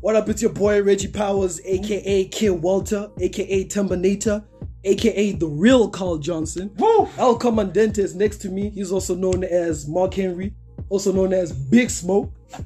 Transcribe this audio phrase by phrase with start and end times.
[0.00, 0.28] What up?
[0.28, 4.44] It's your boy Reggie Powers, aka Kim Walter, aka Terminator,
[4.84, 6.70] aka the real Carl Johnson.
[6.78, 7.08] Woo!
[7.18, 8.70] El Comandante is next to me.
[8.70, 10.54] He's also known as Mark Henry,
[10.88, 12.32] also known as Big Smoke.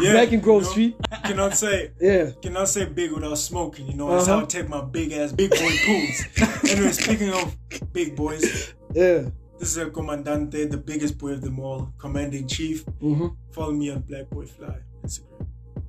[0.00, 0.96] Yeah, Back in Grove you know, Street.
[1.24, 2.30] Cannot say Yeah.
[2.40, 4.10] cannot say big without smoking, you know.
[4.10, 4.44] That's how Uh-huh.
[4.44, 6.24] I take my big ass big boy pools.
[6.70, 7.54] anyway, speaking of
[7.92, 9.28] big boys, Yeah.
[9.58, 12.84] this is El Comandante, the biggest boy of them all, commander in chief.
[13.00, 15.46] hmm Follow me on Black Boy Fly Instagram.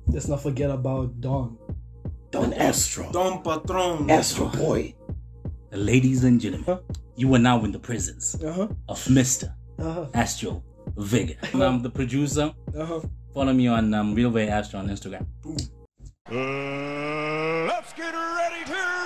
[0.08, 1.58] Let's not forget about Don.
[2.30, 3.10] Don Astro.
[3.12, 4.10] Don Patron.
[4.10, 4.94] Astro Boy.
[5.72, 6.78] Ladies and gentlemen, Huh?
[7.16, 8.68] you are now in the presence Uh huh.
[8.88, 9.54] of Mr.
[9.78, 10.06] Uh huh.
[10.14, 10.62] Astro
[10.96, 11.34] Vega.
[11.54, 12.52] I'm the producer.
[12.76, 13.00] Uh huh.
[13.32, 15.26] Follow me on um, Real Way Astro on Instagram.
[16.30, 19.03] Uh, let's get ready to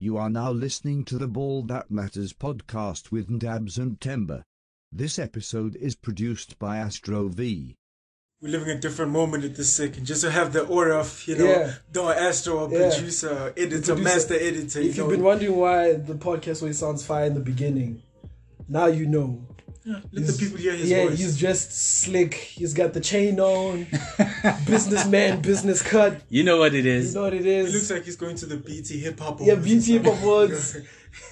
[0.00, 4.42] You are now listening to the Ball That Matters podcast with Ndabs and Temba.
[4.92, 7.74] This episode is produced by Astro V.
[8.40, 10.04] We're living a different moment at this second.
[10.06, 11.74] Just to have the aura of, you know, Yeah.
[11.90, 12.90] Don Astro, a Yeah.
[12.94, 13.96] producer, editor, Producer.
[13.96, 14.78] master editor.
[14.80, 18.00] If you you've been wondering why the podcast always sounds fire in the beginning,
[18.68, 19.44] now you know.
[19.84, 21.18] Yeah, let the people hear his yeah, voice.
[21.18, 22.34] he's just slick.
[22.34, 23.86] He's got the chain on,
[24.66, 26.20] businessman, business cut.
[26.28, 27.08] You know what it is.
[27.08, 29.54] You know what it He looks like he's going to the BT Hip Hop yeah,
[29.54, 30.28] Awards or BT Hip Hop something.
[30.28, 30.74] Awards.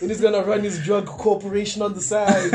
[0.01, 2.51] and he's gonna run his drug corporation on the side.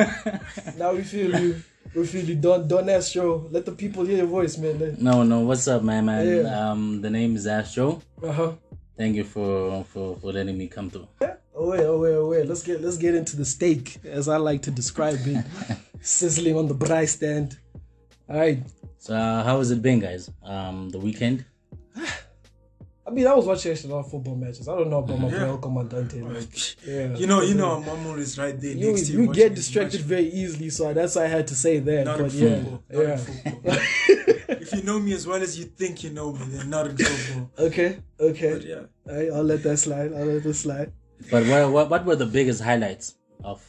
[0.78, 1.62] now we feel you.
[1.94, 2.36] We feel you.
[2.36, 3.48] Don Don Astro.
[3.52, 4.96] Let the people hear your voice, man.
[5.00, 5.42] No, no.
[5.42, 6.06] What's up, man?
[6.06, 6.72] Man, Yeah.
[6.72, 8.02] um, the name is Astro.
[8.24, 8.52] Uh huh.
[8.98, 11.08] Thank you for for for letting me come through.
[11.54, 12.48] Oh wait, oh wait, oh wait.
[12.48, 15.46] Let's get let's get into the steak, as I like to describe it,
[16.02, 17.58] sizzling on the braai stand.
[18.30, 18.64] All right.
[18.98, 20.30] So, uh, how has it been, guys?
[20.44, 21.44] Um, the weekend.
[23.06, 24.70] I mean, I was watching a lot of football matches.
[24.70, 25.40] I don't know about my Yeah.
[25.40, 26.22] boy El Comandante.
[26.22, 29.24] Like, yeah, You know, you know, our mom is right there you, next to you.
[29.24, 32.06] you get distracted very easily, so that's why I had to say that.
[32.06, 32.84] Not but in yeah, football.
[32.92, 33.12] Not yeah.
[33.12, 33.76] in football.
[34.62, 36.98] if you know me as well as you think you know me, then not in
[36.98, 37.52] football.
[37.58, 38.54] Okay, okay.
[38.54, 38.82] But yeah.
[39.10, 40.14] All right, I'll let that slide.
[40.14, 40.94] I'll let that slide.
[41.30, 43.62] But what what, what were the biggest highlights of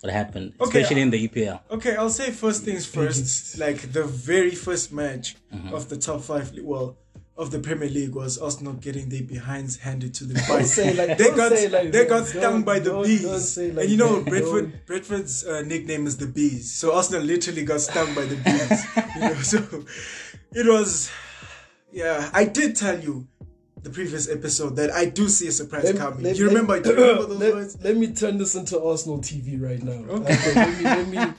[0.00, 1.60] what happened, Okay, especially in the EPL?
[1.70, 3.58] Okay, I'll say first things first.
[3.58, 5.36] Like the very first match
[5.72, 6.96] of the top five, well,
[7.38, 10.62] of the Premier League was Arsenal getting their behinds handed to them by.
[10.62, 12.08] say like- they don't got say like they that.
[12.08, 13.22] got stung Don't- by the don't- bees.
[13.24, 14.30] don't say like and you know that.
[14.30, 14.86] Brentford Don't.
[14.86, 16.72] Brentford's uh, nickname is the bees.
[16.72, 18.86] So Arsenal literally got stung by the bees.
[19.16, 19.84] you know, so
[20.52, 21.10] it was.
[21.92, 23.26] Yeah, I did tell you
[23.82, 26.22] the previous episode that I do see a surprise coming.
[26.24, 26.80] let- you let- remember?
[26.80, 27.78] do you remember those let, words?
[27.84, 29.92] let me turn this into Arsenal TV right now.
[30.14, 31.34] Okay, let, me, let me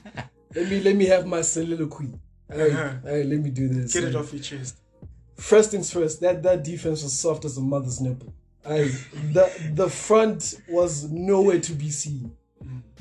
[0.55, 2.09] let me let me have my soliloquy.
[2.51, 2.93] All right, Uh-huh.
[3.05, 3.93] all right, let me do this.
[3.93, 4.77] Get it off your chest.
[5.35, 8.33] First things first, that that defense was soft as a mother's nipple.
[8.65, 8.83] I
[9.33, 12.31] the the front was nowhere to be seen.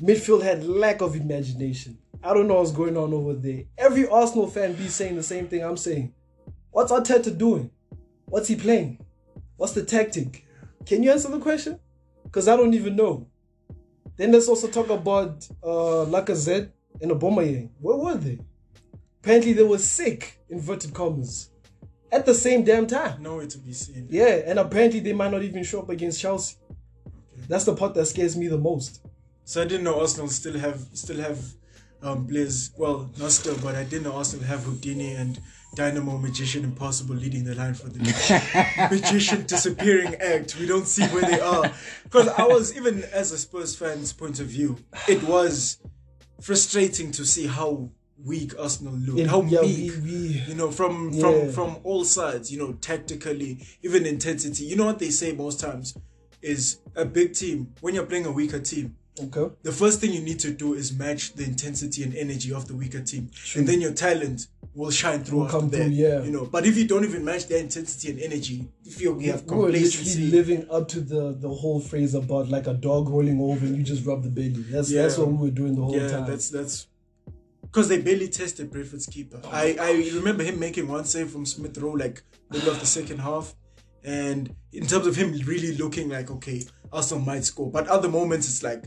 [0.01, 1.97] Midfield had lack of imagination.
[2.23, 3.63] I don't know what's going on over there.
[3.77, 6.13] Every Arsenal fan be saying the same thing I'm saying.
[6.71, 7.69] What's Arteta doing?
[8.25, 8.99] What's he playing?
[9.57, 10.45] What's the tactic?
[10.85, 11.79] Can you answer the question?
[12.23, 13.27] Because I don't even know.
[14.15, 17.69] Then let's also talk about uh, Lacazette and Aubameyang.
[17.79, 18.39] Where were they?
[19.21, 21.49] Apparently they were sick, inverted commas,
[22.11, 23.21] at the same damn time.
[23.21, 24.07] Nowhere to be seen.
[24.09, 26.55] Yeah, and apparently they might not even show up against Chelsea.
[27.47, 29.05] That's the part that scares me the most.
[29.43, 31.39] So I didn't know Arsenal still have still have
[32.01, 32.71] um Blaze.
[32.77, 35.39] Well, not still, but I didn't know Arsenal have Houdini and
[35.75, 37.99] Dynamo Magician Impossible leading the line for the
[38.91, 40.57] Magician disappearing act.
[40.59, 41.71] We don't see where they are.
[42.03, 44.77] Because I was even as a Spurs fan's point of view,
[45.07, 45.77] it was
[46.41, 47.89] frustrating to see how
[48.23, 49.19] weak Arsenal looked.
[49.19, 49.93] It- how yeah, weak.
[50.03, 51.21] we- we- you know, from Yeah.
[51.21, 54.63] from from all sides, you know, tactically, even intensity.
[54.65, 55.95] You know what they say most times
[56.41, 59.53] is a big team, when you're playing a weaker team, Okay.
[59.63, 62.75] the first thing you need to do is match the intensity and energy of the
[62.75, 65.77] weaker team, and then your talent will shine through Will come that.
[65.77, 66.21] through, yeah.
[66.23, 69.31] You know, but if you don't even match their intensity and energy, you feel you
[69.31, 70.27] have We were literally complacency.
[70.37, 73.83] living up to the, the whole phrase about like a dog rolling over and you
[73.83, 74.63] just rub the belly.
[74.73, 76.27] That's that's what we were doing the whole yeah, time.
[76.29, 76.87] that's that's
[77.63, 79.41] because they barely tested Brentford's keeper.
[79.51, 82.21] I I remember him making one save from Smith Rowe like
[82.51, 83.55] middle of the second half,
[84.03, 86.63] and in terms of him really looking like okay,
[86.93, 88.83] Arsenal might score, but other moments it's like,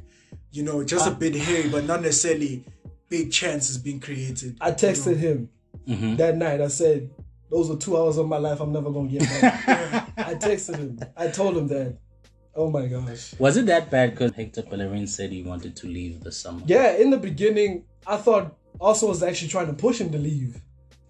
[0.53, 1.13] you know, just Ah.
[1.13, 2.65] a bit hairy, but not necessarily
[3.09, 4.57] big chances being created.
[4.61, 5.49] I texted him
[5.89, 6.17] Mm-hmm.
[6.17, 6.61] that night.
[6.61, 7.11] I said,
[7.51, 11.01] "Those are two hours of my life I'm never gonna get back." I texted him.
[11.17, 11.99] I told him that.
[12.55, 13.35] Oh my gosh.
[13.39, 14.11] Was it that bad?
[14.11, 16.63] Because Hector Bellerin said he wanted to leave the summer.
[16.67, 20.61] Yeah, in the beginning, I thought Arsenal was actually trying to push him to leave.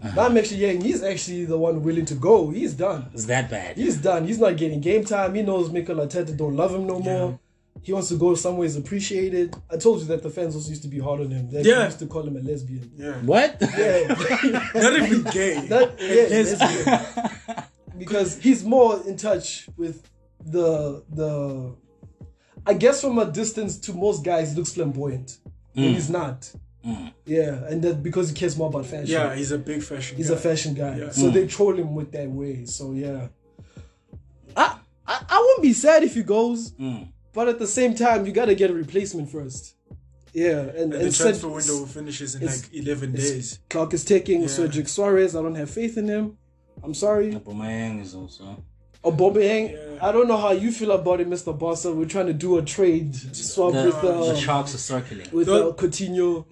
[0.03, 2.51] Now I'm actually hearing he's actually the one willing to go.
[2.51, 3.11] He's done.
[3.13, 3.77] It's that bad.
[3.77, 4.27] He's done.
[4.27, 5.35] He's not getting game time.
[5.35, 7.39] He knows Mikel Arteta don't love him no more.
[7.83, 9.57] He wants to go somewhere he's appreciated.
[9.71, 11.51] I told you that the fans also used to be hard on him.
[11.51, 11.85] They Yeah.
[11.87, 12.91] used to call him a lesbian.
[12.97, 13.15] Yeah.
[13.23, 13.57] What?
[13.79, 14.09] Yeah,
[14.75, 15.67] Not even gay.
[15.69, 16.85] that, yeah, lesbian.
[16.85, 17.65] lesbian.
[17.99, 20.09] because he's more in touch with
[20.45, 21.75] the the.
[22.67, 25.39] I guess from a distance to most guys, he looks flamboyant,
[25.75, 25.95] but mm.
[25.95, 26.53] he's not.
[26.87, 27.13] Mm.
[27.25, 29.07] Yeah, and that because he cares more about fashion.
[29.07, 30.19] Yeah, he's a big fashion.
[30.19, 30.37] He's guy.
[30.37, 30.99] a fashion guy.
[30.99, 31.11] Yeah.
[31.11, 31.33] So mm.
[31.33, 32.67] they troll him with that way.
[32.67, 33.29] So yeah.
[34.55, 36.73] I, I I wouldn't be sad if he goes,
[37.33, 39.75] but at the same time, you gotta get a replacement first.
[40.33, 43.59] Yeah, and, And the and transfer said- window finishes in like 11 days.
[43.69, 44.43] Clock is ticking.
[44.43, 44.47] Yeah.
[44.49, 46.37] Cedric Soares, I don't have faith in him.
[46.85, 47.33] I'm sorry.
[47.35, 48.63] Aubameyang is also.
[49.05, 50.07] Aubameyang, Yeah.
[50.09, 51.57] I don't know how you feel about it, Mr.
[51.59, 51.95] Bossa.
[51.95, 55.27] We're trying to do a trade swap The, with uh, the sharks are circling.
[55.33, 55.71] with No.
[55.71, 56.45] uh, Coutinho.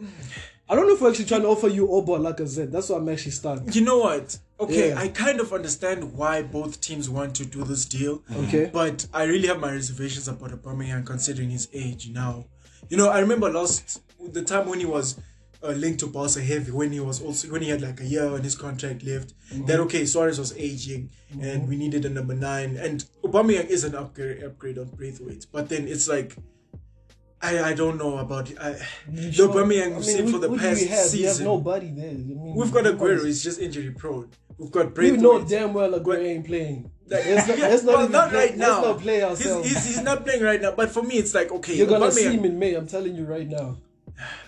[0.68, 2.70] I don't know if we're actually trying to offer you Oba or Lacazette.
[2.72, 3.74] That's what I'm actually stuck.
[3.74, 4.38] You know what?
[4.60, 4.98] Okay, Yeah.
[4.98, 8.18] I kind of understand why both teams want to do this deal.
[8.20, 8.44] Mm-hmm.
[8.46, 8.70] Okay.
[8.72, 12.46] But I really have my reservations about Aubameyang considering his age now.
[12.88, 14.02] You know, I remember last
[14.32, 15.20] the time when he was
[15.62, 18.26] uh, linked to Barca heavy, when he was also when he had like a year
[18.28, 19.34] on his contract left.
[19.52, 19.66] Mm-hmm.
[19.66, 21.42] That okay, Suarez was aging, mm-hmm.
[21.44, 22.76] and we needed a number nine.
[22.76, 26.36] And Aubameyang is an upgrade upgrade on Braithwaite, but then it's like.
[27.40, 29.46] I, I don't know about I, the Sure.
[29.48, 31.12] Aubameyang I we've mean, seen who- for the past we have?
[31.12, 31.44] We have season.
[31.44, 32.10] nobody there.
[32.10, 34.28] I mean, We've got Aguero, he's just injury prone.
[34.58, 35.20] We've got We Braithwaite.
[35.22, 36.90] know damn well Aguero ain't playing.
[37.10, 38.82] Like, not, yeah, not well, not play, right now.
[38.82, 39.66] Not play He's, ourselves.
[39.66, 40.72] he's, he's not playing right now.
[40.72, 42.74] But for me, it's like okay, You're gonna Aubameyang- see him in May.
[42.74, 43.78] I'm telling you right now.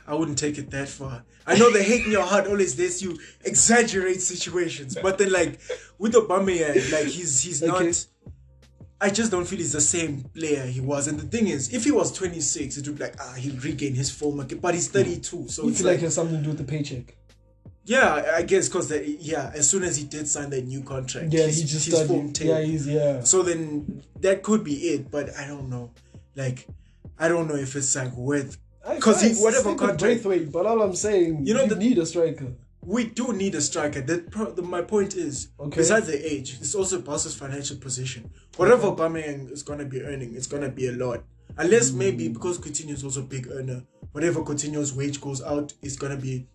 [0.06, 1.22] I wouldn't take it that far.
[1.46, 3.00] I know the hate in your heart always this.
[3.00, 5.58] you exaggerate situations, but then like
[5.98, 7.86] with Aubameyang, like he's he's Okay.
[7.86, 8.06] not.
[9.00, 11.08] I just don't feel he's the same player he was.
[11.08, 13.94] And the thing is, if he was 26, it would be like ah he'll regain
[13.94, 14.58] his form again.
[14.58, 16.58] But he's 32, so You it's feel like like it has something to do with
[16.58, 17.16] the paycheck.
[17.94, 18.90] Yeah, I- guess because
[19.20, 22.32] yeah, as soon as he did sign that new contract, Yeah, he just his form
[22.32, 22.34] started.
[22.34, 22.58] tailed.
[22.58, 23.20] Yeah, he's yeah.
[23.32, 25.90] So then that could be it, but I don't know.
[26.36, 26.66] Like,
[27.18, 28.56] I don't know if it's like worth
[28.96, 32.06] because he whatever contract Braithwaite, but all I'm saying, You know you the- need a
[32.06, 32.48] striker.
[32.82, 34.00] we do need a striker.
[34.00, 35.76] That pro- the, my point is, Okay.
[35.82, 38.30] besides the age, it's also Barca's financial position.
[38.56, 41.22] Whatever Aubameyang is gonna be earning, it's gonna be a lot.
[41.58, 42.32] Unless maybe Hmm.
[42.32, 43.82] because Coutinho is also a big earner,
[44.12, 46.46] whatever Coutinho's wage goes out, it's gonna be.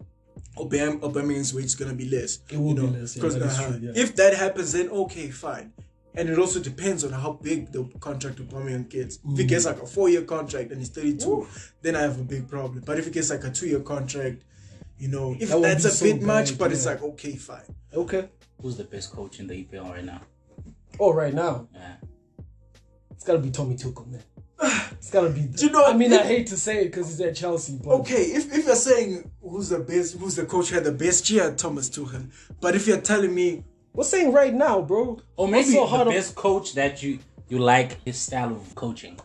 [0.58, 2.40] Aubame- Aubameyang's wage is gonna be less.
[2.50, 3.92] It will you know, be less, yeah, 'cause, that is uh-huh, true, yeah.
[4.04, 5.74] If that happens, then okay, fine.
[6.18, 9.18] And it also depends on how big the contract Aubameyang gets.
[9.18, 9.38] If Mm.
[9.38, 11.46] he gets like a four-year contract and he's 32,
[11.82, 12.84] then I have a big problem.
[12.86, 14.44] But if he gets like a two-year contract,
[14.98, 17.76] you know, if That that's a so bit much, bad, but it's like okay, fine.
[17.94, 18.30] Okay.
[18.62, 20.22] Who's the best coach in the EPL right now?
[21.00, 21.96] Oh, right now Yeah.
[23.12, 24.24] it's gotta be Tommy Tuchel, man.
[24.92, 25.42] It's gotta be.
[25.42, 27.92] Do you know- I mean, I hate to say it because he's at Chelsea, but
[28.02, 31.30] Okay, if, if you're saying who's the best, who's the coach who had the best
[31.30, 32.30] year, Thomas Tuchel.
[32.60, 33.64] But if you're telling me,
[33.94, 35.20] we're saying right now, bro.
[35.38, 38.52] Or maybe What's so the hard of- best coach that you you like his style
[38.54, 39.20] of coaching.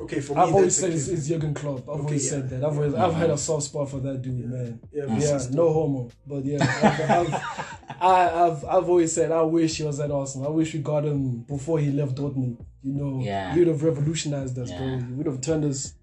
[0.00, 1.14] Okay, for me, I've always said it's, kid.
[1.18, 1.80] it's Jurgen Klopp.
[1.88, 2.30] I've always yeah.
[2.30, 2.64] said that.
[2.64, 4.80] I've always, I've had a soft spot for that dude, man.
[4.92, 9.76] Yeah, Yeah, no homo, but yeah, I've, I've, I, I've I've always said I wish
[9.78, 10.46] he was at Arsenal.
[10.48, 12.58] I wish we got him before he left Dortmund.
[12.84, 13.52] You know, Yeah.
[13.52, 14.98] he would have revolutionized us, bro.
[14.98, 15.94] He would have turned us.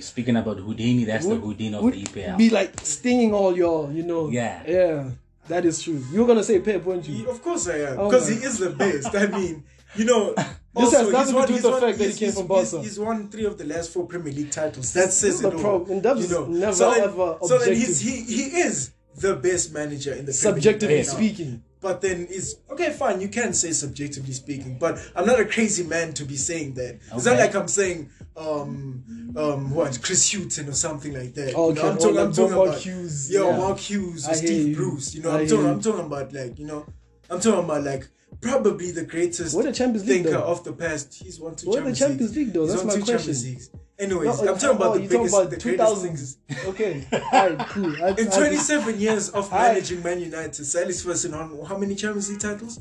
[0.00, 2.38] Speaking about Houdini, that's the Houdini of would the EPL.
[2.38, 4.28] Be like stinging all y'all, you know.
[4.30, 4.62] Yeah.
[4.66, 5.10] yeah,
[5.48, 6.02] that is true.
[6.10, 7.28] You're gonna say Pep, weren't He- you?
[7.30, 9.14] of course I am, Oh because my- he is the best.
[9.14, 9.62] I mean,
[9.94, 10.34] you know.
[10.76, 12.32] This has also, nothing he's to won- do with the won- fact that he came
[12.32, 12.62] from Barca.
[12.62, 14.92] He's, he's won three of the last four Premier League titles.
[14.92, 15.60] That says the it all.
[15.60, 16.00] problem.
[16.02, 16.46] That you know.
[16.46, 20.32] never, so then, ever so then he's, he he is the best manager in the
[20.32, 21.62] Premier League Subjectively right speaking.
[21.80, 23.20] But then is okay, fine.
[23.20, 26.98] You can say subjectively speaking, but I'm not a crazy man to be saying that.
[27.12, 29.04] It's not like I'm saying um
[29.36, 31.50] um what Chris Hughton or something like that.
[31.50, 33.56] You know, I'm like I'm talking Mark about Hughes, yeah, yeah.
[33.58, 34.76] Mark Hughes or I Steve.
[34.76, 35.14] Bruce.
[35.14, 35.70] You know, I I'm talking, you.
[35.70, 36.86] I'm talking about like you know,
[37.30, 38.08] I'm talking about like
[38.40, 40.44] probably the greatest We're the Champions League, thinker though.
[40.44, 41.14] of the past.
[41.22, 42.62] He's won two We're the Champions, Champions League, though.
[42.62, 43.50] He's That's won my two Champions question.
[43.50, 43.70] Leagues.
[43.96, 46.02] Anyways, No, I'm talking about oh, the biggest, about the greatest 2000s.
[46.02, 46.36] things.
[46.66, 47.94] Okay, alright, cool.
[48.04, 51.94] I, In I- 27 years of I- managing Man United, Sally's first on how many
[51.94, 52.80] Champions League titles?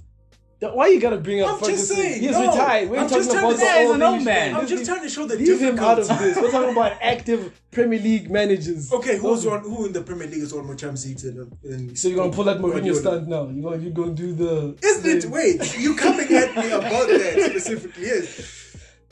[0.72, 1.96] Why you gotta bring up I'm just Ferguson?
[1.96, 2.22] saying.
[2.22, 2.52] He's no.
[2.52, 2.90] retired.
[2.90, 4.56] We're I'm talking just trying about to the say, he's old an old man.
[4.56, 6.38] I'm just trying to show the Leave him out of this.
[6.38, 8.92] We're talking about active Premier League managers.
[8.94, 9.52] Okay, who's No.
[9.52, 9.60] one?
[9.62, 11.50] Who in the Premier League has won more Champions Leagues than?
[11.64, 13.00] than uh, So you're gonna pull that Mourinho Guardiola?
[13.00, 13.48] stunt now?
[13.50, 15.30] You're gonna you're gonna do the Isn't it?
[15.30, 18.06] Wait, you coming at me about that specifically?
[18.06, 18.60] Yes.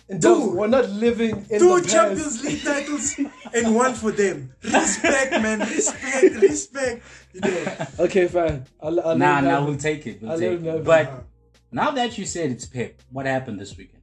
[0.09, 0.55] And those- Dude.
[0.57, 2.43] we're not living in Two Champions.
[2.43, 3.17] League titles
[3.53, 4.53] and one for them.
[4.61, 5.59] Respect, man.
[5.59, 6.35] Respect.
[6.35, 7.03] Respect.
[7.33, 7.87] You know.
[7.99, 8.65] Okay, fine.
[8.81, 10.21] I'll, I'll Nah, let nah, we'll take it.
[10.21, 10.79] We'll I'll take let him have it.
[10.79, 10.83] it.
[10.85, 11.23] But
[11.71, 14.01] now that you said it's Pep, what happened this weekend?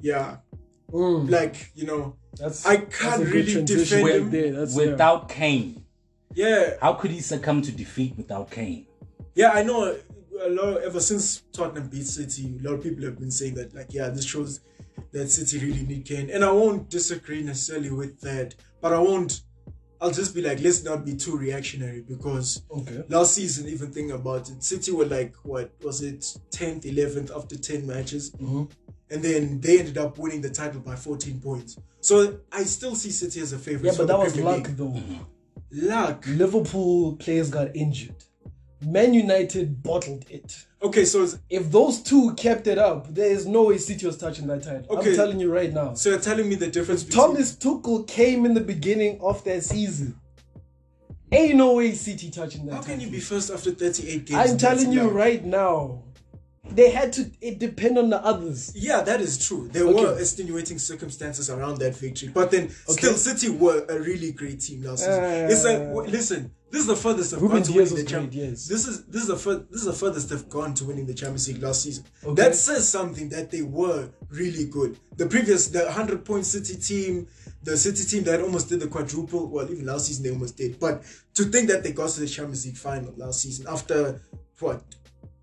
[0.00, 0.36] Yeah.
[0.90, 2.16] Mm, Like you know.
[2.34, 4.52] that's, I can't a really transition defend right him there.
[4.52, 4.86] That's, yeah.
[4.90, 5.84] Without Kane,
[6.34, 6.74] Yeah.
[6.80, 8.86] how could he succumb to defeat without Kane?
[9.34, 9.96] Yeah, I know.
[10.40, 13.74] A lot ever since Tottenham beat City, a lot of people have been saying that,
[13.74, 14.60] like, yeah, this shows
[15.12, 19.42] that City really need Kane, and I won't disagree necessarily with that, but I won't.
[20.00, 23.02] I'll just be like, let's not be too reactionary because Okay.
[23.08, 27.56] last season, even think about it, City were like what was it, tenth, eleventh after
[27.58, 28.64] ten matches, Mm-hmm.
[29.10, 31.76] and then they ended up winning the title by fourteen points.
[32.00, 33.90] So I still see City as a favorite.
[33.92, 34.76] Yeah, but that was Premier luck League.
[34.76, 35.02] though.
[35.70, 36.24] Luck.
[36.26, 38.14] Liverpool players got injured.
[38.86, 40.64] Man United bottled it.
[40.82, 44.46] Okay, so If those two kept it up, there is no way City was touching
[44.46, 44.86] that title.
[44.98, 45.10] Okay.
[45.10, 45.94] I'm telling you right now.
[45.94, 49.64] so you're telling me the difference between Thomas Tuchel came in the beginning of that
[49.64, 50.18] season.
[51.32, 52.94] Ain't no way City touching that How title.
[52.96, 54.50] can you be first after 38 games?
[54.50, 56.04] I'm telling you right now.
[56.70, 57.30] They had to.
[57.40, 58.72] It depend on the others.
[58.76, 59.68] Yeah, that is true.
[59.72, 60.04] There Okay.
[60.04, 64.82] were extenuating circumstances around that victory, but then still, City were a really great team
[64.82, 65.24] last season.
[65.24, 68.10] Uh, it's like listen, this is the furthest they've Ruben gone to winning the was
[68.10, 68.34] Champions.
[68.34, 68.66] great, yes.
[68.68, 71.14] This is this is the fur- this is the furthest they've gone to winning the
[71.14, 72.04] Champions League last season.
[72.24, 72.34] Okay.
[72.42, 74.98] That says something that they were really good.
[75.16, 77.26] The previous the hundred point City team,
[77.62, 79.46] the City team that almost did the quadruple.
[79.48, 80.78] Well, even last season they almost did.
[80.78, 81.02] But
[81.34, 84.20] to think that they got to the Champions League final last season after
[84.60, 84.82] what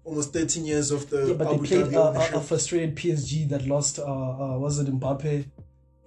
[0.03, 3.49] almost 13 years of the Yeah, but they played Dhabi a, a, a frustrated PSG
[3.49, 3.97] that lost.
[3.97, 5.45] Uh, uh, was it Mbappe?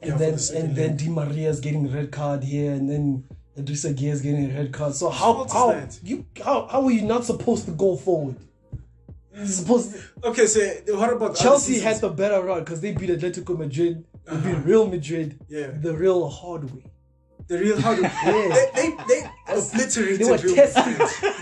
[0.00, 0.96] And Yeah, then the and then leg.
[0.98, 3.25] Di Maria's getting red card here, and then
[3.59, 4.95] Idrissa Gueye getting a red card.
[4.95, 5.99] So how how that?
[6.03, 8.37] you how how are you not supposed to go forward?
[9.35, 10.61] You're supposed to- Okay, so
[10.97, 14.87] what about Chelsea had the better run because they beat Atletico Madrid, they beat Real
[14.88, 15.45] Madrid, Uh-huh.
[15.59, 15.67] Yeah.
[15.81, 16.85] the real hard way.
[17.47, 21.35] the real how to they, they, they obliterated They were Real tested.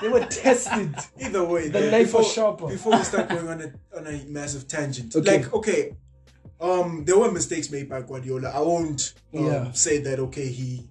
[0.00, 0.94] They were tested.
[1.20, 2.66] Either way, The though, knife before, was sharper.
[2.68, 5.38] Before we start going on a on a massive tangent, Okay.
[5.42, 5.96] like okay,
[6.60, 8.48] um, there were mistakes made by Guardiola.
[8.50, 9.72] I won't um, Yeah.
[9.72, 10.18] say that.
[10.20, 10.88] Okay, he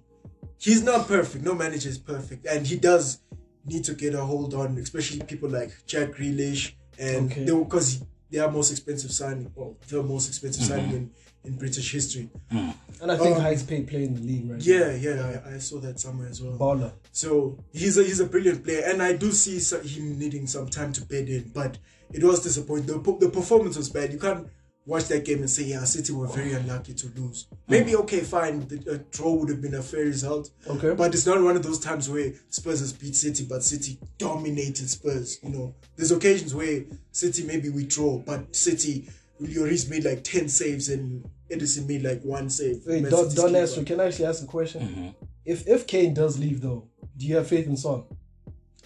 [0.62, 1.44] he's not perfect.
[1.44, 3.20] No manager is perfect, and he does
[3.66, 7.44] need to get a hold on, especially people like Jack Grealish and Okay.
[7.44, 9.50] they because they are most expensive signing.
[9.54, 11.10] Well, the most expensive signing in,
[11.44, 12.30] in British history.
[12.50, 15.58] And I think highest paid player in the league right Um, Yeah, yeah, I, I
[15.58, 16.56] saw that somewhere as well.
[16.56, 16.92] Baller.
[17.10, 19.58] So he's a he's a brilliant player, and I do see
[19.94, 21.50] him needing some time to bed in.
[21.52, 21.78] But
[22.12, 22.86] it was disappointing.
[22.86, 24.12] The, the performance was bad.
[24.12, 24.46] You can't
[24.86, 28.02] watch that game and say, "Yeah, City were very unlucky to lose." Maybe hmm.
[28.02, 28.66] okay, fine.
[28.66, 30.50] The, a draw would have been a fair result.
[30.66, 30.94] Okay.
[30.94, 34.88] but it's not one of those times where Spurs has beat City, but City dominated
[34.88, 35.38] Spurs.
[35.42, 39.08] You know, there's occasions where City maybe we draw, but City.
[39.40, 42.82] Lloris made like 10 saves and Ederson made like one save.
[42.86, 43.62] Wait, Man Don, City's Don keeper.
[43.62, 44.82] Astro, can I actually ask a question?
[44.82, 45.08] Mm-hmm.
[45.44, 48.04] If if Kane does leave though, do you have faith in Son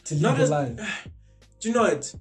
[0.05, 0.77] to lead Not the as- line?
[1.59, 2.15] Do you know what?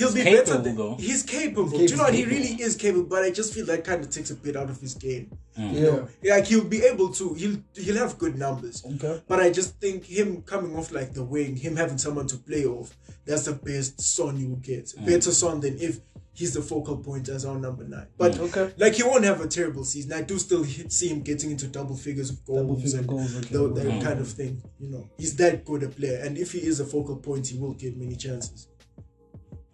[0.00, 0.62] He'll be capable, better.
[0.62, 0.94] Than, though.
[0.96, 1.78] he's capable.
[1.78, 2.14] He's Do you know what?
[2.14, 4.70] He really is capable, but I just feel that kind of takes a bit out
[4.70, 5.30] of his game.
[5.58, 6.08] Mm.
[6.24, 6.34] Yeah.
[6.34, 7.34] Like he'll be able to.
[7.34, 8.82] He'll he'll have good numbers.
[8.94, 9.22] Okay.
[9.28, 12.64] But I just think him coming off like the wing, him having someone to play
[12.64, 14.86] off, that's the best son you will get.
[14.86, 15.04] Mm.
[15.04, 16.00] Better son than if
[16.32, 18.06] he's the focal point as our number nine.
[18.16, 18.48] But mm.
[18.48, 18.72] Okay.
[18.78, 20.14] like he won't have a terrible season.
[20.14, 23.06] I do still hit, see him getting into double figures of goals, Double figure and
[23.06, 23.54] goals, okay.
[23.54, 24.62] tho- that kind of thing.
[24.78, 27.58] You know, he's that good a player, and if he is a focal point, he
[27.58, 28.68] will get many chances.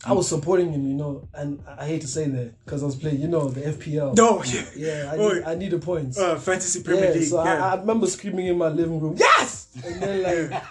[0.05, 2.87] I was supporting him, you know, and I I hate to say that because I
[2.87, 4.15] was playing, you know, the FPL.
[4.17, 6.19] No, yeah, Yeah, I Oh, need, I need the points.
[6.19, 7.25] uh, fantasy Premier yeah, League.
[7.29, 7.65] so yeah.
[7.67, 9.69] I, I remember screaming in my living room, yes!
[9.85, 10.63] And then like,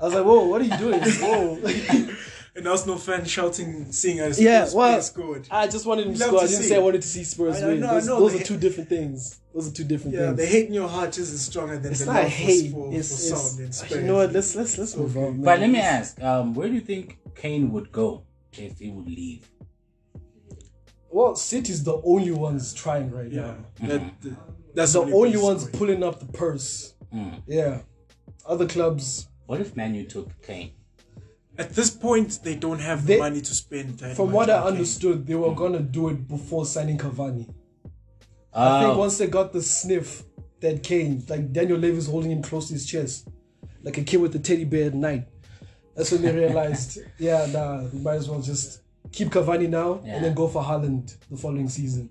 [0.00, 1.00] I was like, whoa, what are you doing?
[1.20, 1.58] Whoa.
[2.56, 5.48] An Arsenal fan shouting, seeing as yeah, Spurs well, scored.
[5.50, 6.38] I just wanted him to score.
[6.38, 6.68] to I didn't see.
[6.68, 7.80] say I wanted to see Spurs I- I win.
[7.80, 9.40] know, I those know, those are hate- two different things.
[9.52, 10.36] Those are two different Yeah, things.
[10.36, 12.70] the hate in your heart just isn't stronger than it's the not love hate.
[12.72, 13.90] for, for, It's, for it's, sound and Spurs.
[13.90, 14.32] you know what?
[14.32, 15.32] Let's let's let's move on.
[15.32, 15.42] Man.
[15.42, 18.22] But let me ask, um, where do you think Kane would go
[18.58, 19.48] if he would leave?
[21.10, 23.88] Well, City's the only ones trying right Yeah, now.
[23.88, 24.02] that,
[24.74, 25.78] that's The only place ones going.
[25.78, 26.94] pulling up the purse.
[27.46, 27.82] Yeah.
[28.46, 30.72] Other clubs, What if Manu took Kane?
[31.56, 33.98] At this point, they don't have They- the money to spend.
[33.98, 34.72] that from what I on Kane.
[34.72, 37.48] understood, they were gonna do it before signing Cavani.
[38.52, 40.24] I Uh, think once they got the sniff
[40.60, 43.28] that Kane, like Daniel Levy's holding him close to his chest,
[43.82, 45.28] like a kid with a teddy bear at night.
[45.94, 48.80] That's when they realized, yeah, nah, we might as well just
[49.12, 50.16] keep Cavani now Yeah.
[50.16, 52.10] and then go for Haaland the following season.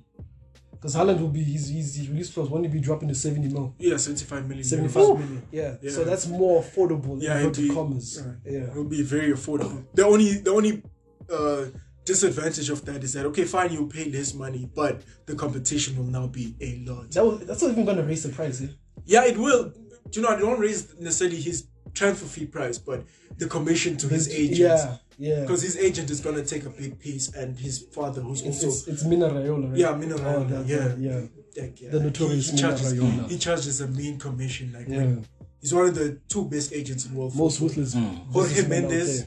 [0.72, 3.74] Because Haaland will be his, his, his release clause won't be dropping to 70 mil.
[3.80, 4.64] Yeah, 75 million.
[4.66, 5.20] 75 euros.
[5.20, 5.44] million.
[5.52, 5.76] Yeah.
[5.82, 5.92] Yeah.
[5.92, 8.22] So that's more affordable Yeah, in be, commas.
[8.46, 8.64] yeah, Yeah.
[8.72, 9.86] it'll be very affordable.
[9.94, 10.84] The only the only
[11.32, 11.66] uh,
[12.04, 16.06] disadvantage of that is that okay, fine, you pay less money, but the competition will
[16.12, 17.12] now be a lot.
[17.12, 18.68] That was, that's not even gonna raise the price, eh?
[19.06, 19.70] Yeah, it will.
[20.10, 20.30] Do you know?
[20.36, 23.04] I don't raise necessarily his transfer fee price, but
[23.38, 24.60] the commission to his agent.
[24.60, 25.42] Yeah, yeah.
[25.42, 28.68] Because his agent is gonna take a big piece, and his father, who's It's, also
[28.68, 29.78] it's, it's Mino Raiola, right?
[29.78, 31.22] yeah, Mino Oh, Raiola, that- yeah, that- yeah.
[31.56, 33.30] Like, yeah, The like, notorious he, he charges, Mino Raiola.
[33.30, 34.74] he charges a mean commission.
[34.74, 34.98] Like Yeah.
[34.98, 35.26] when-
[35.62, 37.84] he's one of the two best agents in the world Most football.
[37.84, 37.94] ruthless.
[37.94, 38.32] Hmm.
[38.32, 39.26] Jorge Mendes,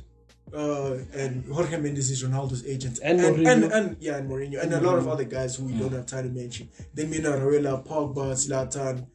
[0.52, 4.73] uh, and Jorge Mendes is Ronaldo's agent, And and, and, and yeah, and Mourinho, and
[4.73, 5.11] a lot of hmm.
[5.11, 5.80] other guys who we hmm.
[5.80, 6.68] don't have time to mention.
[6.94, 9.06] Then Mino Raiola, Pogba, Zlatan,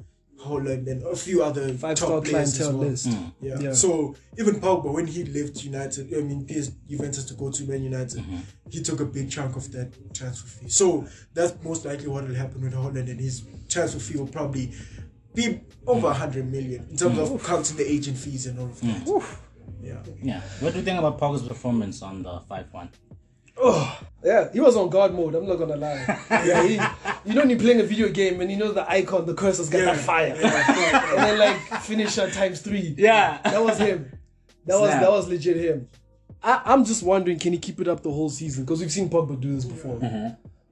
[0.46, 2.90] Haaland, and a few other Five top star players as clientele well.
[2.90, 3.10] list.
[3.10, 3.32] Mm.
[3.42, 3.60] Yeah.
[3.60, 3.74] Yeah.
[3.74, 7.84] So even Pogba, when he left United, I mean PS Juventus to go to Man
[7.84, 8.40] United, mm-hmm.
[8.70, 10.70] he took a big chunk of that transfer fee.
[10.70, 14.74] So that's most likely what will happen with Haaland, and his transfer fee will probably
[15.34, 17.36] be over a hundred million in terms mm.
[17.36, 19.06] of counting the agent fees and all of that.
[19.06, 19.38] Mm.
[19.82, 19.98] Yeah.
[20.22, 20.42] Yeah.
[20.60, 22.90] What do you think about Pogba's performance on the 5 1?
[23.58, 25.36] Oh, yeah, he was on guard mode.
[25.36, 26.06] I'm not gonna lie.
[26.32, 26.74] yeah, he,
[27.26, 29.70] you know when you're playing a video game and you know the icon, the cursor's
[29.70, 29.86] got Yeah.
[29.94, 32.96] that fire, and then like finisher times three.
[32.98, 33.40] Yeah.
[33.44, 34.12] that was him.
[34.66, 35.88] That was that was legit him.
[36.44, 38.64] I, I'm just wondering, can he keep it up the whole season?
[38.66, 40.00] Because we've seen Pogba do this before.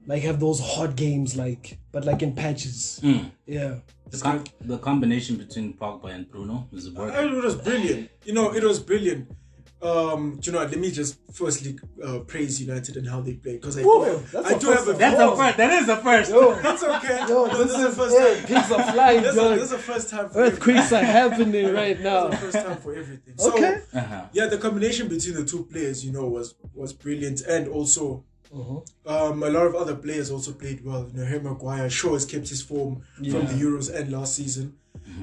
[0.08, 3.00] Like have those hot games, like but like in patches.
[3.46, 3.76] Yeah.
[4.10, 7.16] The, com- the combination between Pogba and Bruno is working.
[7.16, 8.10] Uh, It was brilliant.
[8.26, 9.30] You know, it was brilliant.
[9.82, 13.36] Um, do you know, what, let me just firstly uh, praise United and how they
[13.36, 15.00] play because I Whoa, do, that's I the do first have a.
[15.00, 15.30] That's Whoa.
[15.32, 15.58] the first.
[15.58, 16.32] That is the first.
[16.32, 17.20] Yo, That's okay.
[17.30, 18.46] yo, No, this this is the first yeah, time.
[18.48, 19.54] pigs are flying, This dog.
[19.56, 20.30] this is the first time.
[20.30, 22.28] For Earthquakes are happening right This now.
[22.28, 23.34] is the first time for everything.
[23.38, 23.82] So, Okay.
[23.94, 24.26] Uh-huh.
[24.34, 28.26] yeah, the combination between the two players, you know, was was brilliant, and also
[29.06, 31.08] um, a lot of other players also played well.
[31.14, 34.74] You know, Harry Maguire, Shaw has kept his form from the Euros and last season.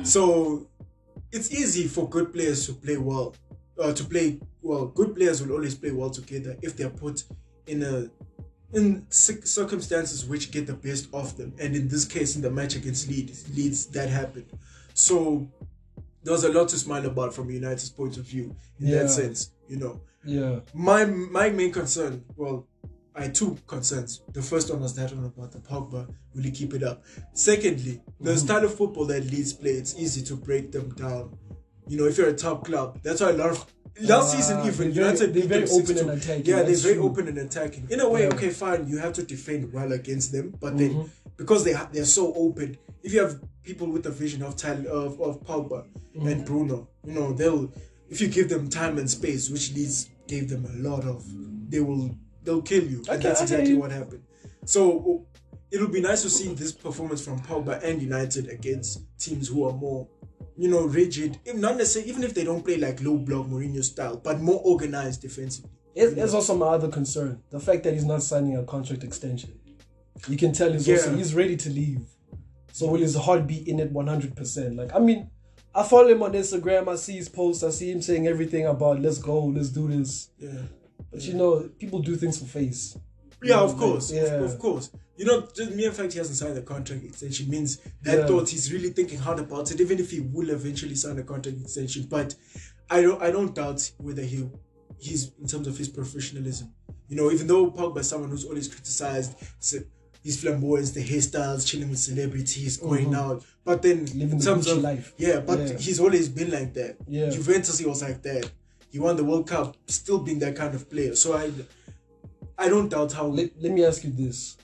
[0.02, 0.66] So
[1.32, 3.34] it's easy for good players to play well.
[3.78, 7.25] Uh, to play well, good players will always play well together if they're put
[7.66, 8.09] in a
[8.73, 11.52] in circumstances which get the best of them.
[11.61, 14.47] And in this case, in the match against Leeds, Leeds that happened.
[14.95, 15.49] So
[16.25, 19.02] there was a lot to smile about from United's point of view in Yeah.
[19.02, 19.50] that sense.
[19.68, 20.61] You know, Yeah.
[20.75, 22.66] my my main concern, well,
[23.14, 24.21] I had two concerns.
[24.33, 26.09] The first one was that one about the Pogba.
[26.35, 27.04] Will he keep it up?
[27.35, 28.38] Secondly, the Mm-hmm.
[28.38, 31.38] style of football that Leeds play, it's easy to break them down.
[31.88, 33.64] You know, if you're a top club, that's why a lot of
[34.00, 36.94] last Ah, season even they're very- United they're very open and attacking, Yeah, they're very
[36.94, 37.04] true.
[37.04, 37.86] open and attacking.
[37.90, 38.34] In a way, Yeah.
[38.34, 41.08] okay, fine, you have to defend well against them, but then Mm-hmm.
[41.36, 44.90] because they ha- they're so open, if you have people with the vision of Tyler,
[44.90, 45.84] of, of Pogba
[46.16, 46.26] Mm-hmm.
[46.28, 47.72] and Bruno, you know they'll
[48.08, 51.25] if you give them time and space, which Leeds gave them a lot of,
[51.70, 54.22] they will they'll kill you, and that's exactly what happened.
[54.64, 55.26] So
[55.70, 59.72] it'll be nice to see this performance from Pogba and United against teams who are
[59.72, 60.06] more,
[60.56, 61.38] you know, rigid.
[61.45, 64.60] If not necessarily, even if they don't play like low block Mourinho style, but more
[64.64, 65.71] organized defensively.
[65.95, 67.42] It's, it's also my other concern.
[67.50, 69.58] The fact that he's not signing a contract extension.
[70.28, 72.00] You can tell he's also he's ready to leave.
[72.73, 74.76] So will his heart be in it one hundred percent?
[74.76, 75.30] Like I mean,
[75.75, 79.00] I follow him on Instagram, I see his posts, I see him saying everything about
[79.00, 80.30] let's go, let's do this.
[80.38, 80.50] Yeah.
[81.10, 82.99] But you know, people do things for face.
[83.42, 84.23] Yeah, of course, of- Yeah.
[84.45, 84.90] of, course.
[85.16, 88.26] You know, just mere fact he hasn't signed a contract extension means that Yeah.
[88.26, 89.80] thought he's really thinking hard about it.
[89.80, 92.34] Even if he will eventually sign a contract extension, but
[92.90, 94.48] I don't, I don't doubt whether he,
[94.98, 96.72] he's in terms of his professionalism.
[97.08, 99.86] You know, even though Pogba is someone who's always criticized se-
[100.22, 102.88] his flamboyance, the hairstyles, chilling with celebrities, uh-huh.
[102.88, 104.04] going out, but then.
[104.06, 105.14] Living in terms of life.
[105.16, 105.78] yeah, but Yeah.
[105.78, 106.96] he's always been like that.
[107.06, 107.30] Yeah.
[107.30, 108.50] Juventus, he was like that.
[108.90, 111.14] He won the World Cup, still being that kind of player.
[111.14, 111.50] So I,
[112.58, 113.26] I don't doubt how.
[113.26, 114.56] Let, let me ask you this.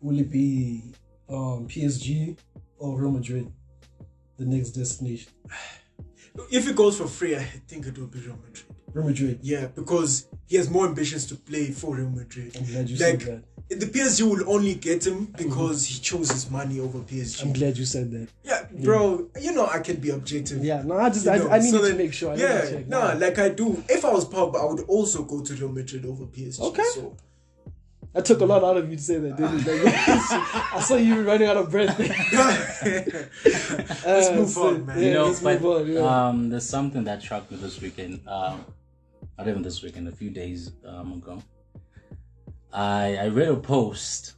[0.00, 0.92] Will it be
[1.28, 2.36] um, PSG
[2.78, 3.52] or Real Madrid?
[4.36, 5.32] The next destination.
[6.50, 8.66] If it goes for free, I think it will be Real Madrid.
[8.92, 9.38] Real Madrid.
[9.42, 12.54] Yeah, because he has more ambitions to play for Real Madrid.
[12.58, 13.80] I'm glad you like, said that.
[13.80, 17.42] The PSG will only get him because he chose his money over PSG.
[17.42, 18.28] I'm glad you said that.
[18.44, 20.62] yeah, bro, you know I can be objective.
[20.62, 22.32] Yeah, no, I just I, I needed so to make sure.
[22.32, 22.88] I yeah, needed to check.
[22.88, 23.12] no, Nah.
[23.14, 23.82] like I do.
[23.88, 26.60] If I was Pogba, I would also go to Real Madrid over PSG.
[26.60, 26.84] Okay.
[26.94, 27.16] So
[28.16, 29.84] I took a lot out of you to say that, didn't it?
[29.84, 29.94] Like,
[30.74, 31.98] I saw you running out of breath.
[34.06, 34.98] let's move on, man.
[34.98, 35.92] Yeah, you know, let's but move on.
[35.92, 36.28] Yeah.
[36.28, 38.26] um, there's something that shocked me this weekend.
[38.26, 38.64] Um,
[39.36, 41.42] not even this weekend, a few days um, ago.
[42.72, 44.32] I I read a post.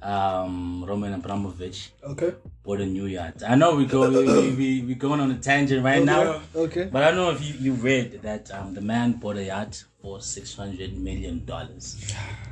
[0.00, 2.34] Um, Roman Abramovich okay.
[2.64, 3.42] bought a new yacht.
[3.46, 6.88] I know we go we, we, we we going on a tangent right now, Okay.
[6.90, 9.84] but I don't know if you, you read that um, the man bought a yacht
[10.00, 12.12] for six hundred million dollars.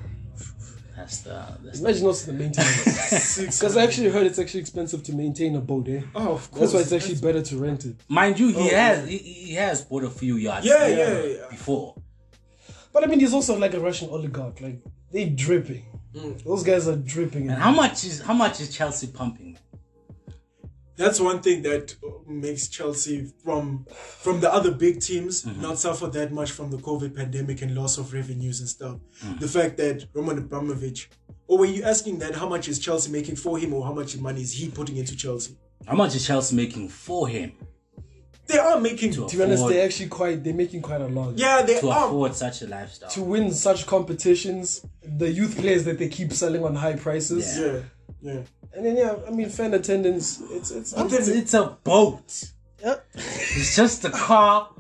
[1.01, 3.39] That's the that's the, Imagine also the maintenance.
[3.59, 6.03] Because I actually heard it's actually expensive to maintain a boat, eh?
[6.15, 6.61] Oh, of course.
[6.61, 7.97] That's why it's actually better to rent it.
[8.09, 10.67] mind you, he Oh, has he, he has bought a few yachts.
[10.67, 11.47] Yeah, uh, yeah, yeah.
[11.49, 11.95] Before.
[12.93, 14.61] But I mean, he's also like a Russian oligarch.
[14.61, 14.79] Like
[15.11, 15.85] they dripping.
[16.15, 16.45] Mm.
[16.45, 17.49] Those guys are dripping.
[17.51, 19.59] And how much is how much is Chelsea pumping?
[21.03, 21.85] That's one thing that
[22.27, 23.87] makes Chelsea from
[24.25, 25.63] from the other big teams Mm-hmm.
[25.67, 28.97] not suffer that much from the COVID pandemic and loss of revenues and stuff.
[29.25, 29.41] Mm.
[29.45, 31.01] The fact that Roman Abramovich,
[31.49, 34.11] or were you asking that how much is Chelsea making for him, or how much
[34.29, 35.53] money is he putting into Chelsea?
[35.91, 37.53] How much is Chelsea making for him?
[38.51, 39.13] they are making.
[39.13, 40.37] To To be honest, they're actually quite.
[40.45, 41.39] They're making quite a lot.
[41.39, 42.07] Yeah, they to are.
[42.09, 43.11] afford such a lifestyle.
[43.17, 44.85] To win such competitions,
[45.23, 47.67] the youth players that they keep selling on high prices, Yeah.
[47.67, 48.43] Yeah, yeah.
[48.75, 50.41] And then yeah, I mean fan attendance.
[50.51, 50.93] It's it's.
[50.93, 52.51] But then it's, it's a boat.
[52.83, 53.07] Yep.
[53.15, 54.71] It's just a car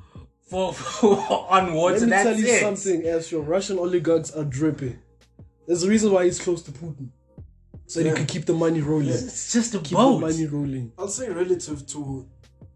[0.48, 1.16] for, for
[1.50, 1.94] on water.
[1.94, 2.60] Let me That's tell you it.
[2.60, 3.40] something, Astro.
[3.40, 4.98] Russian oligarchs are dripping.
[5.66, 7.08] There's a reason why he's close to Putin,
[7.86, 8.16] so that he Yeah.
[8.16, 9.08] can keep the money rolling.
[9.10, 10.18] It's just a Keep the boat.
[10.20, 10.92] money rolling.
[10.98, 12.26] I'll say relative to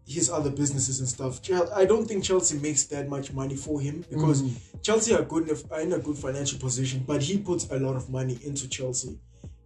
[0.07, 1.41] his other businesses and stuff.
[1.41, 4.53] Chel- I don't think Chelsea makes that much money for him because Mm.
[4.83, 7.95] Chelsea are good enough, are in a good financial position, but he puts a lot
[7.95, 9.17] of money into Chelsea.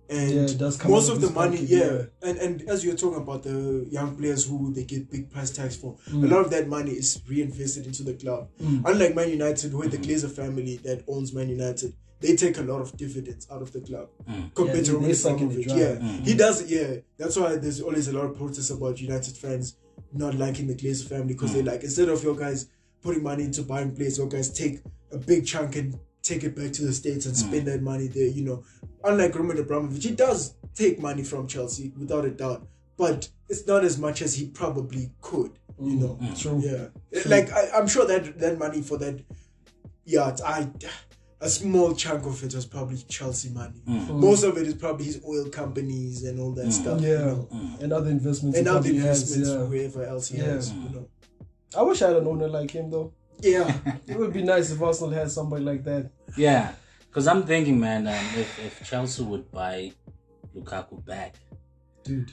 [0.09, 1.91] And Yeah, it does come most of of the money, pocket, yeah.
[2.23, 2.29] yeah.
[2.29, 5.75] And and as you're talking about the young players who they get big price tags
[5.75, 6.23] for, Mm.
[6.23, 8.49] a lot of that money is reinvested into the club.
[8.61, 8.81] Mm.
[8.85, 12.81] Unlike Man United, where the Glazer family that owns Man United, they take a lot
[12.81, 14.53] of dividends out of the club mm.
[14.55, 15.67] compared Yeah, to they- Roman they suck in the Abramovich.
[15.67, 15.77] dry.
[15.77, 16.23] Yeah, mm-hmm.
[16.23, 16.69] he does.
[16.71, 19.75] Yeah, that's why there's always a lot of protests about United fans
[20.11, 21.67] not liking the Glazer family because they mm.
[21.67, 22.65] like instead of your guys
[23.03, 26.71] putting money into buying players, your guys take a big chunk and take it back
[26.73, 28.27] to the states and spend that money there.
[28.27, 28.63] You know,
[29.03, 33.83] unlike Roman Abramovich, he does take money from Chelsea without a doubt, but it's not
[33.83, 35.51] as much as he probably could.
[35.81, 36.61] You mm, know, True.
[36.61, 39.23] yeah, like I, I'm sure that that money for that
[40.03, 40.69] yacht, I
[41.41, 43.81] a small chunk of it was probably Chelsea money.
[43.87, 44.09] Mm.
[44.19, 44.49] Most mm.
[44.49, 47.01] of it is probably his oil companies and all that stuff.
[47.01, 47.49] you Yeah, know.
[47.79, 48.57] and other investments.
[48.57, 49.63] and other probably has, investments yeah.
[49.63, 50.43] wherever else he Yeah.
[50.45, 50.73] has.
[50.73, 51.07] You know.
[51.77, 53.13] I wish I had an owner like him though.
[53.41, 53.73] Yeah,
[54.07, 56.11] It would be nice if Arsenal had somebody like that.
[56.35, 56.73] Yeah,
[57.09, 59.91] because I'm thinking, man, um, if if Chelsea would buy
[60.55, 61.35] Lukaku back,
[62.03, 62.31] Dude.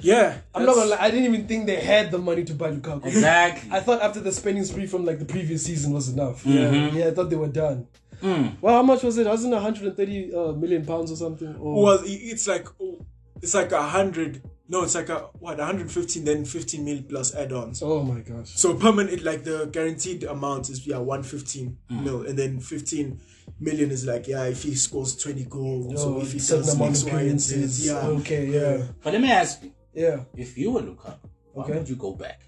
[0.00, 0.38] yeah.
[0.54, 3.06] I'm not gonna lie, I didn't even think they had the money to buy Lukaku.
[3.06, 3.70] exactly.
[3.72, 6.44] I thought after the spending spree from like the previous season was enough.
[6.44, 6.94] Mhm.
[6.94, 7.86] Yeah, I thought they were done.
[8.22, 8.60] Mm.
[8.60, 9.26] Well, how much was it?
[9.26, 11.54] Wasn't it 130 uh, million pounds or something?
[11.56, 13.04] Or, Well, it's like oh,
[13.40, 14.42] it's like a hundred.
[14.70, 15.56] No, it's like a what?
[15.56, 17.80] 115, then 15 mil plus add-ons.
[17.82, 18.50] oh my gosh.
[18.56, 22.04] So permanent, like the guaranteed amount is yeah 115 Mm.
[22.04, 23.20] mil, and then 15
[23.60, 26.74] million is like yeah if he scores 20 goals Oh, or if he certain does
[26.74, 27.16] amount X, and Z.
[27.16, 27.86] appearances.
[27.86, 28.06] Yeah.
[28.18, 28.86] Okay, yeah.
[29.02, 30.20] But let me ask you, Yeah.
[30.36, 31.18] if you were Lukaku,
[31.52, 31.74] why Okay.
[31.78, 32.40] would you go back?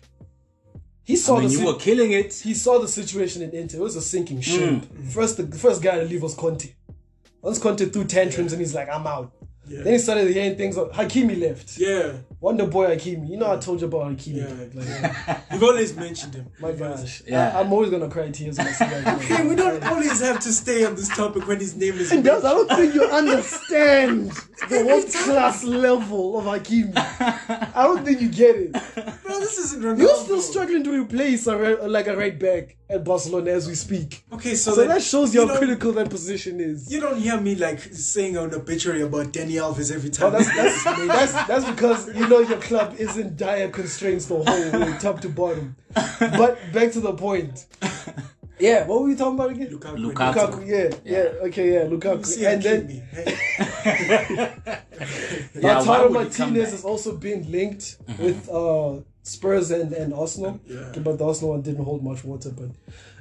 [1.03, 2.33] He saw I mean, the you si- were killing it.
[2.35, 3.79] he saw the situation in Inter.
[3.79, 4.71] It was a sinking ship.
[4.83, 5.11] Mm.
[5.13, 6.73] First, the first guy to leave was Conte.
[7.43, 9.33] Once Conte threw tantrums and he's like, "I'm out."
[9.71, 9.83] Yeah.
[9.85, 10.77] Then he started hearing things.
[10.77, 11.79] Like, Hakimi left.
[11.79, 13.31] Yeah, Wonder Boy Hakimi.
[13.31, 14.39] You know I told you about Hakimi.
[14.39, 14.65] Yeah.
[14.75, 16.47] Like, like, you've always mentioned him.
[16.61, 17.23] my gosh.
[17.27, 17.57] Yeah.
[17.57, 19.23] I, am always gonna cry tears when I see that.
[19.23, 22.11] Hey, we don't always have to stay on this topic when his name is.
[22.11, 24.33] And that's- I don't think you understand
[24.69, 26.93] the world class level of Hakimi.
[26.97, 28.77] I don't think you get it.
[29.31, 29.99] Bro, this isn't Ronaldo.
[29.99, 33.77] You're still struggling to replace a right, like a right back at Barcelona as we
[33.77, 34.25] speak.
[34.33, 36.90] Okay, so, So then that shows you you how critical that position is.
[36.93, 40.33] You don't hear me like saying an obituary about Dani Alves every Oh, time.
[40.33, 44.81] that's, that's, that's, that's because you know your club is in dire constraints the whole
[44.81, 45.77] way, top to bottom.
[46.19, 47.66] But back to the point.
[48.59, 49.69] Yeah, what were we talking about again?
[49.69, 50.12] Lukaku.
[50.12, 50.35] Lukaku.
[50.35, 52.27] Lukaku, yeah, yeah, okay, yeah, Lukaku.
[52.27, 53.01] See and then Hakimi.
[53.09, 54.51] Hey,
[55.55, 56.75] Yeah, why Lautaro would he come Martinez back?
[56.75, 60.61] is also being linked with uh, Spurs and, and Arsenal.
[60.67, 60.93] Yeah.
[60.99, 62.51] But the Arsenal one didn't hold much water.
[62.51, 62.71] But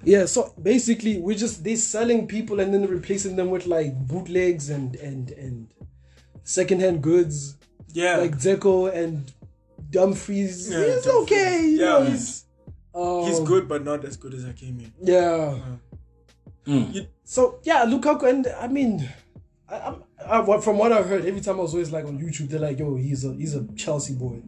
[0.03, 4.69] yeah, so basically we're just they're selling people and then replacing them with like bootlegs
[4.69, 5.67] and and and
[6.43, 7.57] secondhand goods
[7.93, 8.17] yeah.
[8.17, 9.31] like Dzeko and
[9.89, 10.69] Dumfries.
[10.71, 11.15] Yeah, he's Dumfries.
[11.23, 11.65] okay.
[11.67, 12.09] You know, Yeah.
[12.09, 12.45] he's
[12.95, 14.91] um, He's good, but not as good as Hakimi.
[15.01, 15.59] Yeah.
[16.65, 17.07] Mm.
[17.23, 19.07] So yeah, Lukaku, and I mean,
[19.69, 19.95] I,
[20.27, 22.59] I'm, I, from what I heard, every time I was always like on YouTube, they're
[22.59, 24.41] like, "Yo, he's a he's a Chelsea boy.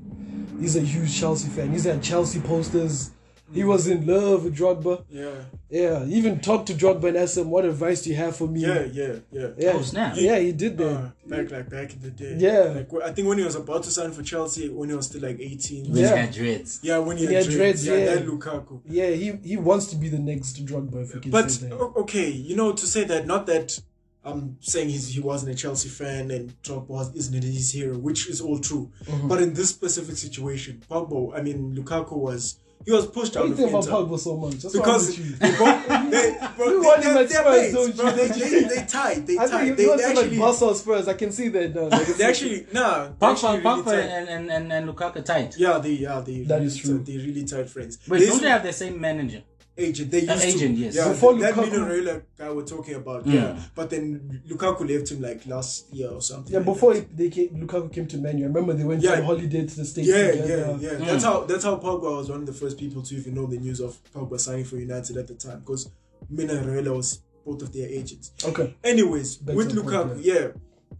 [0.61, 1.71] He's a huge Chelsea fan.
[1.71, 3.11] He's had Chelsea posters.
[3.53, 5.03] He was in love with Drogba.
[5.09, 5.31] Yeah.
[5.69, 8.47] Yeah, he even talked to Drogba and asked him, "What advice do you have for
[8.47, 9.47] me?" Yeah, yeah, yeah.
[9.57, 10.15] yeah, Oh, snap.
[10.17, 10.95] yeah, he did that.
[10.95, 12.35] Uh, back like back in the day.
[12.37, 12.73] Yeah.
[12.89, 15.21] Like I think when he was about to sign for Chelsea, when he was still
[15.21, 15.83] like 18.
[15.87, 16.15] When he Yeah.
[16.15, 16.79] had dreads.
[16.81, 17.83] Yeah, when he, He had, had dreads.
[17.83, 18.15] dreads, Yeah, yeah.
[18.15, 18.79] that Lukaku.
[18.87, 21.03] yeah, he he wants to be the next Drogba.
[21.03, 21.75] If we can But say that.
[22.03, 23.81] okay, you know, to say that, not that
[24.23, 28.29] I'm saying he's, he wasn't a Chelsea fan and Drogba was, isn't his hero, which
[28.29, 28.91] is all true.
[29.05, 29.27] Mm-hmm.
[29.27, 33.43] But in this specific situation, Pogba, I mean, Lukaku was he was pushed Why out
[33.43, 34.55] do you of think about Pogba so much?
[34.55, 38.11] That's Because they both, they, bro, You they, they're, they're Spurs, mates, bro.
[38.11, 39.27] They, they, they tied.
[39.27, 39.49] They I tied.
[39.49, 41.07] think They, he they him like actually, Barca or Spurs.
[41.07, 41.87] I can see that now.
[41.87, 43.03] Like, they actually, nah.
[43.05, 45.57] they Pogba, really Pogba and, and, and, and Lukaku tight.
[45.57, 46.41] Yeah, they, yeah, they.
[46.41, 46.99] That really is true.
[46.99, 47.99] They really tight friends.
[48.07, 49.43] Wait, This don't they have the same manager?
[49.77, 50.11] Agent?
[50.11, 50.47] They used to.
[50.47, 50.95] agent, yes.
[50.95, 53.25] Yeah, Before that Lukaku- Mino guy we're talking about.
[53.25, 53.33] Mm.
[53.33, 56.51] Yeah, but then Lukaku left him like last year or something.
[56.51, 57.15] Yeah, like before that.
[57.17, 58.43] they came, Lukaku came to Man U.
[58.43, 59.13] I remember they went Yeah.
[59.19, 60.77] on holiday to the States Yeah, yeah, together.
[60.79, 60.89] yeah.
[60.91, 61.05] Mm.
[61.05, 63.57] That's how that's how Pogba was one of the first people to even know the
[63.57, 65.89] news of Pogba signing for United at the time because
[66.29, 68.33] Mino and Raiola was both of their agents.
[68.45, 68.75] Okay.
[68.83, 70.47] Anyways, Back with to Lukaku, point, yeah,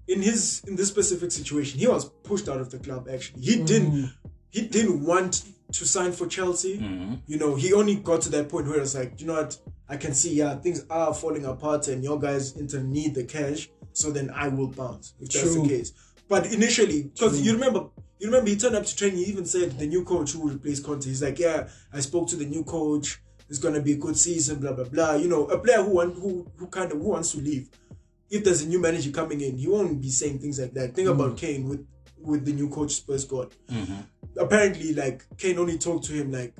[0.07, 3.07] in his in this specific situation, he was pushed out of the club.
[3.12, 3.67] Actually, he Mm.
[3.67, 4.10] didn't
[4.49, 6.77] he didn't want to sign for Chelsea.
[6.77, 7.15] Mm-hmm.
[7.27, 9.57] You know, he only got to that point where it's like, you know what,
[9.89, 13.69] I can see, yeah, things are falling apart, and your guys Inter need the cash,
[13.93, 15.93] so then I will bounce if that's the case.
[16.27, 17.89] But initially, because you remember.
[18.19, 19.17] You remember he turned up to training.
[19.17, 21.05] He even said the new coach who will replace Conte.
[21.05, 23.19] He's like, yeah, I spoke to the new coach.
[23.49, 24.60] It's gonna be a good season.
[24.60, 25.15] Blah blah blah.
[25.15, 27.71] You know, a player who want, who who kind of who wants to leave.
[28.29, 30.93] If there's a new manager coming in, he won't be saying things like that.
[30.93, 31.88] Think about Kane with
[32.19, 33.53] with the new coach Spurs got.
[34.38, 36.54] Apparently, like Kane only talked to him like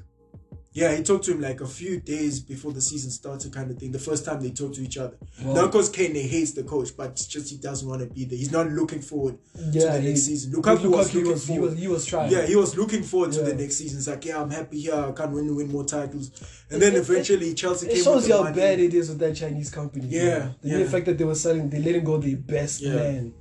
[0.74, 3.78] yeah, he talked to him like a few days before the season started, kind of
[3.78, 3.92] thing.
[3.92, 5.18] The first time they talked to each other.
[5.44, 8.38] Not because Kane hates the coach, but it's just he doesn't want to be there.
[8.38, 10.52] He's not looking forward to the he- next season.
[10.54, 12.32] with Lukaku, was he looking was, he was he was trying.
[12.32, 13.98] Yeah, he was looking forward to the next season.
[13.98, 14.96] It's like, yeah, I'm happy here.
[14.96, 16.32] I can't win, win more titles.
[16.70, 18.56] And then It- it- eventually Chelsea It shows you how money.
[18.56, 20.08] bad it is with that Chinese company.
[20.08, 20.54] Yeah, bro.
[20.64, 20.88] the yeah.
[20.88, 22.94] fact that they were selling, they letting go the best Yeah.
[22.94, 23.34] man.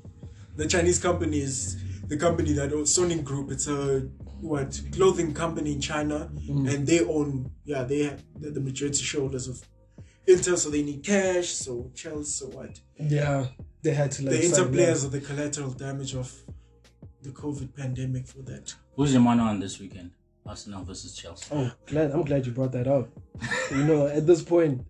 [0.57, 1.77] The Chinese company is
[2.09, 3.53] the company that owns Suning Group.
[3.53, 4.09] It's a
[4.43, 6.73] what clothing company in China, Mm.
[6.75, 9.61] and they own yeah they have the majority shareholders of
[10.27, 11.49] Inter, so they need cash.
[11.49, 12.81] So Chelsea, so what?
[12.99, 13.47] Yeah,
[13.83, 14.33] they had to like.
[14.33, 15.09] the Inter sign players that.
[15.09, 16.33] are the collateral damage of
[17.23, 18.75] the COVID pandemic for that.
[18.97, 20.11] Who's your money on this weekend?
[20.47, 21.47] Arsenal versus Chelsea.
[21.53, 23.09] Oh, glad I'm glad you brought that up.
[23.71, 24.85] you know, at this point,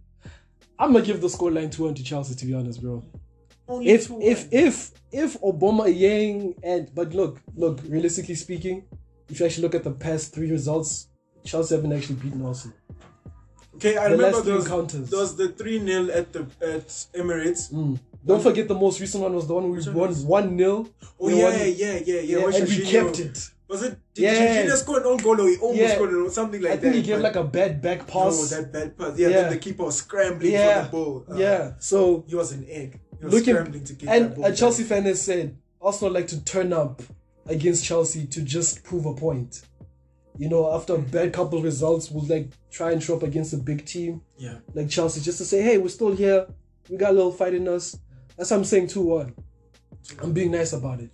[0.78, 2.34] I'm gonna give the scoreline two one to Chelsea.
[2.34, 3.02] To be honest, bro.
[3.68, 8.84] Only If if if if Obama Yang and but look look realistically speaking,
[9.30, 11.08] if you actually look at the past three results,
[11.44, 12.76] Chelsea haven't actually beaten Arsenal.
[13.76, 15.10] okay, I the remember those encounters.
[15.10, 17.70] those the three 0 at the at Emirates.
[18.26, 20.86] Don't forget the most recent one was the one we won one 0
[21.18, 22.20] Oh yeah, yeah, yeah, yeah.
[22.20, 23.50] yeah, and we Jorginho- kept it.
[23.68, 23.96] Was it?
[24.14, 24.64] Did Yeah.
[24.66, 25.94] Jorginho score an own goal or he almost Yeah.
[25.94, 26.72] scored it, something like that?
[26.72, 26.82] I that?
[26.82, 28.50] think he gave like a bad back No, pass.
[28.50, 29.16] that bad pass.
[29.16, 29.40] Yeah, Yeah.
[29.42, 31.24] then the keeper was scrambling yeah, for the ball.
[31.30, 31.72] Uh, yeah.
[31.78, 32.98] So He was an egg.
[33.18, 36.26] He was looking scrambling to get that and a Chelsea fan has said Arsenal like
[36.28, 37.00] to turn up
[37.50, 39.62] against Chelsea to just prove a point.
[40.38, 43.52] You know, after a bad couple of results, we'll like try and show up against
[43.52, 44.58] a big team Yeah.
[44.74, 46.46] like Chelsea just to say, hey, we're still here.
[46.88, 47.96] We got a little fight in us.
[48.36, 49.34] That's why I'm saying 2 1.
[50.22, 51.10] I'm being nice about it.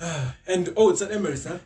[0.46, 1.58] And oh, it's at Emirates, huh?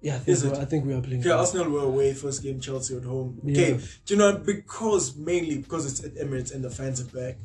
[0.00, 0.58] Yeah, I think, Is we're, it?
[0.58, 1.22] I think we are playing.
[1.22, 1.34] Yeah.
[1.38, 3.40] Arsenal were away first game, Chelsea at home.
[3.44, 3.78] Okay, Yeah.
[4.04, 7.36] do you know because mainly because it's at Emirates and the fans are back,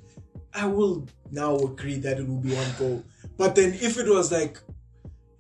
[0.54, 3.04] I will now agree that it will be one goal.
[3.38, 4.60] But then if it was like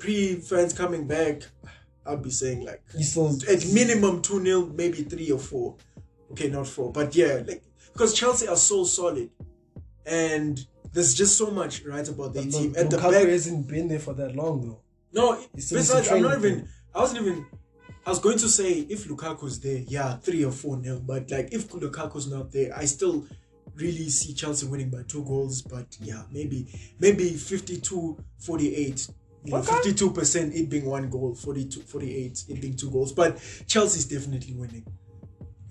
[0.03, 1.43] pre fans coming back,
[2.05, 5.75] I'd be saying like at minimum 2 0, maybe 3 or 4.
[6.31, 6.91] Okay, not 4.
[6.91, 7.63] But yeah, like
[7.93, 9.29] because Chelsea are so solid.
[10.05, 10.59] And
[10.91, 12.75] there's just so much right about their team.
[12.77, 13.27] At the Lukaku back.
[13.27, 14.79] hasn't been there for that long though.
[15.13, 16.67] No, besides, I'm not even.
[16.93, 17.45] I wasn't even.
[18.05, 21.01] I was going to say if Lukaku's there, yeah, 3 or 4 nil.
[21.05, 23.25] But like if Lukaku's not there, I still
[23.75, 25.61] really see Chelsea winning by two goals.
[25.61, 26.67] But yeah, maybe
[26.99, 27.29] maybe
[29.45, 29.45] 52 48.
[29.45, 29.89] You know, Okay.
[30.51, 33.11] 52% it being one goal, 42 48 it being two goals.
[33.13, 34.85] But Chelsea's definitely winning.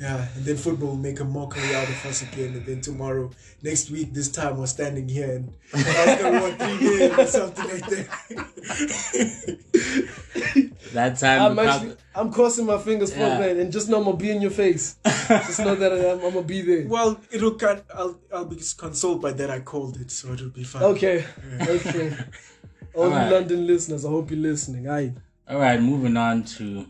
[0.00, 2.54] Yeah, and then football will make a mockery out of us again.
[2.54, 3.30] And then tomorrow,
[3.62, 7.86] next week, this time we're standing here and Arsenal won 3 0 or something like
[7.86, 9.58] that.
[10.92, 13.38] That time, I'm Lukaku- actually I'm crossing my fingers for Yeah.
[13.38, 14.96] that and just know I'm gonna be in your face.
[15.28, 16.86] just know that I'm, I'm gonna be there.
[16.86, 17.86] well, it'll cut.
[17.94, 20.82] I'll, I'll be consoled by that I called it, so it'll be fine.
[20.82, 21.24] Okay.
[21.62, 22.14] Okay.
[22.94, 23.32] All you Alright.
[23.32, 24.88] London listeners, I hope you're listening.
[24.88, 25.12] I
[25.48, 26.86] All right, moving on to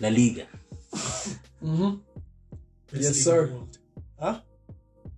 [0.00, 0.46] La Liga.
[0.90, 1.38] Best
[2.92, 3.52] Yes, sir.
[4.18, 4.40] Huh?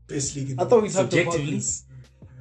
[0.08, 1.54] Best league in I thought we talked about Subjectively?
[1.56, 1.84] this.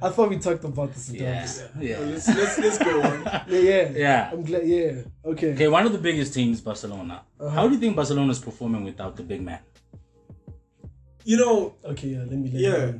[0.02, 1.08] I thought we talked about this.
[1.10, 1.46] in Yeah,
[1.80, 1.98] yeah.
[2.00, 3.22] Let's, let's, let's go on.
[3.48, 3.90] Yeah, yeah.
[3.94, 4.30] Yeah.
[4.32, 4.66] I'm glad.
[4.66, 5.02] Yeah.
[5.24, 5.52] Okay.
[5.54, 7.22] Okay, one of the biggest teams, Barcelona.
[7.40, 7.50] Uh-huh.
[7.50, 9.60] How do you think Barcelona is performing without the big man?
[11.24, 12.08] You know, Okay.
[12.08, 12.18] Yeah.
[12.20, 12.50] Let me.
[12.50, 12.92] Let Yeah.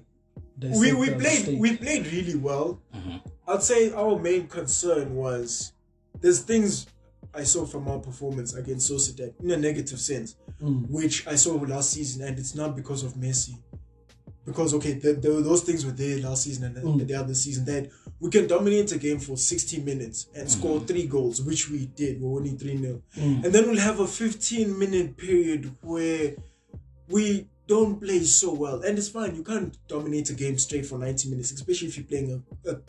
[0.71, 1.59] Me we, we played state.
[1.59, 2.81] we played really well.
[2.95, 3.21] Mhm.
[3.49, 5.73] I'd say our main concern was
[6.21, 6.87] there's things
[7.35, 10.89] I saw from our performance against Sociedad in a negative sense, Mm.
[10.89, 13.59] which I saw last season, and it's not because of Messi.
[14.47, 17.07] Because okay, the, the, those things were there last season and the, Mm.
[17.07, 21.07] the other season that we can dominate a game for 60 minutes and score three
[21.07, 22.21] goals, which we did.
[22.23, 23.03] We're winning 3 0.
[23.19, 23.45] Mm.
[23.45, 26.37] And then we'll have a 15 minute period where
[27.09, 28.81] we don't play so well.
[28.83, 32.07] And it's fine, you can't dominate a game straight for 90 minutes, especially if you're
[32.07, 32.81] playing a, a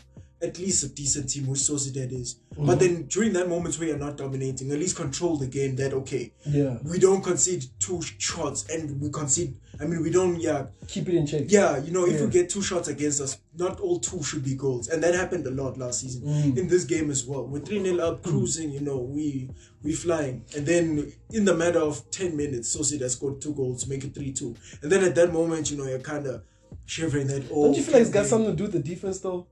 [0.41, 2.35] at least a decent team, which Sociedad is.
[2.53, 2.65] Mm-hmm.
[2.67, 5.93] But then during that moment where you're not dominating, at least control the game that,
[5.93, 6.77] okay, Yeah.
[6.83, 11.15] we don't concede two shots and we concede, I mean, we don't, yeah, Keep it
[11.15, 11.43] in check.
[11.47, 12.25] yeah, you know, if Yeah.
[12.25, 14.89] we get two shots against us, not all two should be goals.
[14.89, 16.21] And that happened a lot last season.
[16.23, 16.57] Mm.
[16.57, 17.45] In this game as well.
[17.47, 19.49] We're 3 0 up, cruising, you know, we
[19.83, 20.43] we flying.
[20.55, 24.31] And then in the matter of 10 minutes, Sociedad scored two goals make it 3
[24.33, 24.55] 2.
[24.83, 26.43] And then at that moment, you know, you're kind of
[26.85, 27.65] shivering that, oh.
[27.65, 29.47] Don't you feel like it's got something to do with the defense though?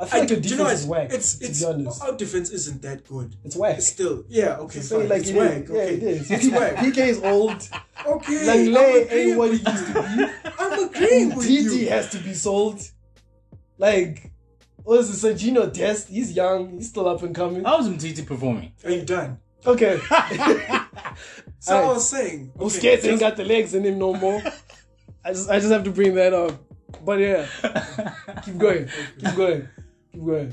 [0.00, 0.72] I feel like your defense you know what?
[0.74, 1.08] is whack.
[1.12, 3.36] It's to it's be honest, our defense isn't that good.
[3.44, 3.76] it's whack.
[3.78, 5.08] It's still yeah okay Just say fine.
[5.08, 5.62] like it's it whack.
[5.62, 5.70] is.
[5.70, 6.30] Okay, Yeah, it is.
[6.30, 6.76] it's whack.
[6.78, 7.68] Pique is old.
[8.06, 9.92] Okay, Lenglet I'm ain't what he used to
[10.42, 10.50] be.
[10.58, 11.50] I'm agreeing with TT
[11.82, 11.88] you.
[11.90, 12.80] has to be sold.
[13.78, 14.30] Like,
[14.84, 15.26] what is it?
[15.36, 16.08] Sergino Dest.
[16.08, 16.70] He's young.
[16.70, 17.64] He's still up and coming.
[17.64, 18.72] How was Umtiti performing?
[18.84, 19.38] Are you done?
[19.66, 19.98] Okay.
[21.62, 22.64] So I was saying, okay,
[22.96, 24.42] Busquets ain't got the legs in him no more.
[25.22, 26.52] I just, I just have to bring that up.
[27.04, 27.46] But yeah,
[28.44, 29.68] keep going, keep going,
[30.12, 30.52] keep.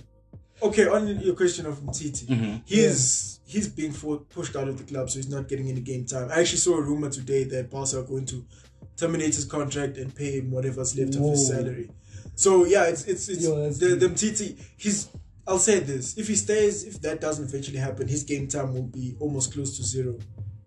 [0.62, 2.56] Okay, on your question of Umtiti, Mm-hmm.
[2.66, 6.06] he's he's being for, pushed out of the club, so he's not getting any game
[6.06, 6.30] time.
[6.32, 8.44] I actually saw a rumor today that Barca are going to
[8.98, 11.92] terminate his contract and pay him whatever's left of his salary.
[12.36, 14.00] So yeah, it's it's it's Yo, that's the deep.
[14.00, 14.58] the Umtiti.
[14.78, 15.10] He's
[15.48, 18.84] I'll say this: if he stays, if that doesn't eventually happen, his game time will
[18.84, 20.18] be almost close to zero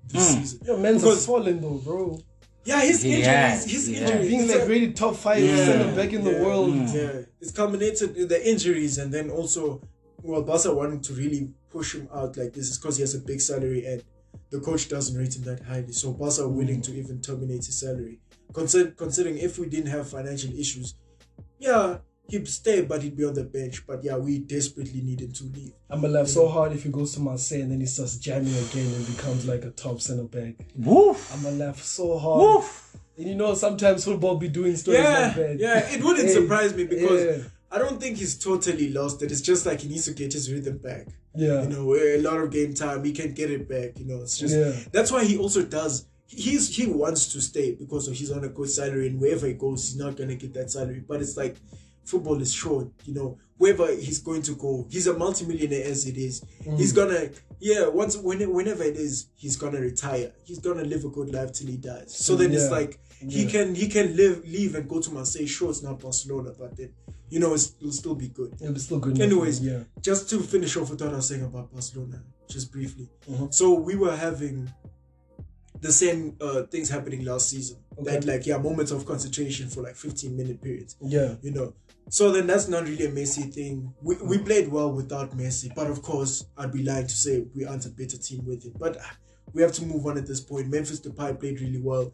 [0.06, 0.40] this Hmm.
[0.40, 0.60] season.
[0.66, 2.20] Yo, man's Because- a fallen though, bro.
[2.64, 4.28] Yeah, his He injuries, has, his he injuries.
[4.28, 6.74] Being like a- really top five Yeah, center back in the world.
[6.74, 9.80] Yeah, it's culminated in the injuries, and then also,
[10.22, 13.18] well, Barca wanting to really push him out like this is because he has a
[13.20, 14.04] big salary, and
[14.50, 15.92] the coach doesn't rate him that highly.
[15.92, 16.84] So Barca are willing mm.
[16.84, 18.20] to even terminate his salary.
[18.52, 20.94] Consider, considering if we didn't have financial issues,
[21.58, 21.98] yeah,
[22.30, 23.86] he'd stay, but he'd be on the bench.
[23.86, 25.72] But yeah, we desperately need him to leave.
[25.88, 28.54] I'm gonna laugh so hard if he goes to Marseille and then he starts jamming
[28.54, 30.54] again and becomes like a top center back.
[30.76, 31.32] Woof.
[31.34, 32.40] I'm gonna laugh so hard.
[32.40, 32.96] Woof.
[33.16, 35.56] And you know, sometimes football be doing stories Yeah, like that.
[35.58, 37.44] yeah, it wouldn't Hey, surprise me because yeah.
[37.72, 39.30] I don't think he's totally lost it.
[39.30, 41.06] It's just like he needs to get his rhythm back.
[41.34, 41.62] Yeah.
[41.62, 44.36] you know a lot of game time he can get it back you know it's
[44.36, 44.72] just Yeah.
[44.90, 48.68] that's why he also does he's he wants to stay because he's on a good
[48.68, 51.54] salary and wherever he goes he's not gonna get that salary but it's like
[52.10, 56.16] football is short you know wherever he's going to go he's a multimillionaire as it
[56.16, 56.76] is Mm.
[56.78, 61.08] he's gonna yeah once when, whenever it is he's gonna retire he's gonna live a
[61.08, 62.70] good life till he dies so then it's Yeah.
[62.78, 63.00] like
[63.34, 63.50] he Yeah.
[63.50, 66.90] can he can live leave and go to Marseille sure it's not Barcelona but then
[67.28, 69.20] you know it's, it'll still be good It'll be still good.
[69.20, 69.84] Anyways, yeah.
[70.00, 72.18] just to finish off with what I was saying about Barcelona,
[72.48, 73.08] just briefly.
[73.30, 73.54] Mhm.
[73.54, 74.68] So we were having
[75.80, 77.76] the same uh, things happening last season.
[77.98, 78.10] Okay.
[78.10, 80.96] That like yeah, moments of concentration for like 15 minute periods.
[81.00, 81.36] Yeah.
[81.42, 81.74] You know.
[82.10, 83.94] So then that's not really a Messi thing.
[84.02, 87.64] We, we played well without Messi, but of course I'd be lying to say we
[87.64, 88.78] aren't a better team with it.
[88.78, 89.16] But ah,
[89.52, 90.68] we have to move on at this point.
[90.68, 92.12] Memphis Depay played really well.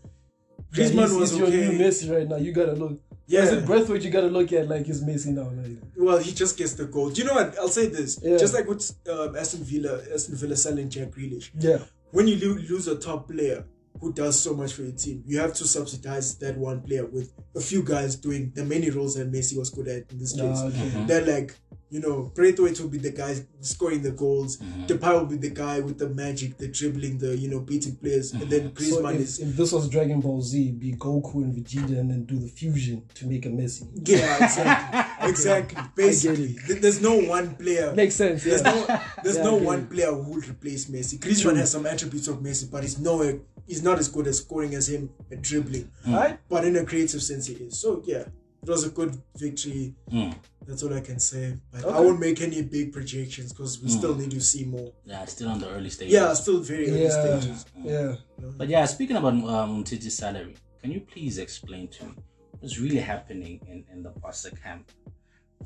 [0.75, 2.37] Yeah, Griezmann he's, was he's your new Messi right now.
[2.37, 3.01] You gotta look.
[3.27, 3.41] Yeah.
[3.43, 5.51] Is it Braithwaite you gotta look at like he's Messi now?
[5.51, 7.11] Like, Well, he just gets the goal.
[7.11, 7.59] Do you know what?
[7.59, 8.21] I'll say this.
[8.23, 8.37] Yeah.
[8.37, 11.51] Just like with um, Aston Villa, Aston Villa selling Jack Grealish.
[11.59, 11.79] yeah.
[12.13, 13.65] when you lo- lose a top player
[14.01, 17.33] who does so much for your team, you have to subsidize that one player with
[17.55, 20.43] a few guys doing the many roles that Messi was good at in this ah,
[20.43, 20.59] case.
[20.59, 20.77] Ah, okay.
[20.77, 21.07] Mm-hmm.
[21.07, 21.55] They're like,
[21.89, 24.57] you know, Braithwaite will be the guy scoring the goals.
[24.57, 24.87] Mm-hmm.
[24.87, 28.33] Depay will be the guy with the magic, the dribbling, the you know beating players,
[28.33, 28.85] and then mm-hmm.
[28.85, 32.11] So Griezmann if, is if this was Dragon Ball Z, be Goku and Vegeta and
[32.11, 33.87] then do the fusion to make a Messi.
[34.05, 35.83] yeah, exactly, exactly.
[35.95, 37.95] Basically, there's no one player.
[37.95, 38.45] Makes sense.
[38.45, 38.51] Yeah.
[38.59, 41.19] There's no, there's Yeah, no one player who will replace Messi.
[41.19, 43.39] Griezmann has some attributes of Messi, but he's nowhere.
[43.67, 45.91] He's not as good at scoring as him at dribbling.
[46.07, 46.39] Right?
[46.49, 47.79] But in a creative sense, he is.
[47.81, 48.25] So yeah,
[48.63, 49.95] it was a good victory.
[50.11, 50.35] Mm.
[50.67, 51.55] That's all I can say.
[51.71, 54.93] But I won't make any big projections because we still need to see more.
[55.05, 56.13] Yeah, still on the early stages.
[56.15, 57.39] Yeah, still very early Yeah.
[57.39, 57.67] stages.
[57.83, 58.15] Yeah.
[58.57, 62.15] But yeah, speaking about um, Titi's salary, can you please explain to me
[62.59, 64.91] what's really happening in, in the Barca camp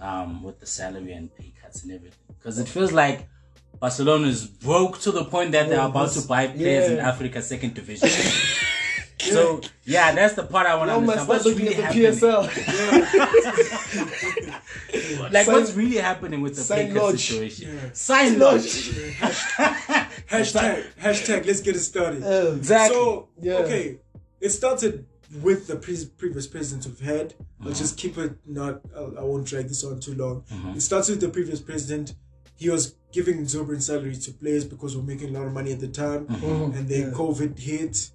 [0.01, 2.19] um, with the salary and pay cuts and everything?
[2.39, 3.29] Because it feels like
[3.79, 7.09] Barcelona is broke to the point that they're about to buy players in yeah.
[7.09, 8.09] Africa second division.
[9.19, 11.29] so yeah, that's the part I want to understand.
[11.29, 12.13] What's looking really at the happening?
[12.13, 12.51] PSL.
[15.31, 17.21] Like Sign- what's really happening with the pay sign cut lodge.
[17.21, 17.75] situation?
[17.75, 17.91] Yeah.
[17.93, 18.63] Sign lodge.
[20.31, 21.47] Hashtag hashtag.
[21.47, 22.23] Let's get it started.
[22.57, 22.97] Exactly.
[22.97, 23.55] So Yeah.
[23.55, 23.99] okay,
[24.41, 25.07] it started
[25.43, 27.33] with the pre- previous president we've had.
[27.33, 27.69] Uh-huh.
[27.69, 28.81] I'll just keep it not.
[28.97, 30.45] I, I won't drag this on too long.
[30.51, 30.73] Uh-huh.
[30.77, 32.15] It starts with the previous president.
[32.57, 35.81] He was giving exorbitant salary to players because we're making a lot of money at
[35.81, 36.77] the time, Mhm.
[36.77, 37.11] and then Yeah.
[37.13, 38.11] COVID hit,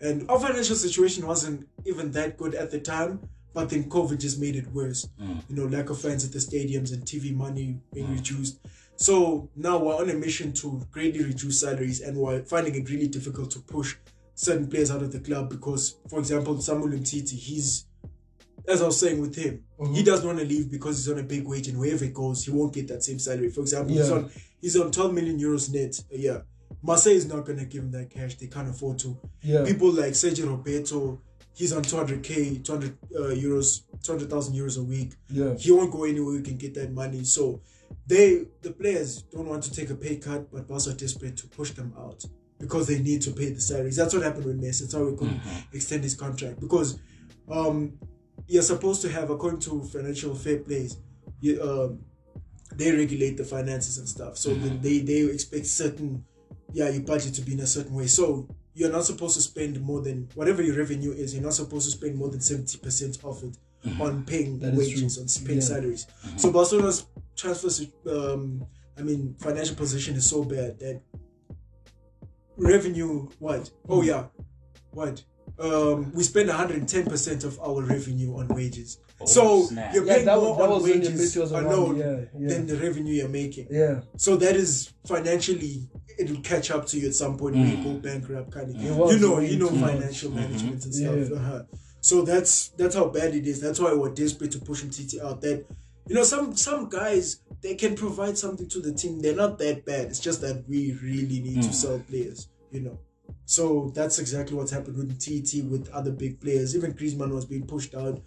[0.00, 3.20] and our financial situation wasn't even that good at the time.
[3.54, 5.08] But then COVID just made it worse.
[5.18, 8.60] You know, lack of fans at the stadiums and TV money being reduced.
[8.96, 13.08] So now we're on a mission to greatly reduce salaries, and we're finding it really
[13.08, 13.96] difficult to push
[14.38, 17.86] certain players out of the club because, for example, Samuel Umtiti, he's
[18.68, 19.94] as I was saying with him, Mm-hmm.
[19.94, 22.44] he doesn't want to leave because he's on a big wage, and wherever he goes,
[22.44, 23.48] he won't get that same salary.
[23.48, 24.28] For example, he's on
[24.60, 26.44] he's on 12 million euros net a year.
[26.82, 29.16] Marseille is not gonna give him that cash; they can't afford to.
[29.40, 29.64] Yeah.
[29.64, 31.20] People like Sergio Roberto,
[31.54, 35.12] he's on 200k, 200 uh, euros, 200,000 euros a week.
[35.30, 35.54] Yeah.
[35.54, 37.22] He won't go anywhere you can get that money.
[37.22, 37.60] So
[38.04, 41.46] they, the players, don't want to take a pay cut, but Barca are desperate to
[41.46, 42.24] push them out
[42.58, 43.96] because they need to pay the salaries.
[43.96, 44.80] That's what happened with Messi.
[44.80, 45.40] That's how we couldn't
[45.72, 46.98] extend his contract because
[47.50, 47.98] um,
[48.46, 50.96] you're supposed to have, according to financial fair plays,
[51.40, 52.00] you, um,
[52.74, 54.36] they regulate the finances and stuff.
[54.36, 56.24] So then they they expect certain,
[56.72, 58.06] yeah, your budget to be in a certain way.
[58.06, 61.34] So you're not supposed to spend more than whatever your revenue is.
[61.34, 63.56] You're not supposed to spend more than seventy percent of it
[64.00, 65.64] on paying That wages, on paying Yeah.
[65.64, 66.06] salaries.
[66.36, 67.06] So Barcelona's
[67.36, 68.66] transfer, um,
[68.98, 71.00] I mean, financial position is so bad that
[72.58, 73.28] revenue.
[73.38, 73.70] What?
[73.88, 74.24] Oh yeah,
[74.90, 75.22] what?
[75.58, 78.98] Um, we spend 110% of our revenue on wages.
[79.24, 79.92] so snap.
[79.92, 82.20] you're Yeah, paying that more was- that on was wages bit was around, alone yeah,
[82.38, 82.48] yeah.
[82.48, 83.66] than the revenue you're making.
[83.70, 84.02] Yeah.
[84.16, 85.88] So that is financially
[86.18, 88.92] it'll catch up to you at some point when you go bankrupt kind of It
[88.92, 89.90] was you know you know too much.
[89.94, 91.16] financial management and stuff.
[91.30, 91.36] Yeah.
[91.36, 91.62] Uh-huh.
[92.00, 93.60] So that's that's how bad it is.
[93.60, 95.40] That's why we're desperate to push MTT out.
[95.40, 95.64] That
[96.06, 99.20] you know some some guys they can provide something to the team.
[99.20, 100.06] They're not that bad.
[100.06, 102.48] It's just that we really need to sell players.
[102.70, 102.98] You know.
[103.44, 106.76] So that's exactly what's happened with TT with other big players.
[106.76, 108.20] Even Griezmann was being pushed out.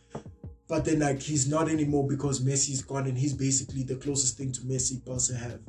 [0.67, 4.51] But then like he's not anymore because Messi's gone and he's basically the closest thing
[4.53, 5.59] to Messi Barca have.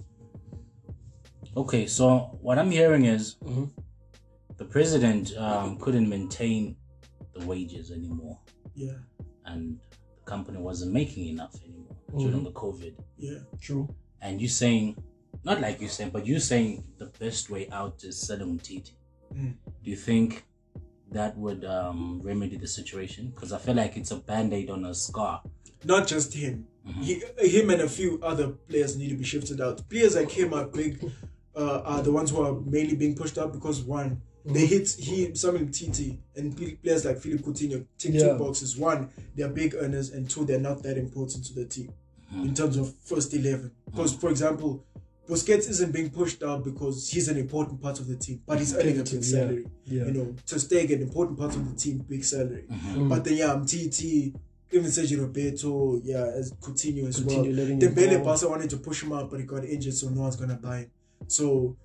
[1.57, 3.65] Okay, so what I'm hearing is Mm-hmm.
[4.57, 6.77] the president um, couldn't maintain
[7.35, 8.39] the wages anymore,
[8.75, 8.93] Yeah.
[9.45, 9.79] and
[10.19, 11.72] the company wasn't making enough anymore.
[12.19, 12.95] During the COVID.
[13.17, 13.39] Yeah.
[13.61, 13.89] True.
[14.21, 15.03] And you saying,
[15.45, 18.93] not like you saying, but you saying the best way out is selling Titi.
[19.35, 19.55] Mm.
[19.83, 20.45] Do you think
[21.11, 23.33] that would um, remedy the situation?
[23.35, 25.43] Because I feel like it's a band aid on a scar.
[25.85, 26.67] Not just him.
[27.01, 29.89] He, him and a few other players need to be shifted out.
[29.89, 30.99] Players like him are big,
[31.55, 35.33] uh, are the ones who are mainly being pushed out because one, they hit he
[35.37, 38.33] Samuel TT and players like Philip Coutinho tick Yeah.
[38.33, 38.77] two boxes.
[38.77, 41.93] One, they're big earners, and two, they're not that important to the team
[42.33, 42.43] Hmm.
[42.49, 43.71] in terms of first eleven.
[43.85, 43.91] Hmm.
[43.91, 44.85] Because for example,
[45.29, 48.75] Busquets isn't being pushed out because he's an important part of the team, but he's
[48.75, 49.67] earning a big salary.
[49.85, 50.07] Yeah.
[50.07, 52.65] You know, to stay an important part of the team, big salary.
[52.71, 53.09] Mm-hmm.
[53.09, 54.35] But then yeah, TT,
[54.73, 57.53] even Sergio Roberto, yeah, as Coutinho as Coutinho well.
[57.53, 58.25] letting him Dembele.
[58.25, 60.79] Barca wanted to push him out, but he got injured, so no one's gonna buy
[60.79, 60.91] him.
[61.29, 61.77] So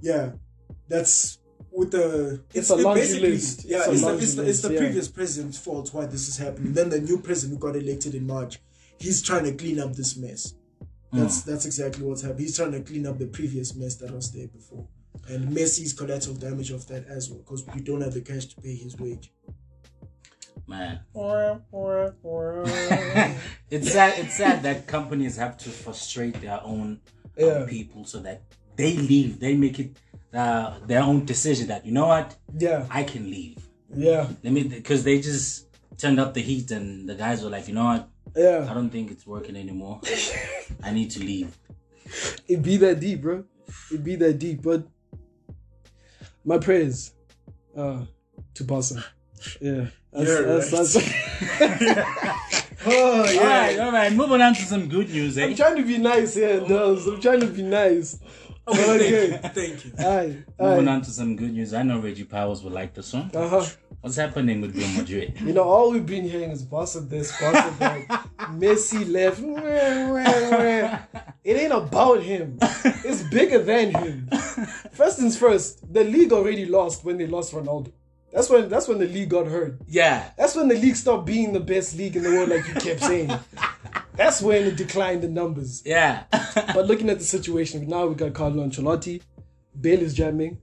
[0.00, 0.32] yeah,
[0.88, 1.38] that's
[1.70, 3.64] with the It's a laundry basically- list.
[3.64, 4.78] Yeah, It's it's, the, it's, the, it's the yeah.
[4.80, 6.72] previous president's fault why this is happening.
[6.72, 8.58] Then the new president who got elected in March,
[9.00, 10.54] he's trying to clean up this mess.
[11.12, 12.40] That's that's exactly what's happened.
[12.40, 14.86] He's trying to clean up the previous mess that was there before.
[15.28, 18.60] And Messi's collateral damage of that as well, because we don't have the cash to
[18.60, 19.32] pay his wage.
[20.68, 21.00] Man.
[23.70, 24.18] it's sad.
[24.18, 27.00] It's sad that companies have to frustrate their own um,
[27.36, 27.66] Yeah.
[27.68, 28.42] people so that
[28.76, 29.40] they leave.
[29.40, 29.96] They make it
[30.32, 32.86] uh, their own decision that you know what Yeah.
[32.88, 33.58] I can leave.
[33.94, 34.28] Yeah.
[34.44, 35.66] Let me because they just
[35.98, 39.10] turned up the heat and the guys were like, you know what, I don't think
[39.10, 40.00] it's working anymore.
[40.82, 41.56] I need to leave.
[42.48, 43.44] It be that deep, bro.
[43.92, 44.62] It be that deep.
[44.62, 44.84] But
[46.44, 47.12] my prayers
[47.76, 48.04] uh
[48.54, 49.04] to Barca.
[49.60, 49.86] Yeah.
[50.12, 51.78] That's, You're that's, right.
[51.78, 52.56] that's,
[52.86, 54.12] Oh All right, all right.
[54.12, 55.44] Moving on to some good news, eh?
[55.44, 57.06] I'm trying to be nice here, Dubs.
[57.06, 58.18] I'm trying to be nice.
[58.70, 59.40] Okay.
[59.54, 59.92] Thank you.
[59.98, 60.36] Aye.
[60.58, 60.92] Moving Aye.
[60.94, 61.74] on to some good news.
[61.74, 63.30] I know Reggie Powers would like this one.
[63.34, 63.64] Uh-huh.
[64.00, 65.36] What's happening with Real Madrid?
[65.40, 68.26] You know, all we've been hearing is Barca this, Barca that.
[68.52, 69.40] Messi left.
[71.44, 72.58] It ain't about him.
[73.04, 74.28] It's bigger than him.
[74.92, 77.92] First things first, the league already lost when they lost Ronaldo.
[78.32, 79.78] That's when that's when the league got hurt.
[79.88, 80.30] Yeah.
[80.38, 83.00] That's when the league stopped being the best league in the world, like you kept
[83.00, 83.32] saying.
[84.14, 85.82] That's when it declined the numbers.
[85.84, 86.24] Yeah.
[86.74, 89.22] But looking at the situation now, we got Carlo Ancelotti,
[89.80, 90.58] Bale is jamming.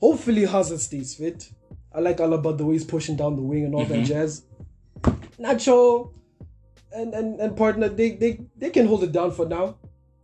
[0.00, 1.50] Hopefully, Hazard stays fit.
[1.92, 4.04] I like all about the way he's pushing down the wing and all that mm-hmm.
[4.04, 4.44] jazz.
[5.38, 6.12] Nacho
[6.92, 9.76] and, and, and partner, they, they they can hold it down for now.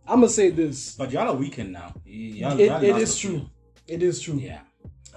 [0.07, 0.95] I'm gonna say this.
[0.95, 1.93] but y'all are weakened now.
[2.05, 3.37] Y- Y'all, It, y'all it lost is a true.
[3.39, 3.49] few.
[3.95, 4.35] It is true.
[4.35, 4.61] Yeah.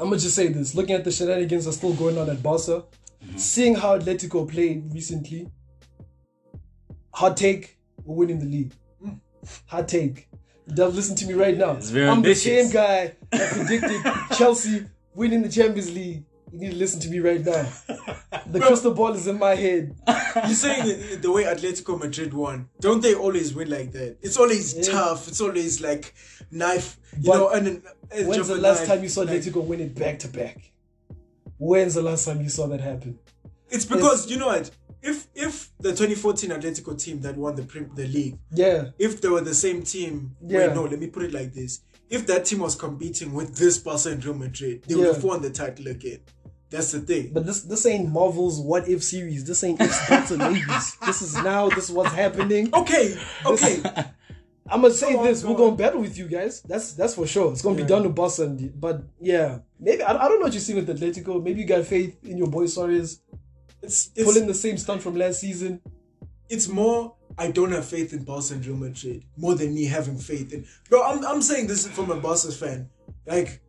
[0.01, 0.75] I'm gonna just say this.
[0.75, 2.85] Looking at the shenanigans that are still going on at Barca,
[3.37, 5.51] seeing how Atletico played recently,
[7.13, 8.73] hot take, we're winning the league.
[9.03, 9.11] Hmm.
[9.67, 10.29] Hot take.
[10.75, 11.73] Dove, listen to me right now.
[11.73, 12.45] It's very I'm ambitious.
[12.45, 14.01] the same guy that predicted
[14.39, 16.25] Chelsea winning the Champions League.
[16.53, 17.67] You need to listen to me right now.
[18.47, 19.95] The crystal ball is in my head.
[20.35, 24.19] You're saying the way Atletico Madrid won, don't they always win like that?
[24.23, 24.83] It's always Yeah.
[24.93, 25.29] tough.
[25.29, 26.15] It's always like
[26.51, 27.49] knife, you But know.
[27.51, 30.73] And then edge When's the last time you saw Atletico win it back to back?
[31.59, 33.19] When's the last time you saw that happen?
[33.69, 34.71] It's because you know what?
[35.03, 38.89] If if the 2014 Atletico team that won the prim- the league, Yeah.
[38.99, 40.67] if they were the same team, Yeah.
[40.69, 43.79] wait, no, let me put it like this: if that team was competing with this
[43.79, 45.13] Barca and Real Madrid, they would Yeah.
[45.13, 46.19] have won the title again.
[46.71, 47.33] That's the thing.
[47.33, 49.45] But this this ain't Marvel's what if series.
[49.45, 50.97] This ain't ifs, buts, and maybes.
[51.05, 51.69] This is now.
[51.69, 52.71] This is what's happening.
[52.73, 53.83] Okay, okay.
[54.73, 55.43] I'm gonna say this.
[55.45, 56.63] We're gonna battle with you guys.
[56.63, 57.51] That's that's for sure.
[57.51, 57.89] It's gonna be Yeah.
[57.89, 60.87] done to Boss and but yeah, maybe I, I don't know what you see with
[60.89, 61.43] Atletico.
[61.43, 63.21] Maybe you got faith in your boy Suarez
[63.83, 65.81] It's, it's pulling the same stunt from last season.
[66.49, 70.19] it's more I don't have faith in Barca and Real Madrid more than me having
[70.19, 70.67] faith in.
[70.89, 72.91] Bro, I'm I'm saying this from a Barca fan.
[73.27, 73.61] Like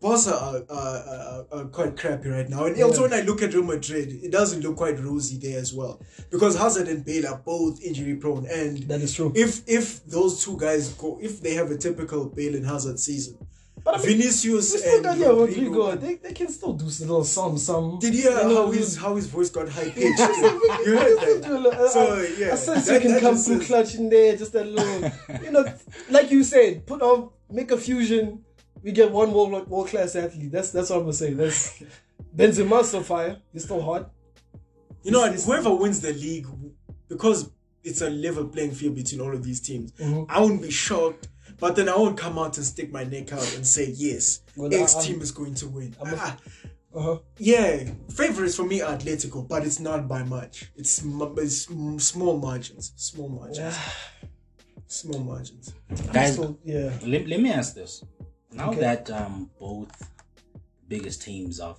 [0.00, 3.52] Barca are, are, are, are quite crappy right now, and also when I look at
[3.52, 7.38] Real Madrid, it doesn't look quite rosy there as well because Hazard and Bale are
[7.38, 9.32] both injury prone, and That is true.
[9.34, 13.38] If if those two guys go, if they have a typical Bale and Hazard season,
[13.84, 16.00] But I mean, Vinicius and got yeah, Rodrygo.
[16.00, 17.98] They, they can still do a little some some.
[17.98, 20.18] did you hear how his how his voice got high pitched?
[20.86, 21.74] you heard that?
[21.74, 24.54] Uh, so uh, yeah, I sense that- you can come through clutch in there, just
[24.54, 25.10] a little,
[25.42, 25.64] you know,
[26.10, 28.44] like you said, put on, make a fusion.
[28.82, 30.52] We get one world world class athlete.
[30.52, 31.32] That's that's what I'm gonna say.
[31.34, 31.82] That's
[32.36, 33.38] Benzema's still fire.
[33.52, 34.10] He's still hot.
[35.02, 36.46] You know, and whoever wins the league,
[37.08, 37.50] because
[37.84, 40.24] it's a level playing field between all of these teams, Mm-hmm.
[40.30, 41.28] I wouldn't be shocked.
[41.60, 44.72] But then I won't come out and stick my neck out and say yes, Well,
[44.72, 45.96] X I- I'm- team is going to win.
[46.04, 46.36] Ah,
[46.94, 47.18] Uh huh.
[47.38, 50.70] yeah, favorites for me are Atletico, but it's not by much.
[50.76, 51.56] It's, it's
[52.06, 53.76] small margins, small margins,
[54.86, 55.74] small margins.
[56.12, 56.92] Guys, So yeah.
[57.04, 58.04] let, let me ask this.
[58.52, 58.80] Now Okay.
[58.80, 59.90] that um, both
[60.88, 61.78] biggest teams of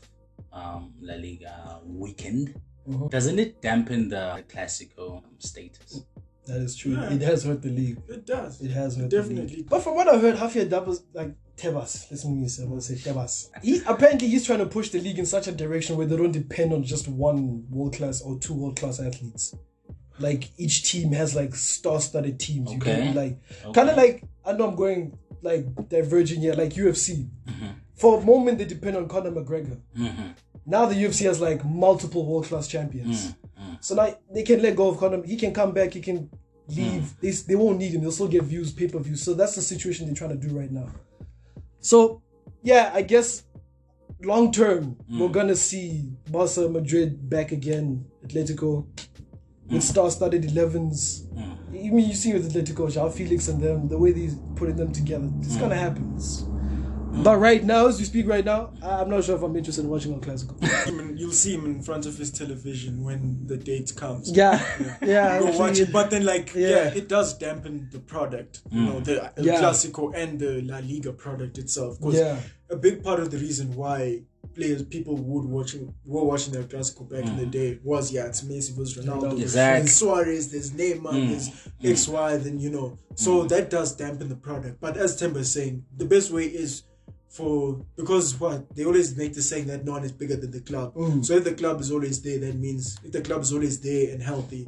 [0.54, 3.10] um, La Liga are weakened, Mhm.
[3.12, 6.04] doesn't it dampen the Classico status?
[6.46, 6.94] That is true.
[6.94, 7.14] Yeah.
[7.14, 8.02] It has hurt the league.
[8.08, 8.60] It does.
[8.62, 9.58] It has hurt the Definitely.
[9.58, 9.70] league.
[9.70, 12.96] But from what I've heard, Javier Dabas, like Tebas, Let's move sir, I'm gonna say
[12.96, 13.50] Tebas.
[13.62, 16.32] He apparently he's trying to push the league in such a direction where they don't
[16.32, 19.54] depend on just one world class or two world class athletes.
[20.20, 22.72] Like each team has like star-studded teams.
[22.74, 23.08] You can Okay.
[23.10, 23.74] be like Okay.
[23.74, 27.30] kind of like I know I'm going like diverging here, like UFC.
[27.48, 27.68] Mm-hmm.
[27.96, 29.80] For a moment, they depend on Conor McGregor.
[29.98, 30.34] Mhm.
[30.66, 33.34] Now the UFC has like multiple world class champions.
[33.82, 35.24] So now they can let go of Conor.
[35.26, 35.94] He can come back.
[35.94, 36.30] He can
[36.68, 37.14] leave.
[37.22, 38.02] They, they won't need him.
[38.02, 39.16] They'll still get views, pay per view.
[39.16, 40.88] So that's the situation they're trying to do right now.
[41.80, 42.22] So
[42.64, 43.44] yeah, I guess
[44.22, 48.86] long term we're gonna see Barca, Madrid back again, Atletico
[49.70, 49.84] with mm.
[49.84, 51.28] star-studded 11s.
[51.28, 51.58] Mm.
[51.70, 54.92] I mean, you see with Atletico, Joao Felix and them, the way they're putting them
[54.92, 55.80] together, it's gonna mm.
[55.80, 56.14] happen.
[56.16, 56.44] It's-
[57.24, 59.84] But right now, as we speak right now, I- I'm not sure if I'm interested
[59.84, 60.56] in watching El classical.
[60.86, 64.32] Him in- You'll see him in front of his television when the date comes.
[64.32, 64.62] Yeah,
[65.02, 65.40] yeah.
[65.40, 66.70] Go actually, watch it, but then like yeah.
[66.70, 66.94] Yeah.
[67.00, 69.60] it does dampen the product, you know, the El Yeah.
[69.62, 72.00] Clasico and the La Liga product itself.
[72.00, 72.40] Because Yeah.
[72.70, 74.22] a big part of the reason why
[74.60, 77.52] players, people would watching were watching their classical Clasico back in the mm.
[77.52, 77.80] day.
[77.84, 79.82] Was yeah, it's Messi versus Ronaldo, Exactly.
[79.82, 81.30] there's Suarez, there's Neymar, mm.
[81.30, 81.92] there's mm.
[81.92, 84.80] X Y, then you know, so that does dampen the product.
[84.80, 86.84] But as Timber is saying, the best way is
[87.30, 90.62] for because what they always make the saying that no one is bigger than the
[90.62, 90.94] club.
[91.24, 94.12] So if the club is always there, that means if the club is always there
[94.12, 94.68] and healthy,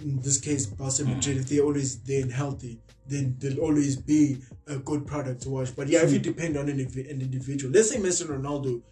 [0.00, 2.80] in this case Barca Madrid, if they're always there and healthy,
[3.10, 5.74] then there'll always be a good product to watch.
[5.74, 6.30] But yeah, if you mm-hmm.
[6.32, 8.82] depend on an, an individual, let's say Messi Ronaldo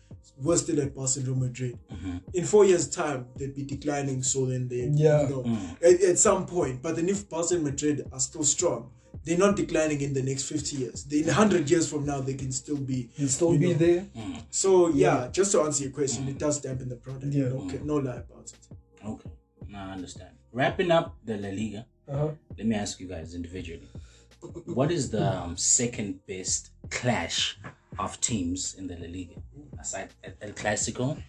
[0.43, 2.19] was still at Real Madrid, mm-hmm.
[2.33, 4.23] in four years' time they'd be declining.
[4.23, 5.23] So then they, Yeah.
[5.23, 5.83] you know, mm.
[5.83, 6.83] at, at some point.
[6.83, 8.91] But then if Barca and Madrid are still strong.
[9.25, 11.05] They're not declining in the next 50 years.
[11.05, 13.11] They, in 100 years from now, they can still be.
[13.27, 14.07] Still be know, there.
[14.17, 14.43] Mm.
[14.49, 16.39] so yeah, just to answer your question, it mm.
[16.39, 17.27] does dampen the product.
[17.27, 17.49] Yeah.
[17.49, 18.77] No, no lie about it.
[19.05, 19.31] Okay,
[19.69, 20.31] now I understand.
[20.53, 22.31] Wrapping up the La Liga, Uh-huh.
[22.57, 23.89] let me ask you guys individually.
[24.67, 27.59] What is the um, second best clash
[27.99, 29.35] of teams in the La Liga?
[29.81, 31.21] Aside El- El Clasico,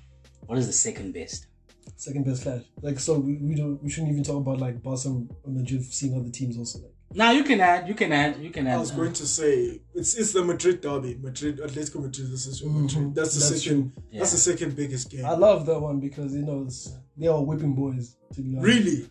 [0.46, 1.48] what is the second best?
[1.96, 2.62] Second best clash.
[2.82, 6.16] Like so, we, we don't we shouldn't even talk about like Barca and Madrid seeing
[6.20, 6.80] other teams also.
[6.80, 8.76] Like Now you can add, you can add, you can add.
[8.76, 12.74] I was going to say it's it's the Madrid derby, Madrid Atletico Madrid versus Real
[12.74, 13.16] Madrid.
[13.16, 13.50] That's the Mm-hmm.
[13.50, 13.92] That's second.
[13.94, 14.04] true.
[14.20, 15.26] That's the second biggest game.
[15.26, 18.16] I love that one because you know it's, they are whipping boys.
[18.34, 19.10] To be honest, really?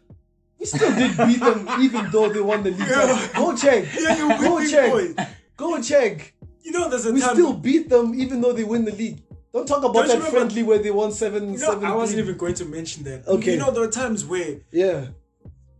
[0.58, 2.80] We still did beat them even though they won the league.
[2.88, 3.28] Yeah.
[3.36, 3.84] Go check.
[3.98, 4.90] Yeah, you Go check.
[4.92, 5.14] boys.
[5.56, 6.34] Go check.
[6.62, 7.34] You know, there's a We time.
[7.34, 9.22] still beat them even though they win the league.
[9.52, 11.52] Don't talk about Don't that friendly where they won seven.
[11.52, 13.26] you know, seven I wasn't even going to mention that.
[13.26, 13.52] Okay.
[13.52, 15.06] You know, there are times where Yeah.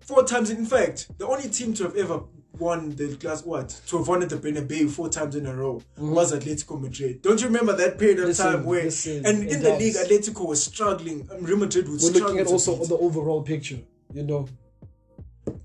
[0.01, 0.51] four times.
[0.51, 2.21] In fact, the only team to have ever
[2.59, 5.81] won the class what to have won at the Bernabeu four times in a row
[5.99, 7.21] was Atletico Madrid.
[7.23, 8.29] Don't you remember that period of Mm-hmm.
[8.31, 12.21] Listen, time where listen, and in the league Atletico was struggling Real Madrid was We're
[12.21, 13.79] looking at also the overall picture.
[14.15, 14.49] You know.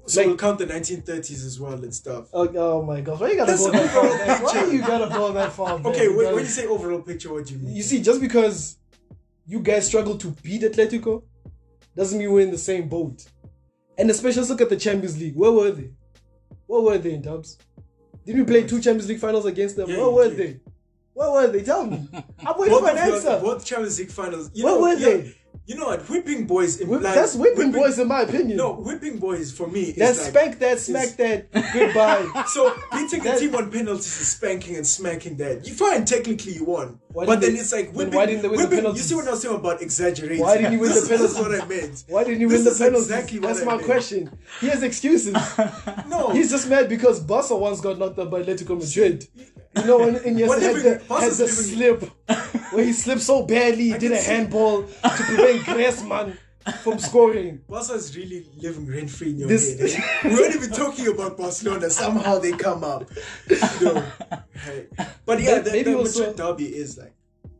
[0.05, 2.27] So like- we'll count the 1930s as well and stuff.
[2.33, 3.19] Oh, oh my gosh!
[3.19, 3.89] Why you gotta That's go that
[4.41, 4.63] far?
[4.63, 5.77] why you gotta go that far?
[5.79, 5.87] man?
[5.87, 7.75] Okay, when, when you say overall picture, what do you mean?
[7.75, 8.77] You see, just because
[9.45, 11.23] you guys struggle to beat Atletico
[11.95, 13.25] doesn't mean we're in the same boat.
[13.97, 15.35] And especially let's look at the Champions League.
[15.35, 15.91] Where were they?
[16.65, 17.57] Where were they in dubs?
[18.25, 19.89] Did we play two Champions League finals against them?
[19.89, 20.59] Yeah, Where were they?
[21.13, 21.61] Where were they?
[21.61, 22.07] Tell me.
[22.45, 23.37] I'm waiting for an answer.
[23.39, 24.49] What Champions League finals.
[24.53, 25.35] You Where know, were yeah, they?
[25.65, 26.09] You know what?
[26.09, 28.57] Whipping boys Whip- implies that's whipping boys, in my opinion.
[28.57, 32.43] No, whipping boys for me is That's like, spank that, smack that, goodbye.
[32.47, 35.65] So beating a team on penalties is spanking and smacking that.
[35.65, 38.13] You fine, technically you won, Why but then it's like whipping.
[38.13, 39.05] why didn't they win the whipping- you penalties?
[39.05, 40.41] see what I was saying about exaggerating?
[40.41, 41.61] Why didn't you win the This is- is penalties?
[41.61, 42.03] what I meant.
[42.09, 43.09] Why didn't you This win the penalties?
[43.11, 43.85] Exactly That's I my meant.
[43.85, 44.37] question.
[44.59, 45.37] He has excuses.
[46.07, 49.27] No, He's just mad because Barca once got knocked out by Atletico Madrid.
[49.75, 52.03] You know, when Iniesta What had living- the, had the slip,
[52.73, 56.37] where he slipped so badly, he I did a handball to prevent Griezmann
[56.83, 57.61] from scoring.
[57.67, 59.89] Barca is really living rent free in your This- head.
[60.23, 60.29] eh?
[60.29, 61.89] We weren't even talking about Barcelona.
[61.89, 63.09] Somehow they come up.
[63.49, 64.03] You know,
[64.65, 64.87] hey.
[65.25, 67.13] But yeah, the, Maybe the also- Madrid derby is like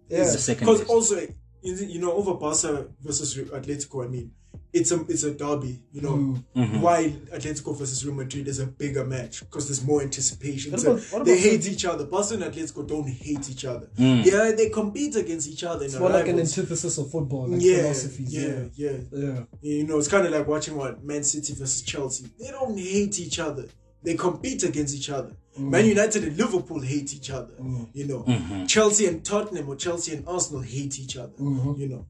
[0.09, 0.20] Yeah.
[0.26, 1.16] The second because also
[1.61, 4.05] you you know over Barca versus Atletico.
[4.05, 4.32] I mean,
[4.71, 5.79] it's a it's a derby.
[5.91, 6.81] You know, Mm.
[6.81, 7.03] while
[7.35, 10.71] Atletico versus Real Madrid is a bigger match because there's more anticipation.
[10.71, 12.05] What So about- what they about hate each other.
[12.05, 13.87] Barca and Atletico don't hate each other.
[13.97, 14.25] Mm.
[14.25, 15.85] Yeah, they compete against each other.
[15.85, 16.57] It's in more like an rivals.
[16.57, 18.33] antithesis of football, like yeah, philosophies.
[18.33, 18.41] yeah,
[18.75, 18.91] Yeah.
[18.91, 19.43] yeah, Yeah.
[19.61, 22.25] You know, it's kind of like watching what Man City versus Chelsea.
[22.39, 23.67] They don't hate each other.
[24.03, 25.33] They compete against each other.
[25.57, 25.69] Mm.
[25.69, 27.53] Man United and Liverpool hate each other.
[27.93, 31.31] You know, Chelsea and Tottenham or Chelsea and Arsenal hate each other.
[31.39, 32.05] You know.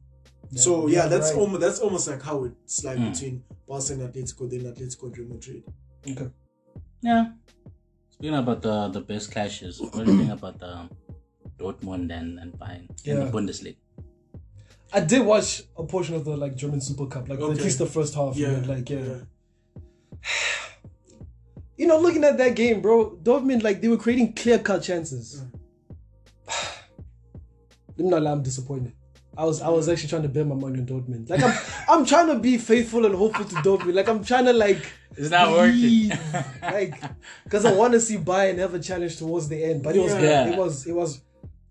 [0.56, 1.39] So yeah, yeah, that's right.
[1.39, 3.10] almost that's almost like how it's like hmm.
[3.10, 5.64] between Barca and Atletico, then Atletico and Real Madrid.
[6.08, 6.30] Okay.
[7.01, 7.26] Yeah.
[8.12, 10.89] Speaking about the the best clashes, what do you think about the
[11.58, 13.78] Dortmund and, and Bayern in the Bundesliga?
[14.93, 17.88] I did watch a portion of the like German Super Cup, like at least the
[17.88, 18.36] first half.
[18.36, 18.68] Yeah, Yeah.
[18.68, 18.99] Like yeah.
[18.99, 19.80] yeah.
[21.76, 25.43] You know, looking at that game, bro, Dortmund like they were creating clear cut chances.
[27.97, 28.28] I'm not.
[28.28, 28.93] I'm disappointed.
[29.38, 31.29] I was I was actually trying to bet my money on Dortmund.
[31.29, 31.53] Like I'm
[31.89, 33.95] I'm trying to be faithful and hopeful to Dortmund.
[33.95, 34.84] Like I'm trying to like
[35.17, 36.11] It's not working.
[36.61, 36.95] like
[37.43, 39.84] because I want to see Bayern have a challenge towards the end.
[39.84, 40.49] But it was Yeah.
[40.51, 41.21] it was it was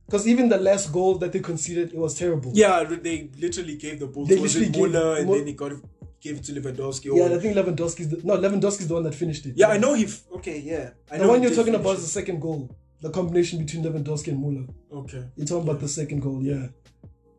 [0.06, 2.50] because even the last goal that they conceded, it was terrible.
[2.54, 5.38] Yeah, they literally gave the ball They to was it literally gave- Muller and Mu-
[5.38, 5.72] then he got
[6.20, 7.06] gave it to Lewandowski.
[7.16, 9.54] Yeah, or- I think Lewandowski's the, no Lewandowski's the one that finished it.
[9.56, 10.04] yeah, I know he.
[10.04, 12.70] F- okay, yeah, I The know one you're talking about is the second goal.
[13.00, 14.66] The combination between Lewandowski and Muller.
[14.92, 15.24] Okay.
[15.36, 16.68] You're talking about the second goal, yeah.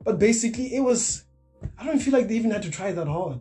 [0.04, 1.24] But basically, it was.
[1.78, 3.40] I don't feel like they even had to try that hard.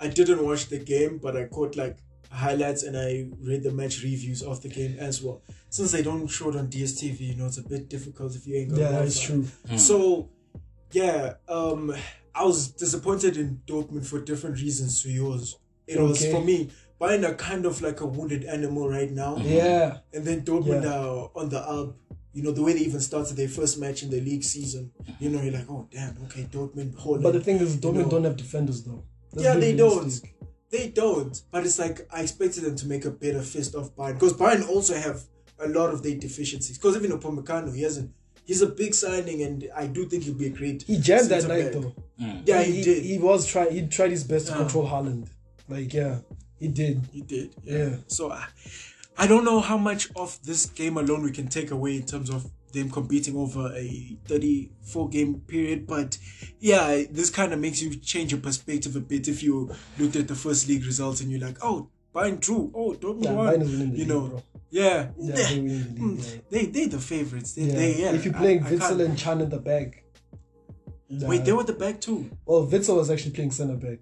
[0.00, 1.98] I didn't watch the game, but I caught like
[2.30, 5.42] highlights and I read the match reviews of the game as well.
[5.70, 8.54] Since they don't show it on DSTV, you know, it's a bit difficult if you
[8.56, 9.06] ain't got Yeah, Wi-Fi.
[9.06, 9.46] it's true.
[9.76, 10.28] So,
[10.92, 11.92] yeah, um,
[12.34, 15.56] I was disappointed in Dortmund for different reasons to yours.
[15.86, 16.30] It was Okay.
[16.30, 16.70] for me
[17.00, 19.48] Bayern a kind of like a wounded animal right now, mm-hmm.
[19.48, 20.98] Yeah, and then Dortmund Yeah.
[20.98, 21.96] are on the up.
[22.32, 24.90] You know the way they even started their first match in the league season.
[25.18, 26.94] You know you're like, oh damn, okay, Dortmund.
[26.96, 28.10] Haaland, but the thing is, Dortmund know.
[28.10, 29.02] don't have defenders though.
[29.32, 29.96] Let's yeah, be they don't.
[29.96, 30.34] realistic.
[30.70, 31.40] They don't.
[31.50, 34.68] But it's like I expected them to make a better fist of Bayern because Bayern
[34.68, 35.22] also have
[35.58, 36.78] a lot of their deficiencies.
[36.78, 38.12] Because even Upamecano, he hasn't.
[38.44, 40.82] He's a big signing, and I do think he'll be a great.
[40.82, 41.72] He jammed that night back.
[41.72, 41.94] though.
[42.20, 42.42] Mm.
[42.46, 43.02] Yeah, he, he, did.
[43.04, 43.72] He was trying.
[43.72, 44.58] He tried his best to Yeah.
[44.58, 45.28] control Haaland.
[45.68, 46.18] Like yeah,
[46.58, 47.00] he did.
[47.12, 47.54] He did.
[47.64, 47.78] Yeah.
[47.78, 47.96] Yeah.
[48.08, 48.46] So I,
[49.16, 52.30] I don't know how much of this game alone we can take away in terms
[52.30, 56.18] of them competing over a 34 game period, but
[56.60, 60.28] yeah, this kind of makes you change your perspective a bit if you looked at
[60.28, 63.46] the first league results and you're like, oh, Bayern drew, oh, Dortmund Yeah, won.
[63.46, 64.42] Bayern is winning the you know, bro.
[64.70, 66.18] yeah, Yeah, they winning the league.
[66.18, 66.40] Mm, yeah.
[66.50, 67.52] they they the favorites.
[67.54, 67.74] They, Yeah.
[67.74, 68.12] they yeah.
[68.12, 70.04] if you're playing Witsel and Can in the back.
[71.10, 72.30] wait, they were the back too.
[72.44, 73.98] Well, Witsel was actually playing center back.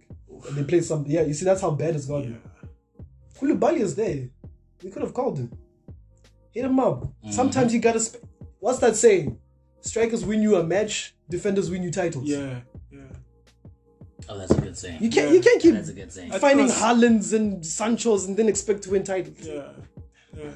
[0.50, 1.04] They played some.
[1.06, 2.32] Yeah, you see, that's how bad it's gotten.
[2.32, 3.02] Yeah.
[3.40, 4.28] Koulibaly is there.
[4.82, 5.52] We could have called him.
[6.52, 7.02] Hit him up.
[7.04, 7.30] Mm-hmm.
[7.32, 8.00] Sometimes you gotta.
[8.00, 8.24] Sp-
[8.60, 9.38] What's that saying?
[9.80, 11.14] Strikers win you a match.
[11.28, 12.24] Defenders win you titles.
[12.26, 12.60] Yeah,
[12.90, 13.00] yeah.
[14.28, 15.02] Oh, that's a good saying.
[15.02, 15.28] You can't.
[15.28, 15.34] Yeah.
[15.36, 16.32] You can't keep That's a good saying.
[16.32, 19.38] finding Plus- Haalands and Sanchos and then expect to win titles.
[19.40, 19.68] Yeah,
[20.36, 20.50] yeah.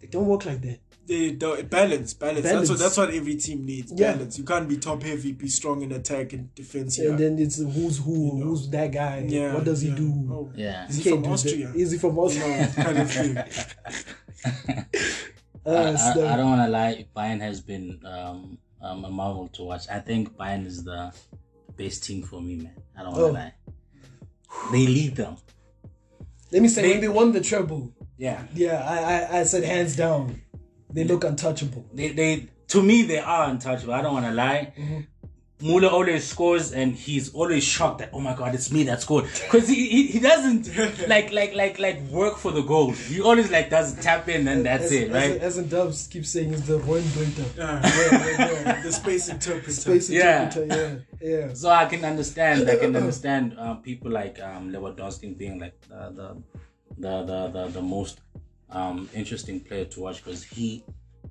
[0.00, 0.78] They don't work like that.
[1.06, 2.42] They don't balance, balance.
[2.42, 3.92] That's what that's what every team needs.
[3.94, 4.12] Yeah.
[4.14, 4.38] Balance.
[4.38, 6.98] You can't be top heavy, be strong in attack and defense.
[6.98, 7.10] Yeah.
[7.10, 8.46] And then it's who's who, know.
[8.46, 9.52] who's that guy, yeah.
[9.52, 10.10] what does he do?
[10.30, 10.50] Oh.
[10.54, 10.88] Yeah.
[10.88, 11.26] Is He he from.
[11.26, 11.72] Austria?
[11.74, 12.72] Is he from Austria?
[12.76, 13.36] No, kind of thing.
[15.66, 17.06] Uh, I, I, I don't want to lie.
[17.16, 19.88] Bayern has been um, um, a marvel to watch.
[19.90, 21.10] I think Bayern is the
[21.74, 22.74] best team for me, man.
[22.94, 23.30] I don't want to Oh.
[23.32, 23.54] lie.
[24.72, 25.36] They lead them.
[26.52, 28.42] Let me say, They- when they won the treble, Yeah.
[28.54, 30.42] yeah, I, I, I said hands down,
[30.90, 31.86] they look untouchable.
[31.92, 33.94] They, they, to me, they are untouchable.
[33.94, 34.72] I don't want to lie.
[34.78, 35.00] Mm-hmm.
[35.62, 39.24] Muller always scores, and he's always shocked that oh my god, it's me that scored.
[39.24, 40.76] Because he, he he doesn't
[41.08, 42.90] like like like like work for the goal.
[42.90, 45.40] He always like does tap in, and that's as, it, right?
[45.40, 47.56] As, in Dubs keeps saying, it's the one Breiter.
[47.56, 47.80] Yeah.
[47.82, 48.82] Yeah, yeah, yeah.
[48.82, 49.70] the space interpreter.
[49.72, 50.44] Space Yeah.
[50.46, 51.54] interpreter, yeah, yeah.
[51.54, 52.68] So I can understand.
[52.68, 56.36] I can understand uh, people like um, Lewandowski being like the the
[56.98, 58.20] the the, the, the most
[58.74, 60.84] um, interesting player to watch because he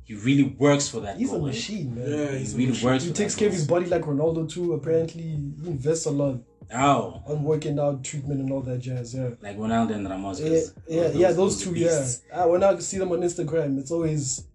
[0.05, 1.45] he really works for that He's a goal.
[1.47, 1.51] eh?
[1.51, 2.09] machine, man.
[2.09, 2.89] Yeah, He he's a really machine.
[2.89, 4.73] works He for takes that care of his body like Ronaldo too.
[4.73, 6.39] Apparently, he invests a lot
[6.75, 9.13] Oh, on working out, treatment, and all that jazz.
[9.13, 9.29] Yeah.
[9.41, 10.39] like Ronaldo and Ramos.
[10.41, 11.87] Yeah, 'cause yeah, yeah, those two, yeah.
[11.99, 12.21] beasts.
[12.31, 14.45] Uh, when I see them on Instagram, it's always,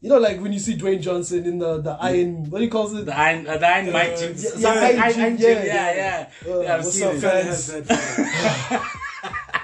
[0.00, 2.70] you know, like when you see Dwayne Johnson in the the iron, what do you
[2.70, 3.04] call it?
[3.06, 4.32] The Iron, uh, the Iron Mike Gym.
[4.32, 6.28] yeah, Some- yeah, Gym, Gym, yeah, yeah, yeah.
[6.46, 6.52] yeah.
[6.54, 7.20] Uh, Yeah, I've what's seen up, it.
[7.20, 8.80] Fans?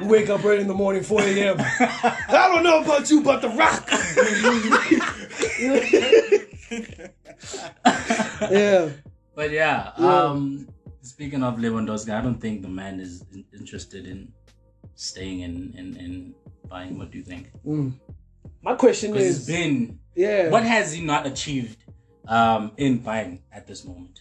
[0.01, 0.11] has.
[0.11, 1.57] Wake up early in the morning, 4 a.m.
[1.61, 3.89] I don't know about you, but The Rock.
[8.51, 8.89] yeah.
[9.35, 10.23] But yeah, Yeah.
[10.25, 10.69] um,
[11.03, 14.33] speaking of Lewandowski, I don't think the man is in- interested in
[14.95, 16.35] staying in, in, in
[16.69, 16.99] Bayern.
[16.99, 17.51] What do you think?
[18.63, 21.85] My question is, been yeah, what has he not achieved
[22.29, 24.21] um, in Bayern at this moment?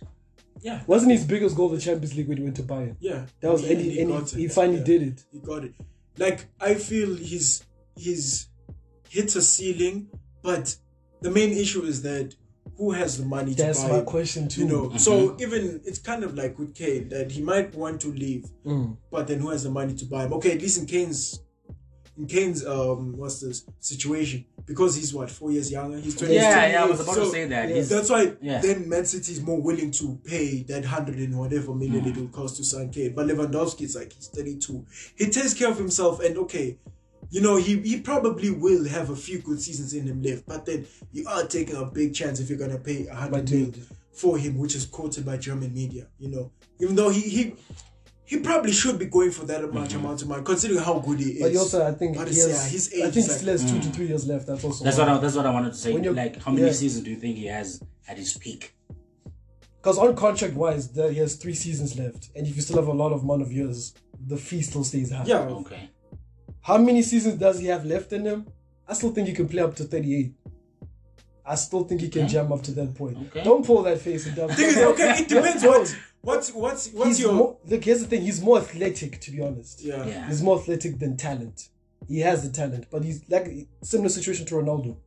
[0.62, 2.96] Yeah, wasn't his biggest goal the Champions League when he went to Bayern?
[3.00, 3.26] yeah.
[3.42, 4.84] That was, He- and he, he and got he, he finally Yeah.
[4.86, 5.24] did it.
[5.32, 5.74] He got it.
[6.18, 7.64] Like I feel he's
[7.96, 8.48] he's
[9.10, 10.10] hit a ceiling,
[10.42, 10.76] but
[11.22, 12.36] the main issue is that
[12.78, 14.06] who has the money That's to buy That's my him?
[14.06, 14.62] question too.
[14.62, 18.08] You know, so even it's kind of like with Kane that he might want to
[18.10, 18.96] leave, Mm.
[19.12, 20.34] but then who has the money to buy him?
[20.34, 21.42] Okay, at least in Kane's
[22.20, 25.98] in Kane's um what's this situation because he's what four years younger.
[26.00, 26.36] He's twenty.
[26.36, 27.70] Yeah, yeah, I was about to say that.
[27.70, 27.76] yeah.
[27.76, 28.60] He's, That's why Yeah.
[28.62, 32.28] then Man City is more willing to pay that hundred and whatever million it will
[32.28, 33.14] cost to sign Kane.
[33.16, 34.86] But Lewandowski is like he's 32.
[35.16, 36.78] He takes care of himself and okay,
[37.32, 40.66] you know, he, he probably will have a few good seasons in him left, but
[40.66, 43.80] then you are taking a big chance if you're gonna pay a My hundred
[44.12, 46.52] for him, which is quoted by German media, you know.
[46.82, 47.56] Even though he he
[48.30, 50.06] he probably should be going for that much mm-hmm.
[50.06, 51.42] amount of money, considering how good he is.
[51.42, 53.32] But also, I think, But he it's- has, yeah, his age, I think is he
[53.32, 53.96] like- still has two to mm.
[53.96, 54.46] three years left.
[54.46, 55.98] That's also that's what I, that's what I wanted to say.
[55.98, 56.72] Like, how many yeah.
[56.74, 58.76] seasons do you think he has at his peak?
[59.82, 62.88] Because on contract wise, there he has three seasons left, and if you still have
[62.88, 63.96] a lot of amount of years,
[64.28, 65.24] the fee still stays high.
[65.26, 65.90] yeah, Okay.
[66.62, 68.46] How many seasons does he have left in him?
[68.88, 70.34] I still think he can play up to 38.
[71.48, 73.18] I still think he can jam up to that point.
[73.18, 73.44] Okay.
[73.44, 74.52] Don't pull that face and dump.
[74.52, 78.22] thing okay, it depends what what's what's what's He's your more, look, here's the thing.
[78.22, 79.82] He's more athletic, to be honest.
[79.82, 80.06] yeah.
[80.06, 80.28] Yeah.
[80.28, 81.70] He's more athletic than talent.
[82.08, 84.98] He has the talent, but he's like similar situation to Ronaldo.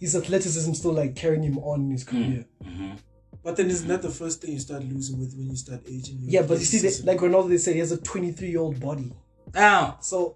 [0.00, 2.10] His athleticism still like carrying him on in his hmm.
[2.10, 2.44] career.
[2.64, 2.90] Mm-hmm.
[3.42, 6.18] But then isn't that the first thing you start losing with when you start aging?
[6.20, 7.06] Your Yeah, but you see, that, athleticism?
[7.06, 9.12] like Ronaldo, they say he has a 23 year old body.
[9.54, 10.34] Now, So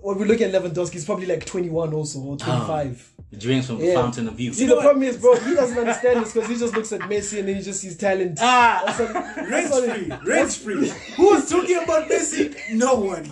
[0.00, 3.12] when we look at Lewandowski, he's probably like 21 also or 25.
[3.30, 4.54] the drinks from the fountain of youth.
[4.54, 7.38] See, the problem is, bro, he doesn't understand this because he just looks at Messi
[7.40, 8.38] and then he just sees talent.
[8.40, 8.82] Ah!
[8.86, 10.92] That's what- that's Rent free, it- rent free.
[11.16, 12.54] Who's talking about Messi?
[12.74, 13.30] No one.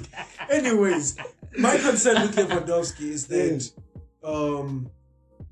[0.50, 1.16] Anyways,
[1.58, 3.70] my concern with Lewandowski is that,
[4.24, 4.90] um,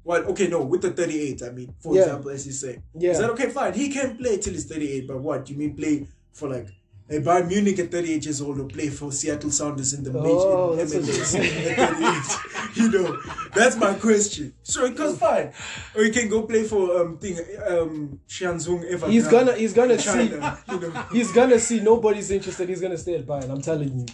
[0.05, 2.03] well, Okay, no, with the 38, I mean, for Yeah.
[2.03, 3.13] example, as you say, Yeah.
[3.13, 3.49] is that okay?
[3.51, 5.49] Fine, he can play till he's 38, but what?
[5.49, 6.69] You mean play for like?
[7.13, 10.75] A Bayern Munich at 38 years old or play for Seattle Sounders in the Oh,
[10.75, 12.77] major in MLS you're at 38.
[12.77, 13.19] You know,
[13.55, 14.55] that's my question.
[14.63, 15.53] So it because fine,
[15.95, 17.37] or you can go play for um thing
[17.67, 19.11] um Shanzhong Evergrande.
[19.11, 21.05] He's gonna, he's gonna see, you know.
[21.13, 22.69] he's gonna see nobody's interested.
[22.71, 23.51] He's gonna stay at Bayern.
[23.51, 24.07] I'm telling you,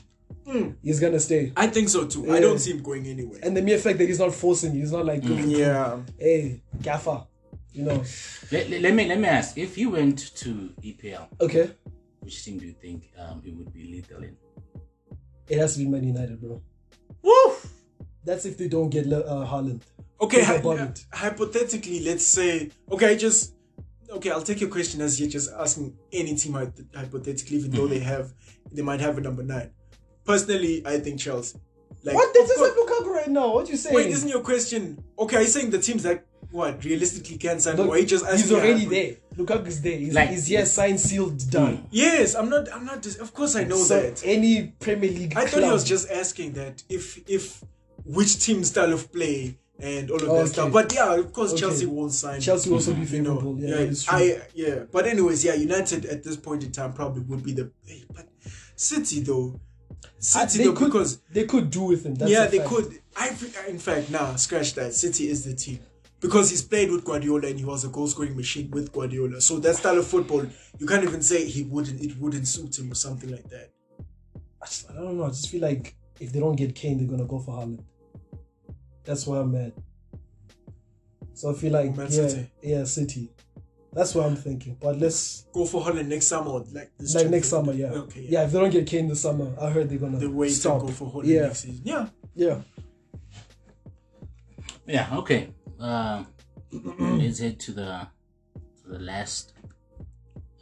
[0.44, 0.70] Hmm.
[0.82, 1.52] he's gonna stay.
[1.56, 2.32] I think so too.
[2.32, 3.38] I don't see him going anywhere.
[3.42, 5.98] And the mere fact that he's not forcing you, he's not like, yeah.
[6.18, 7.26] hey, Gaffer,
[7.72, 8.02] you know?
[8.50, 11.70] Let, let, let me let me ask: If you went to EPL, Okay,
[12.28, 14.36] which team do you think um, it would be lethal in?
[15.48, 16.60] it has to be Man United, bro.
[17.22, 17.52] Woo!
[18.22, 19.80] That's if they don't get Le- uh, Haaland.
[20.20, 23.54] Okay, Think hy- about hypothetically, let's say okay, just
[24.10, 24.30] okay.
[24.30, 26.52] I'll take your question as you're just asking any team
[26.94, 28.34] hypothetically, even though they have
[28.70, 29.70] they might have a number nine.
[30.26, 31.58] Personally, I think Chelsea.
[32.04, 32.34] Like, What?
[32.34, 33.54] This of is course- like Lukaku right now.
[33.54, 33.96] What you saying?
[33.96, 35.36] Wait, isn't your question okay?
[35.38, 37.76] Are you saying the teams that what realistically can sign?
[37.76, 39.16] Look, or are just he's already hypo- there.
[39.36, 39.98] Lukaku's there.
[39.98, 41.78] He's, Like- he's here, signed, sealed, done.
[41.78, 41.84] Mm.
[41.90, 42.72] Yes, I'm not.
[42.72, 43.02] I'm not.
[43.02, 44.22] Dis- of course, I know so that.
[44.24, 47.62] any Premier League I thought he was just asking that if if
[48.04, 50.72] which team style of play and all of that stuff.
[50.72, 51.60] But yeah, of course, Okay.
[51.60, 52.40] Chelsea won't sign.
[52.40, 53.56] Chelsea will also be you know.
[53.60, 54.18] Yeah, yeah, it's true.
[54.18, 54.74] I yeah.
[54.90, 57.70] But anyways, yeah, United at this point in time probably would be the.
[58.14, 58.26] But
[58.74, 59.60] City though,
[60.34, 62.14] I- City they though could because they could do with him.
[62.14, 62.70] That's yeah they fact.
[62.70, 62.98] could.
[63.16, 63.28] I
[63.68, 64.94] in fact nah scratch that.
[64.94, 65.78] City is the team.
[66.20, 69.40] Because he's played with Guardiola and he was a goal scoring machine with Guardiola.
[69.40, 70.44] So that style of football,
[70.78, 73.70] you can't even say he wouldn't it wouldn't suit him or something like that.
[74.60, 75.24] I, just, I don't know.
[75.24, 77.84] I just feel like if they don't get Kane, they're gonna go for Haaland.
[79.04, 79.72] That's where I'm at.
[81.34, 82.50] So I feel like Man yeah, City.
[82.62, 83.30] yeah, City.
[83.92, 84.76] That's what I'm thinking.
[84.80, 87.92] But let's Go for Haaland next summer or like this like next summer, yeah.
[87.92, 88.44] Okay, yeah.
[88.44, 90.80] if they don't get Kane this summer, I heard they're gonna the way stop.
[90.80, 91.82] to go for Haaland yeah, next season.
[91.84, 92.08] Yeah.
[92.34, 92.60] yeah.
[94.88, 95.08] Yeah.
[95.18, 95.50] Okay.
[95.78, 96.26] Um,
[97.20, 98.08] let's head to the
[98.82, 99.52] to the last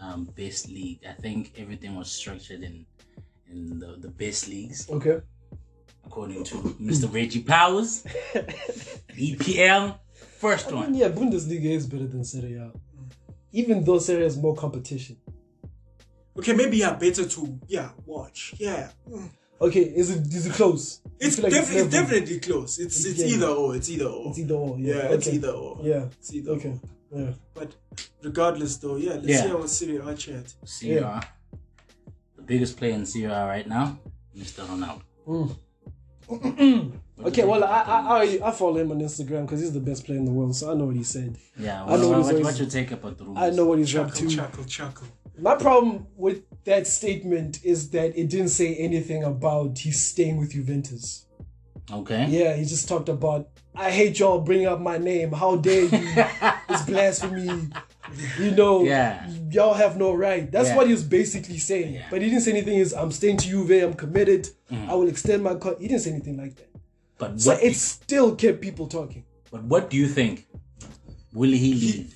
[0.01, 1.01] um, best league.
[1.09, 2.85] I think everything was structured in
[3.51, 5.19] in the, the best leagues Okay.
[6.05, 7.13] according to Mr.
[7.13, 8.03] Reggie Powers.
[9.15, 9.99] EPL.
[10.41, 10.95] First I mean, one.
[10.95, 12.73] yeah, Bundesliga is better than Serie A.
[13.53, 15.17] Even though Serie A has more competition.
[16.39, 18.55] Okay, maybe yeah, better to yeah watch.
[18.59, 19.31] Yeah, Mm.
[19.61, 21.01] Okay, is it is it close?
[21.19, 22.79] It's, feel like defi- it's definitely close.
[22.79, 23.27] It's it's Yeah.
[23.27, 23.75] either or.
[23.77, 24.29] It's either or.
[24.29, 24.79] It's either or.
[24.79, 25.79] yeah, Yeah, it's either or.
[25.83, 26.05] Yeah.
[26.19, 26.75] it's either Okay.
[27.11, 27.21] or.
[27.21, 27.33] Yeah.
[27.55, 27.75] But
[28.23, 29.47] regardless, though, yeah, let's Yeah.
[29.47, 30.55] hear what Serie A chat.
[30.65, 31.21] CR.
[32.37, 33.99] The biggest player in CR right now,
[34.37, 34.67] Mr.
[34.67, 35.01] Ronaldo.
[35.27, 35.57] Mm.
[37.25, 37.99] Okay, well, I I
[38.45, 40.71] I, I follow him on Instagram because he's the best player in the world, so
[40.71, 41.39] I know what he said.
[41.59, 43.43] Yeah, I know well, what what, he's what, always- your take about the rumors?
[43.43, 44.37] I know what he's up Chuckle, to.
[44.37, 45.07] chuckle, chuckle.
[45.39, 50.53] My problem with that statement is that it didn't say anything about he's staying with
[50.53, 51.27] Juventus.
[51.93, 52.27] Okay.
[52.29, 55.33] Yeah, he just talked about I hate y'all bringing up my name.
[55.33, 55.89] How dare you?
[56.71, 57.69] it's blasphemy.
[58.41, 59.29] You know, Yeah.
[59.51, 60.51] y'all have no right.
[60.51, 60.77] That's Yeah.
[60.77, 61.95] what he was basically saying.
[61.95, 62.07] Yeah.
[62.11, 62.79] But he didn't say anything.
[62.79, 63.71] Is I'm staying to Juve.
[63.83, 64.49] I'm committed.
[64.73, 64.89] Mm.
[64.89, 65.55] I will extend my.
[65.57, 65.77] Co-.
[65.79, 66.71] He didn't say anything like that.
[67.19, 69.25] But So it still kept people talking.
[69.51, 70.47] but what do you think?
[71.35, 72.15] Will he leave?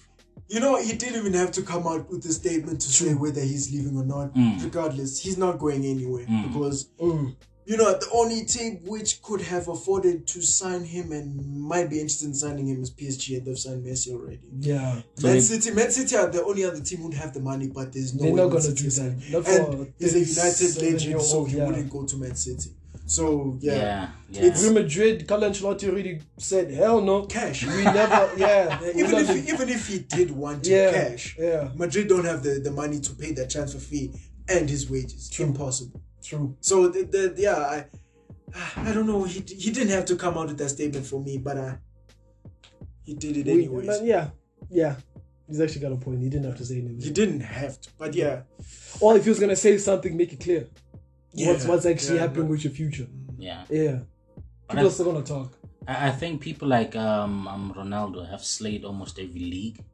[0.50, 3.40] You know, he didn't even have to come out with a statement to say whether
[3.40, 4.34] he's leaving or not.
[4.34, 4.62] Mm.
[4.64, 7.36] Regardless, he's not going anywhere because Mm.
[7.66, 11.26] you know the only team which could have afforded to sign him and
[11.72, 14.40] might be interested in signing him is PSG, and they've signed Messi already.
[14.60, 17.32] Yeah, So Man they- City, Man City are the only other team who would have
[17.32, 19.30] the money, but there's no they're way not Man gonna City do that.
[19.30, 21.66] Not And he's a United legend, so he yeah.
[21.66, 22.70] wouldn't go to Man City.
[23.10, 24.08] So yeah, Yeah.
[24.30, 24.42] Yeah.
[24.46, 27.66] It's- Real Madrid, Carlo Ancelotti already said, "Hell no, cash.
[27.66, 31.70] we never." Yeah, even if he, even if he did want to yeah, cash, yeah,
[31.74, 34.12] Madrid don't have the, the money to pay that transfer fee
[34.48, 35.28] and his wages.
[35.28, 35.46] True.
[35.46, 36.00] Impossible.
[36.22, 36.56] true.
[36.60, 37.78] So the, the yeah, I
[38.88, 39.24] I don't know.
[39.24, 41.74] He he didn't have to come out with that statement for me, but uh,
[43.02, 43.86] he did it We- anyways.
[43.86, 44.30] but yeah,
[44.70, 44.94] yeah.
[45.48, 46.22] He's actually got a point.
[46.22, 47.00] He didn't have to say anything.
[47.00, 48.42] He didn't have to, but yeah,
[49.00, 50.68] Or if he was gonna say something, make it clear.
[51.32, 52.50] What's Yeah, what's actually yeah, happening no.
[52.52, 53.06] with your future?
[53.38, 53.64] Yeah.
[53.70, 53.98] Yeah,
[54.66, 55.56] But people I- are still gonna talk.
[55.86, 59.84] I, I think people like um, um Ronaldo have slayed almost every league.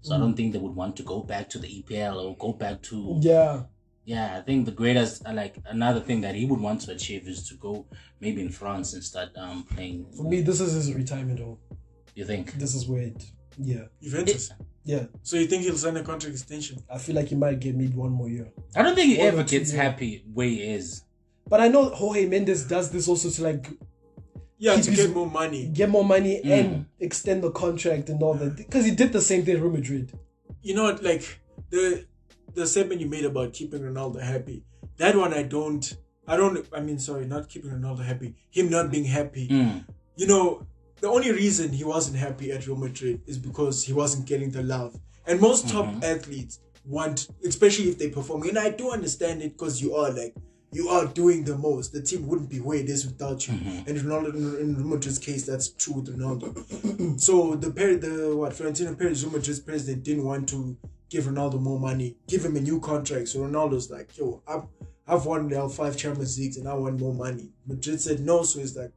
[0.00, 2.52] So I don't think they would want to go back to the EPL or go
[2.52, 3.62] back to Yeah,
[4.04, 4.36] yeah.
[4.38, 7.48] I think the greatest uh, like another thing that he would want to achieve is
[7.48, 7.86] to go
[8.20, 10.06] maybe in France and start um playing.
[10.16, 11.56] for me, this is his retirement home.
[12.14, 12.52] You think?
[12.54, 13.24] This is where it.
[13.58, 14.50] Yeah, Juventus.
[14.84, 15.06] yeah.
[15.22, 16.82] So you think he'll sign a contract extension?
[16.90, 18.52] I feel like he might get maybe one more year.
[18.76, 19.72] I don't think he One ever gets years.
[19.72, 21.02] happy where he is.
[21.48, 23.68] But I know Jorge Mendes does this also to like
[24.58, 25.68] Yeah, to his- get more money.
[25.68, 26.50] get more money Mm.
[26.50, 29.70] and extend the contract and all that because he did the same thing at Real
[29.72, 30.12] Madrid.
[30.62, 31.24] You know, what, like
[31.70, 32.06] the
[32.54, 34.64] the statement you made about keeping Ronaldo happy.
[34.96, 35.84] That one I don't.
[36.26, 36.66] I don't.
[36.72, 38.34] I mean, sorry, not keeping Ronaldo happy.
[38.50, 39.48] Him not being happy.
[39.48, 39.84] Mm.
[40.16, 40.64] you know,
[41.04, 44.62] the only reason he wasn't happy at Real Madrid is because he wasn't getting the
[44.62, 44.98] love.
[45.26, 46.00] And most mm-hmm.
[46.00, 48.44] top athletes want, especially if they perform.
[48.44, 50.34] And I do understand it because you are like,
[50.72, 51.92] you are doing the most.
[51.92, 53.52] The team wouldn't be where it is without you.
[53.52, 53.90] Mm-hmm.
[53.90, 57.20] And Ronaldo, in, in Real Madrid's case, that's true with Ronaldo.
[57.20, 60.74] so the Perez, the what Florentino Perez, Real Madrid's president, didn't want to
[61.10, 63.28] give Ronaldo more money, give him a new contract.
[63.28, 64.64] So Ronaldo's like, yo, I've,
[65.06, 67.50] I've won now five Champions Leagues and I want more money.
[67.66, 68.90] Madrid said no, so he's like,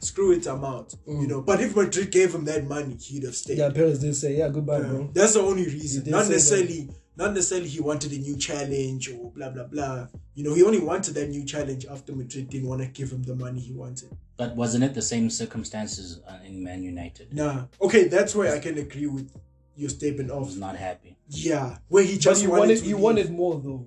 [0.00, 0.94] screw it, I'm out.
[1.06, 3.58] You know, but if Madrid gave him that money, he'd have stayed.
[3.58, 6.08] Yeah, Perez did say, "Yeah, goodbye, bro." That's the only reason.
[6.10, 6.32] Not say that.
[6.34, 10.06] necessarily, not necessarily he wanted a new challenge or blah blah blah.
[10.34, 13.22] You know, he only wanted that new challenge after Madrid didn't want to give him
[13.22, 14.10] the money he wanted.
[14.36, 17.32] But wasn't it the same circumstances uh, in Man United?
[17.34, 19.30] Nah, okay, that's where I can agree with
[19.76, 21.16] your statement I was of not happy.
[21.28, 23.02] yeah, where he But just he wanted, wanted, to he leave.
[23.02, 23.86] wanted more though.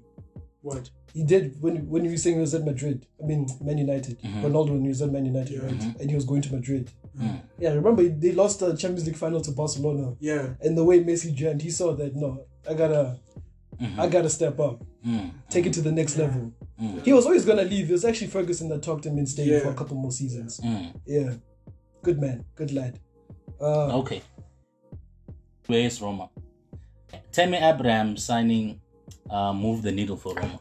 [0.61, 0.89] what?
[1.13, 3.05] He did when when he was saying he was at Madrid.
[3.21, 4.19] I mean, Man United.
[4.21, 5.65] Ronaldo when he was at Man United, Yeah.
[5.65, 5.83] right?
[5.99, 6.91] And he was going to Madrid.
[7.17, 7.41] Mm.
[7.57, 11.33] Yeah, remember they lost the Champions League final to Barcelona, Yeah, and the way Messi
[11.33, 13.19] jammed, he saw that no, I gotta,
[13.97, 15.31] I gotta step up, Mm.
[15.49, 16.51] take it to the next level.
[16.81, 17.03] Mm.
[17.03, 17.89] He was always gonna leave.
[17.89, 19.59] It was actually Ferguson that talked him in staying Yeah.
[19.61, 20.59] for a couple more seasons.
[20.63, 20.93] Mm.
[21.05, 21.33] Yeah,
[22.03, 22.99] good man, good lad.
[23.59, 24.21] Uh, Okay.
[25.67, 26.29] Where's Roma?
[27.31, 28.81] Tammy Abraham signing
[29.29, 30.59] uh, move the needle for Roma.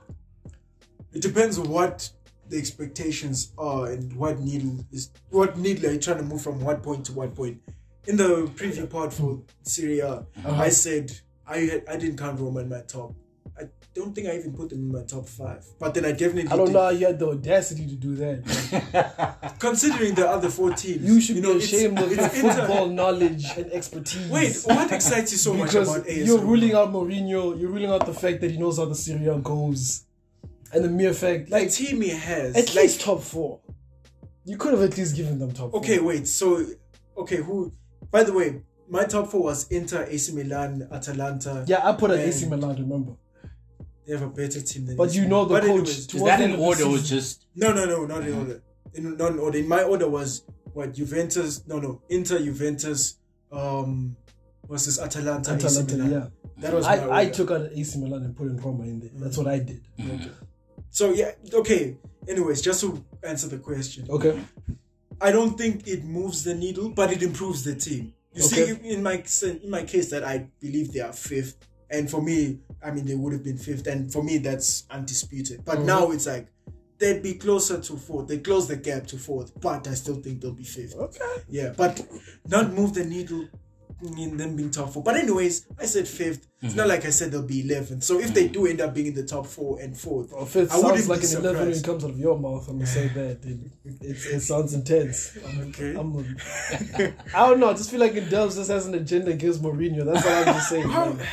[1.12, 2.10] It depends on what
[2.48, 6.60] the expectations are and what needle is what needle are you trying to move from
[6.60, 7.60] what point to what point.
[8.06, 10.54] In the preview part for Serie A, uh-huh.
[10.54, 11.12] I said
[11.46, 13.14] I had, I didn't count Roma in my top.
[13.58, 15.64] I don't think I even put them in my top five.
[15.80, 16.72] But then I definitely I don't did.
[16.74, 19.56] know how you had the audacity to do that.
[19.58, 22.52] Considering the other four teams, You should know, be it's- ashamed of your it's Inter-
[22.54, 24.28] football knowledge and expertise.
[24.30, 26.26] Wait, what excites you so much about AS?
[26.26, 29.26] you're ruling out Mourinho, you're ruling out the fact that he knows how the Serie
[29.26, 30.04] A goes,
[30.72, 32.56] and the mere fact, like team he has.
[32.56, 33.60] at like, least top four.
[34.44, 35.74] You could have at least given them top.
[35.74, 36.08] Okay, four.
[36.08, 36.26] wait.
[36.26, 36.64] So,
[37.16, 37.72] okay, who?
[38.10, 41.64] By the way, my top four was Inter, AC Milan, Atalanta.
[41.66, 42.76] Yeah, I put an AC Milan.
[42.76, 43.12] Remember,
[44.06, 44.96] They have a better team than.
[44.96, 46.98] But AC you know the But coach anyways, Is that in end of order or
[46.98, 48.62] just no, no, no, not in order.
[48.94, 49.58] In, not in order.
[49.58, 51.66] In my order was what Juventus.
[51.66, 53.18] No, no, Inter, Juventus,
[53.52, 54.16] um,
[54.66, 55.54] what's this Atalanta?
[55.54, 56.10] AC Atalanta, Milan.
[56.12, 56.26] yeah.
[56.62, 59.10] That was my I, I took out AC Milan and put in Roma in there.
[59.14, 59.82] That's what I did.
[60.90, 61.96] So yeah, okay.
[62.26, 64.38] Anyways, just to answer the question, Okay.
[65.20, 68.14] I don't think it moves the needle, but it improves the team.
[68.34, 68.66] You Okay.
[68.66, 71.56] see, in my in my case, that I believe they are fifth,
[71.90, 75.64] and for me, I mean, they would have been fifth, and for me, that's undisputed.
[75.64, 75.86] But mm-hmm.
[75.86, 76.48] now it's like
[76.98, 78.28] they'd be closer to fourth.
[78.28, 80.94] They close the gap to fourth, but I still think they'll be fifth.
[80.94, 81.42] Okay.
[81.48, 82.00] Yeah, but
[82.46, 83.48] not move the needle
[84.00, 85.02] in them being top four.
[85.02, 86.90] But anyways, I said 5th It's not mm-hmm.
[86.90, 88.02] like I said they'll be 11th.
[88.02, 88.52] So if they mm-hmm.
[88.52, 91.08] do end up being in the top four and fourth, Well, fifth I wouldn't sounds
[91.08, 92.68] like be an 11 when it comes out of your mouth.
[92.68, 93.44] I'm gonna say that.
[93.44, 93.58] It,
[94.00, 95.36] it, it sounds intense.
[95.46, 95.94] I'm, Okay.
[95.94, 97.70] I'm a, I don't know.
[97.70, 100.04] I just feel like it Dubs just has an agenda against Mourinho.
[100.04, 100.88] That's all I'm just saying.
[100.88, 101.26] man.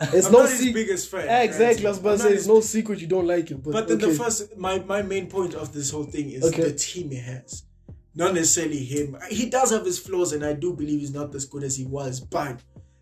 [0.00, 1.26] It's I'm no not his biggest fan.
[1.26, 1.86] Yeah, exactly.
[1.86, 2.14] I was right?
[2.14, 3.62] about to say it's no secret you don't like it.
[3.62, 4.10] But, But then okay.
[4.10, 6.62] the first, my my main point of this whole thing is Okay.
[6.62, 7.64] the team he has,
[8.14, 9.16] not necessarily him.
[9.30, 11.84] He does have his flaws, and I do believe he's not as good as he
[11.84, 12.20] was.
[12.20, 12.60] But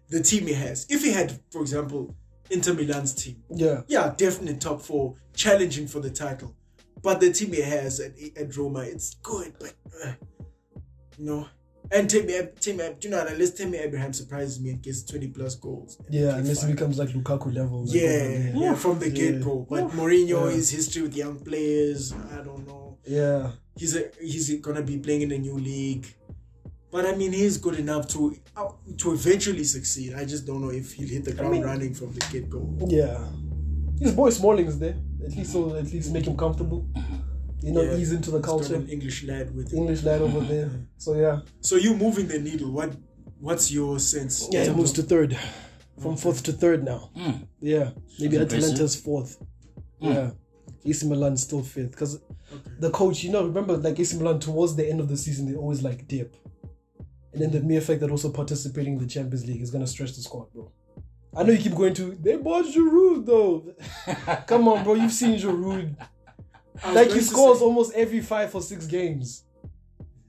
[0.09, 2.14] the team he has, if he had, for example,
[2.50, 6.54] Inter Milan's team, yeah, yeah, definitely top four, challenging for the title.
[7.02, 10.12] But the team he has at, at Roma, it's good, but uh,
[11.18, 11.46] no.
[11.90, 15.54] And Timmy, Timmy, Ab- you know, unless Timmy Abraham surprises me and gets twenty plus
[15.54, 16.36] goals, yeah.
[16.36, 16.74] Unless it fine.
[16.74, 17.84] becomes like Lukaku level.
[17.86, 18.52] like, Yeah, there.
[18.56, 19.14] yeah, from the Yeah.
[19.32, 19.66] get go.
[19.68, 20.50] But Mourinho, Yeah.
[20.50, 22.98] his history with young players, I don't know.
[23.06, 23.52] yeah.
[23.78, 26.06] He's a, he's gonna be playing in a new league,
[26.90, 30.14] but I mean, he's good enough to uh, to eventually succeed.
[30.14, 32.62] I just don't know if he'll hit the ground mean- running from the get go.
[32.88, 33.24] Yeah.
[34.00, 34.96] His boy Smalling's there.
[35.24, 36.86] At least so at least make him comfortable.
[37.60, 37.96] You know, Yeah.
[37.96, 38.76] ease into the culture.
[38.76, 39.80] an English lad with him.
[39.80, 40.70] English lad over there.
[40.98, 41.40] So yeah.
[41.60, 42.70] So you moving the needle?
[42.72, 42.90] What
[43.40, 44.46] what's your sense?
[44.50, 45.36] Yeah, it terms moves to third.
[46.02, 47.10] From fourth to third now.
[47.60, 47.90] Yeah.
[48.20, 48.58] Maybe Impressive.
[48.70, 49.36] Atalanta's fourth.
[50.00, 50.30] Yeah.
[50.84, 51.90] AC Milan still fifth.
[51.92, 52.20] Because
[52.78, 55.56] the coach, you know, remember like AC Milan towards the end of the season they
[55.56, 56.36] always like dip.
[57.32, 60.14] And then the mere fact that also participating in the Champions League is gonna stretch
[60.14, 60.70] the squad, bro.
[61.36, 63.74] I know you keep going to they bought Giroud though.
[64.46, 65.94] Come on, bro, you've seen Giroud.
[66.92, 69.44] Like he scores say- almost every five or six games.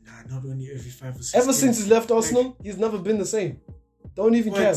[0.05, 1.35] Nah, not only every five or six.
[1.35, 1.57] Ever games.
[1.59, 3.59] since he's left Arsenal, he's never been the same.
[4.15, 4.59] Don't even What?
[4.61, 4.75] care.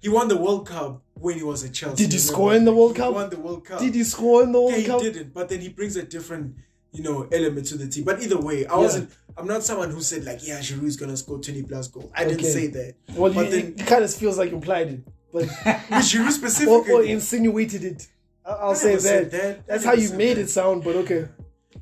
[0.00, 2.04] He won the World Cup when he was at Chelsea.
[2.04, 2.32] Did he remember?
[2.32, 3.06] score in the World Cup?
[3.06, 3.14] He Cup?
[3.14, 3.80] won the World Cup.
[3.80, 5.00] Did he score in the World Cup?
[5.02, 5.34] Yeah, he didn't.
[5.34, 6.54] But then he brings a different,
[6.92, 8.04] you know, element to the team.
[8.04, 9.10] But either way, I wasn't.
[9.36, 12.10] I'm not someone who said like, yeah, Giroud's gonna score 20 plus goals.
[12.14, 12.94] I didn't say that.
[13.14, 15.00] Well, but you, then it kind of feels like implied it,
[15.32, 18.06] but with Giroud specifically, or insinuated it.
[18.44, 19.30] I'll I say that.
[19.30, 19.66] that.
[19.66, 20.42] That's how you made that.
[20.42, 21.28] it sound, but okay.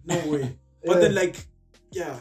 [0.05, 0.57] no way.
[0.85, 1.01] But Yeah.
[1.01, 1.37] then like,
[1.91, 2.19] yeah.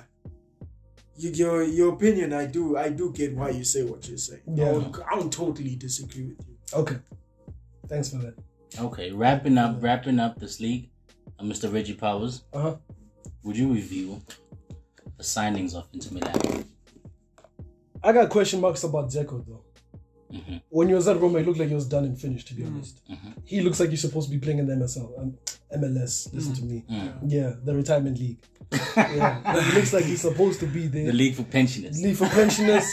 [1.18, 4.42] You, your your opinion, I do I do get why you say what you say.
[4.48, 4.66] Yeah.
[4.68, 6.56] I, won't, I won't totally disagree with you.
[6.74, 6.98] Okay.
[7.88, 8.36] Thanks for that.
[8.80, 10.90] Okay, wrapping up, wrapping up this league,
[11.40, 11.72] uh, Mr.
[11.74, 12.76] Reggie Powers, Uh huh.
[13.44, 14.22] would you review
[15.18, 16.66] the signings of Inter Milan?
[18.04, 19.62] I got question marks about Dzeko though.
[20.34, 20.62] Mhm.
[20.70, 22.48] When he was at Roma, he looked like he was done and finished.
[22.50, 23.00] To be honest,
[23.46, 25.38] he looks like he's supposed to be playing in the MSL, um,
[25.78, 26.34] MLS.
[26.34, 26.84] Listen to me.
[27.26, 28.40] Yeah, the retirement league.
[28.72, 31.06] Yeah, he looks like he's supposed to be there.
[31.06, 32.02] The league for pensioners.
[32.02, 32.86] League for pensioners.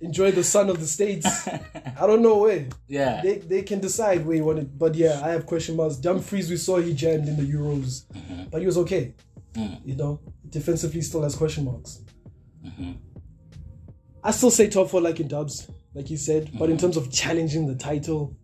[0.00, 1.48] enjoy the sun of the states.
[1.48, 2.66] I don't know where.
[2.86, 3.20] Yeah.
[3.22, 4.78] They, they can decide where you want it.
[4.78, 5.96] But yeah, I have question marks.
[5.96, 8.44] Dumfries, we saw he jammed in the Euros, mm-hmm.
[8.50, 9.14] but he was okay.
[9.54, 9.80] Mm.
[9.84, 12.02] You know, defensively still has question marks.
[12.64, 12.92] Mm-hmm.
[14.22, 16.50] I still say top four like in dubs, like you said.
[16.58, 16.86] But in mm-hmm.
[16.86, 18.36] terms of challenging the title,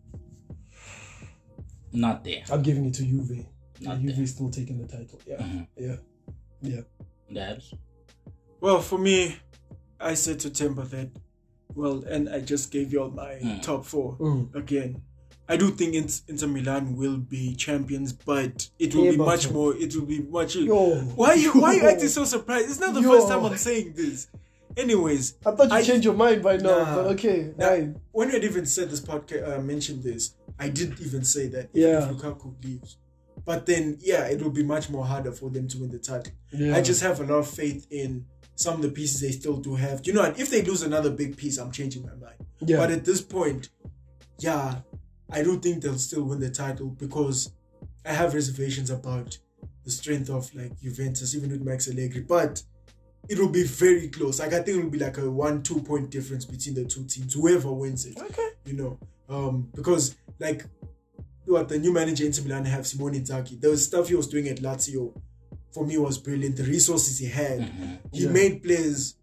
[1.93, 2.43] Not there.
[2.51, 3.47] I'm giving it to Juve.
[3.81, 3.99] Not
[4.29, 5.21] still taking the title.
[5.27, 5.45] Yeah,
[5.77, 5.97] yeah,
[6.63, 6.81] yeah.
[7.33, 7.75] Dabs.
[8.61, 9.37] Well, for me,
[10.01, 11.11] I said to Timber that,
[11.75, 13.61] well, and I just gave you all my Hmm.
[13.61, 14.17] top four
[14.55, 15.03] again.
[15.49, 15.95] I do think
[16.29, 19.75] Inter Milan will be champions, but it will Yeah, be but- much more.
[19.77, 20.55] It will be much.
[20.57, 21.01] Yo.
[21.17, 22.71] why you why you acting so surprised?
[22.71, 23.11] It's not the Yo.
[23.11, 24.29] first time I'm saying this.
[24.77, 26.95] Anyways, I thought you I- changed your mind by now, Nah.
[26.95, 27.53] but okay.
[27.59, 27.89] Now, right.
[28.13, 31.65] when you had even said this podcast, uh, mentioned this, I didn't even say that
[31.75, 32.09] if, Yeah.
[32.09, 32.97] if Lukaku leaves.
[33.45, 36.33] But then, yeah, it will be much more harder for them to win the title.
[36.53, 36.77] Yeah.
[36.77, 38.25] I just have a lot of faith in
[38.55, 40.03] some of the pieces they still do have.
[40.05, 40.39] You know, what?
[40.39, 42.37] if they lose another big piece, I'm changing my mind.
[42.61, 42.77] Yeah.
[42.77, 43.71] But at this point,
[44.39, 44.81] yeah,
[45.31, 47.53] I do think they'll still win the title because
[48.05, 49.39] I have reservations about
[49.85, 52.21] the strength of like Juventus, even with Max Allegri.
[52.21, 52.63] But
[53.29, 54.41] it will be very close.
[54.41, 57.05] Like I think it will be like a one, two point difference between the two
[57.05, 57.35] teams.
[57.35, 58.19] Whoever wins it.
[58.19, 58.51] Okay.
[58.65, 58.99] You know.
[59.29, 60.65] Um, because like
[61.47, 64.59] what the new manager Inter Milan have Simone Inzaghi, the stuff he was doing at
[64.59, 65.13] Lazio
[65.73, 66.57] for me was brilliant.
[66.57, 67.61] The resources he had.
[68.13, 68.31] He Yeah.
[68.31, 69.17] made players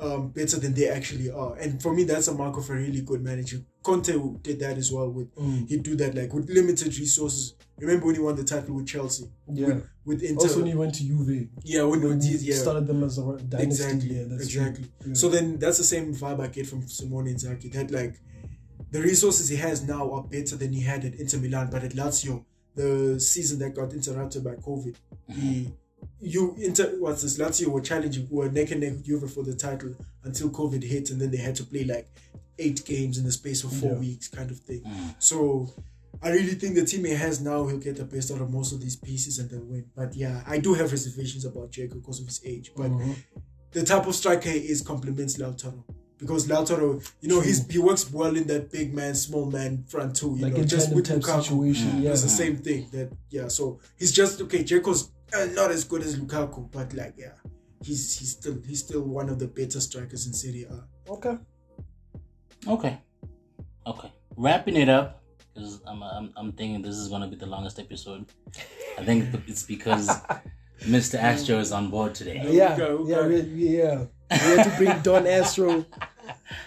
[0.00, 1.56] um, better than they actually are.
[1.56, 3.58] And for me, that's a mark of a really good manager.
[3.82, 5.10] Conte did that as well.
[5.10, 5.68] With Mm.
[5.68, 7.54] he'd do that like with limited resources.
[7.78, 9.28] Remember when he won the title with Chelsea?
[9.52, 9.66] Yeah.
[9.66, 10.42] With, with Inter.
[10.42, 12.54] Also, when he went to Juve, yeah, when, when when he yeah.
[12.54, 13.64] started them as a dynasty.
[13.64, 14.16] Exactly.
[14.16, 14.84] Yeah, that's exactly.
[15.04, 15.14] Yeah.
[15.14, 17.72] So then that's the same vibe I get from Simone Inzaghi.
[17.72, 18.20] That like
[18.90, 21.92] the resources he has now are better than he had at Inter Milan, but at
[21.92, 24.94] Lazio, the season that got interrupted by COVID,
[25.34, 25.70] he
[26.20, 29.54] you Inter what's this Lazio were challenging were neck and neck with Juve for the
[29.54, 32.08] title until COVID hit, and then they had to play like
[32.58, 33.98] eight games in the space of four Yeah.
[33.98, 34.82] weeks, kind of thing.
[35.18, 35.72] So.
[36.20, 38.72] I really think the team he has now, he'll get the best out of most
[38.72, 39.84] of these pieces and they'll win.
[39.94, 42.72] But yeah, I do have reservations about Dzeko because of his age.
[42.76, 43.12] But Mm-hmm.
[43.70, 45.84] the type of striker he is complements Lautaro.
[46.18, 50.16] Because Lautaro, you know, he's he works well in that big man, small man front
[50.16, 50.34] too.
[50.36, 52.02] You like know, just with type Lukaku, situation.
[52.02, 52.10] Yeah.
[52.10, 52.88] it's the same thing.
[52.92, 54.64] That yeah, so he's just okay.
[54.64, 57.32] Dzeko's uh, not as good as Lukaku, but like yeah,
[57.82, 61.12] he's he's still he's still one of the better strikers in Serie A.
[61.12, 61.38] Okay.
[62.66, 62.98] Okay.
[63.86, 64.12] Okay.
[64.36, 65.22] Wrapping it up
[65.54, 68.26] because I'm, I'm I'm thinking this is gonna be the longest episode.
[68.98, 70.08] I think it's because
[70.82, 71.14] Mr.
[71.18, 72.44] Astro is on board today.
[72.50, 72.76] Yeah.
[72.76, 73.26] go, Yeah.
[73.26, 74.04] yeah.
[74.30, 75.84] We had to bring Don Astro.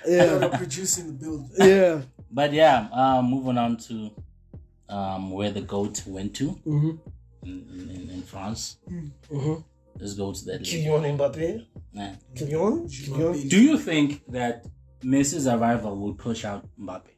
[0.07, 0.39] Yeah.
[0.39, 0.57] Yeah.
[0.57, 1.49] producing the build.
[1.57, 2.01] Yeah.
[2.31, 4.11] But yeah, um, moving on to
[4.89, 6.91] um, where the goat went to Mm-hmm.
[7.43, 8.77] in, in, in France.
[8.89, 9.55] Mm-hmm.
[9.99, 10.61] Let's go to that.
[10.61, 11.65] Kylian Mbappe.
[11.93, 12.11] Nah.
[12.35, 12.87] Kylian.
[12.89, 13.49] Kylian.
[13.49, 14.65] Do you think that
[15.03, 17.09] Messi's arrival will push out Mbappe?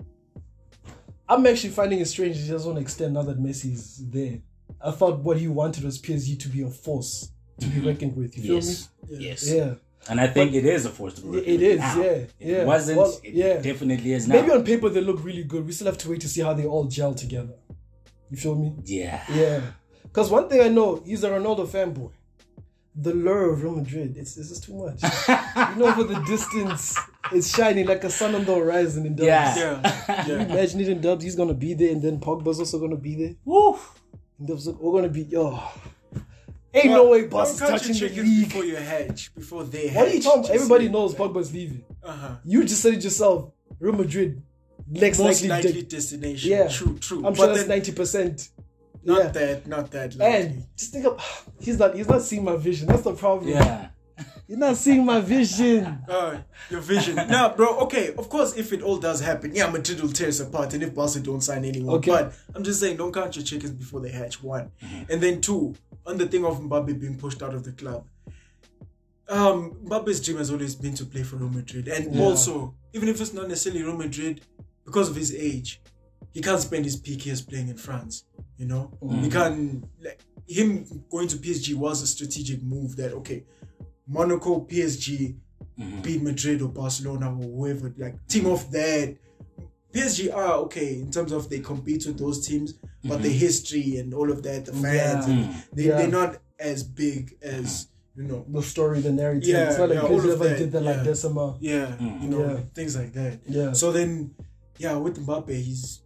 [1.28, 4.40] I'm actually finding it strange he doesn't to extend now that Messi is there.
[4.82, 7.30] I thought what he wanted was PSG to be a force
[7.60, 8.36] to be reckoned with.
[8.38, 8.90] You feel Yes.
[9.10, 9.52] Yes.
[9.52, 9.74] Yeah.
[10.10, 11.98] And I think it is a force to be reckoned It with is, now.
[12.02, 12.56] yeah, If yeah.
[12.62, 12.98] It wasn't.
[12.98, 13.58] Well, it yeah.
[13.62, 14.36] definitely is now.
[14.36, 15.66] Maybe on paper they look really good.
[15.66, 17.54] We still have to wait to see how they all gel together.
[18.30, 18.76] You feel me?
[18.86, 19.24] yeah.
[19.32, 19.62] Yeah.
[20.04, 22.12] Because one thing I know, he's a Ronaldo fanboy.
[22.96, 25.02] The lure of Real Madrid, it's, it's just too much.
[25.74, 26.96] you know, for the distance,
[27.32, 29.26] it's shining like a sun on the horizon in Dubs.
[29.28, 29.56] Yeah.
[29.58, 30.44] Yeah, yeah.
[30.44, 33.36] Imagine it in Dubs, he's gonna be there, and then Pogba's also gonna be there.
[33.46, 33.80] Woo.
[34.38, 35.60] And Dubs, we're gonna be, yo.
[36.74, 38.48] Ain't no way Boss is touching your the league.
[38.50, 39.34] before you hatch.
[39.36, 39.96] Before they hatch.
[39.98, 40.56] What are you talking about?
[40.56, 41.84] Everybody knows Pogba's leaving.
[42.04, 42.36] Uh-huh.
[42.44, 43.52] You just said it yourself.
[43.80, 44.42] Real Madrid,
[44.88, 46.50] next Most likely, likely de- destination.
[46.52, 46.68] Yeah.
[46.70, 47.26] True, true.
[47.26, 48.50] I'm sure But that's then, ninety percent.
[49.04, 49.28] not yeah.
[49.30, 50.36] that, not that likely.
[50.48, 52.88] And just think of he's not he's not seeing my vision.
[52.88, 53.50] That's the problem.
[53.50, 53.90] Yeah.
[54.48, 56.00] You're not seeing my vision.
[56.10, 56.38] Uh,
[56.70, 57.16] your vision.
[57.16, 57.80] nah, bro.
[57.80, 60.84] Okay, of course, if it all does happen, yeah, Madrid will tear us apart, and
[60.84, 61.96] if Barca don't sign anyone.
[61.96, 62.12] Okay.
[62.12, 64.44] But I'm just saying, don't count your chickens before they hatch.
[64.44, 64.72] One,
[65.10, 65.76] and then two,
[66.06, 68.06] on the thing of Mbappe being pushed out of the club.
[69.30, 72.22] Um, Mbappe's dream has always been to play for Real Madrid, and Yeah.
[72.22, 74.42] also, even if it's not necessarily Real Madrid,
[74.86, 75.82] because of his age,
[76.34, 78.26] he can't spend his peak years playing in France.
[78.58, 78.92] You know,
[79.22, 79.86] he can't.
[80.04, 82.96] Like him going to PSG was a strategic move.
[82.98, 83.44] That okay,
[84.14, 85.36] Monaco, PSG,
[85.80, 86.02] mm-hmm.
[86.02, 88.54] beat Madrid or Barcelona or whoever, like team mm-hmm.
[88.54, 89.18] of that.
[89.92, 93.38] PSG are okay in terms of they compete with those teams, but the mm-hmm.
[93.38, 95.30] history and all of that, the fans, mm.
[95.30, 95.34] Yeah.
[95.34, 95.98] and they, Yeah.
[95.98, 98.46] they're not as big as you know.
[98.48, 99.50] The story, the narrative.
[99.50, 101.04] Yeah, it's not like yeah, all of ever that, did that like yeah.
[101.04, 101.58] Decima.
[101.60, 102.60] Yeah, you know, Yeah.
[102.74, 103.40] things like that.
[103.48, 103.74] Yeah.
[103.74, 104.34] So then,
[104.78, 106.02] yeah, with Mbappe, he's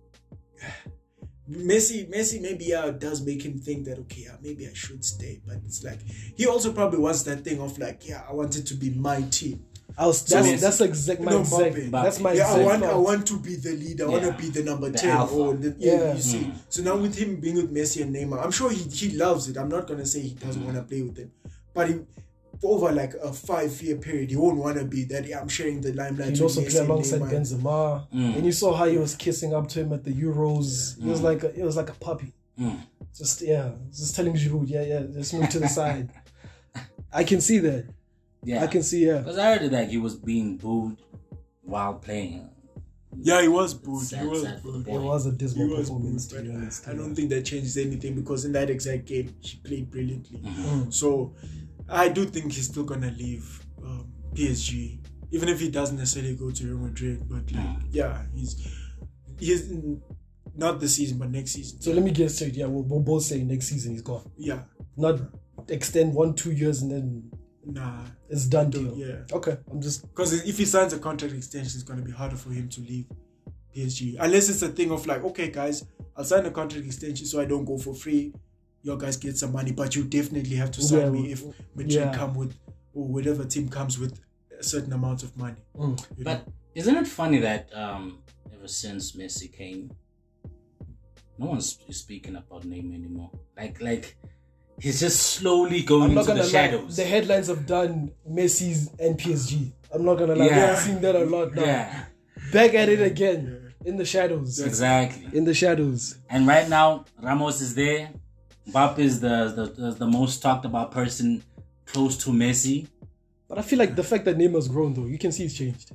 [1.49, 2.09] Messi.
[2.09, 5.57] Messi maybe yeah does make him think that okay, yeah, maybe I should stay, but
[5.65, 5.99] it's like
[6.35, 9.21] he also probably wants that thing of like, yeah, I want it to be my
[9.23, 9.63] team.
[9.97, 13.25] I was that's that's exact my No, exact that's my yeah, I want I want
[13.27, 14.05] to be the leader.
[14.05, 15.09] I want to be the number The ten.
[15.17, 15.33] alpha.
[15.33, 16.13] Or the, yeah, Yeah.
[16.13, 16.51] you see.
[16.69, 19.57] So now with him being with Messi and Neymar, I'm sure he he loves it.
[19.57, 20.65] I'm not gonna say he doesn't mm.
[20.65, 21.31] want to play with them,
[21.73, 21.95] but he,
[22.63, 25.25] over like a five year period, you won't want to be that.
[25.25, 26.29] Yeah, I'm sharing the limelight.
[26.29, 27.31] He'd also Messi play and alongside Neymar.
[27.31, 31.01] Benzema, and you saw how he was kissing up to him at the Euros.
[31.01, 32.33] He was like a, it was like a puppy.
[32.59, 32.79] Mm.
[33.15, 36.09] Just yeah, just telling Giroud, yeah, yeah, just move to the side.
[37.13, 37.85] I can see that.
[38.43, 38.63] Yeah.
[38.63, 39.19] I can see, yeah.
[39.19, 40.97] Because I heard it like he was being booed
[41.63, 42.49] while playing.
[43.19, 44.03] Yeah, he was booed.
[44.03, 44.87] Sad, he was sad booed.
[44.87, 46.87] It was a dismal was performance, booed, to be honest.
[46.87, 50.39] I don't think that changes anything because in that exact game, he played brilliantly.
[50.39, 50.93] Mm.
[50.93, 51.33] So
[51.89, 54.99] I do think he's still gonna leave um, PSG,
[55.31, 57.23] even if he doesn't necessarily go to Real Madrid.
[57.29, 58.67] But like, yeah, he's
[59.39, 59.71] he's
[60.55, 61.79] not this season, but next season.
[61.81, 62.55] So let me get straight.
[62.55, 64.29] Yeah, we'll, we'll both say next season he's gone.
[64.37, 64.61] yeah,
[64.95, 65.19] Not
[65.69, 67.31] extend one, two years and then
[67.65, 68.93] nah, it's done deal.
[68.97, 69.17] yeah.
[69.31, 72.49] Okay, I'm just Because if he signs a contract extension, it's gonna be harder for
[72.51, 73.05] him to leave
[73.75, 74.15] PSG.
[74.19, 75.85] Unless it's a thing of like, okay, guys,
[76.15, 78.33] I'll sign a contract extension so I don't go for free.
[78.87, 81.43] Your guys get some money, but you definitely have to sign Yeah, me if
[81.75, 82.13] Madrid yeah.
[82.15, 82.55] come with
[82.93, 84.13] or whatever team comes with
[84.57, 85.61] a certain amount of money.
[85.77, 85.99] mm.
[86.17, 86.31] you know?
[86.31, 88.19] But isn't it funny that um,
[88.55, 89.91] ever since Messi came,
[91.37, 93.29] no one's speaking about Neymar anymore.
[93.57, 94.15] Like, like
[94.79, 96.47] he's just slowly going into the lie.
[96.47, 96.95] shadows.
[96.95, 99.73] The headlines have done Messi's and PSG.
[99.93, 100.45] I'm not gonna lie.
[100.45, 100.71] Yeah.
[100.71, 101.63] I've seen that a lot now.
[101.63, 102.05] yeah,
[102.53, 104.61] Back at it again in the shadows.
[104.61, 105.27] exactly.
[105.37, 106.19] In the shadows.
[106.29, 108.11] And right now, Ramos is there.
[108.69, 111.43] Mbappe is the, the, the, the most talked about person
[111.85, 112.87] close to Messi.
[113.47, 115.91] But I feel like the fact that Neymar's grown though, you can see he's changed.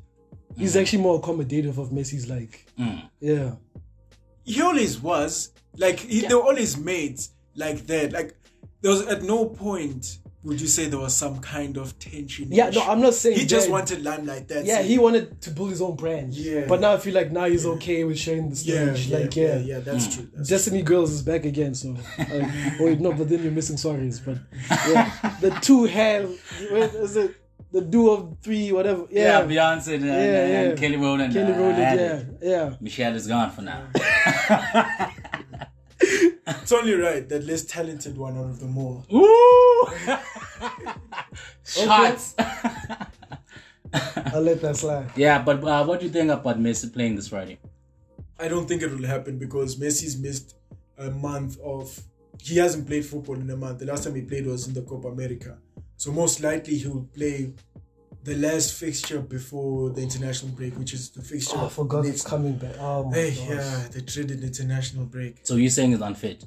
[0.56, 2.66] He's actually more accommodative of Messi's like.
[2.78, 3.08] Mm.
[3.20, 3.52] Yeah.
[4.44, 8.12] he always was like he, they were always mates like that.
[8.12, 8.34] Like
[8.80, 12.50] there was at no point would you say there was some kind of tension.
[12.50, 13.72] Yeah, no, I'm not saying he just that.
[13.72, 14.48] wanted limelight.
[14.48, 14.86] That's Yeah, it.
[14.86, 16.34] he wanted to build his own brand.
[16.34, 16.64] Yeah.
[16.66, 19.06] But now I feel like now he's okay with sharing the stage.
[19.06, 19.58] yeah, like yeah, yeah.
[19.58, 20.28] yeah, that's true.
[20.34, 22.28] That's Destiny Girls is back again, so like,
[22.80, 24.20] wait, no, but then you're missing sorries.
[24.24, 24.38] But
[24.90, 26.36] yeah, the two hand,
[26.70, 27.36] what is it?
[27.70, 29.06] The duo of three, whatever.
[29.10, 30.74] Yeah, Yeah, Beyonce and, Yeah, and yeah.
[30.76, 31.32] Kelly Rowland.
[31.32, 31.76] Kelly uh, Rowland.
[31.82, 32.74] had Yeah, yeah.
[32.82, 33.86] Michelle is gone for now.
[36.62, 39.04] It's only right that less talented one out of them all.
[39.12, 39.86] Ooh!
[41.64, 42.34] Shots!
[44.32, 45.10] I'll let that slide.
[45.16, 47.58] yeah, but uh, what do you think about Messi playing this Friday?
[48.38, 50.56] I don't think it will happen because Messi's missed
[50.98, 52.02] a month of.
[52.40, 53.78] He hasn't played football in a month.
[53.78, 55.58] The last time he played was in the Copa America.
[55.96, 57.52] So most likely he will play
[58.24, 61.56] the last fixture before the international break, which is the fixture.
[61.56, 62.74] Oh, I forgot it's coming back.
[62.78, 63.48] Oh my Hey, gosh.
[63.48, 65.38] yeah, the dreaded international break.
[65.42, 66.44] So you're saying it's unfit?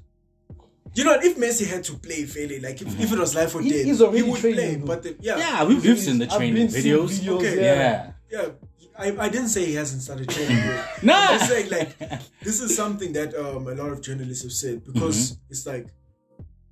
[0.94, 3.62] You know, if Messi had to play fairly, like if, if it was life or
[3.62, 4.76] He- death, he's already he would training, play.
[4.76, 4.86] though.
[4.86, 7.20] But the, yeah, Yeah, we've, we've seen the I've training been videos.
[7.20, 7.56] videos, Okay.
[7.64, 8.12] Yeah.
[8.32, 8.46] yeah.
[8.98, 11.14] I, I didn't say he hasn't started training no, Nah.
[11.16, 12.00] I'm just saying like
[12.42, 15.42] this is something that um a lot of journalists have said because Mm-hmm.
[15.52, 15.88] it's like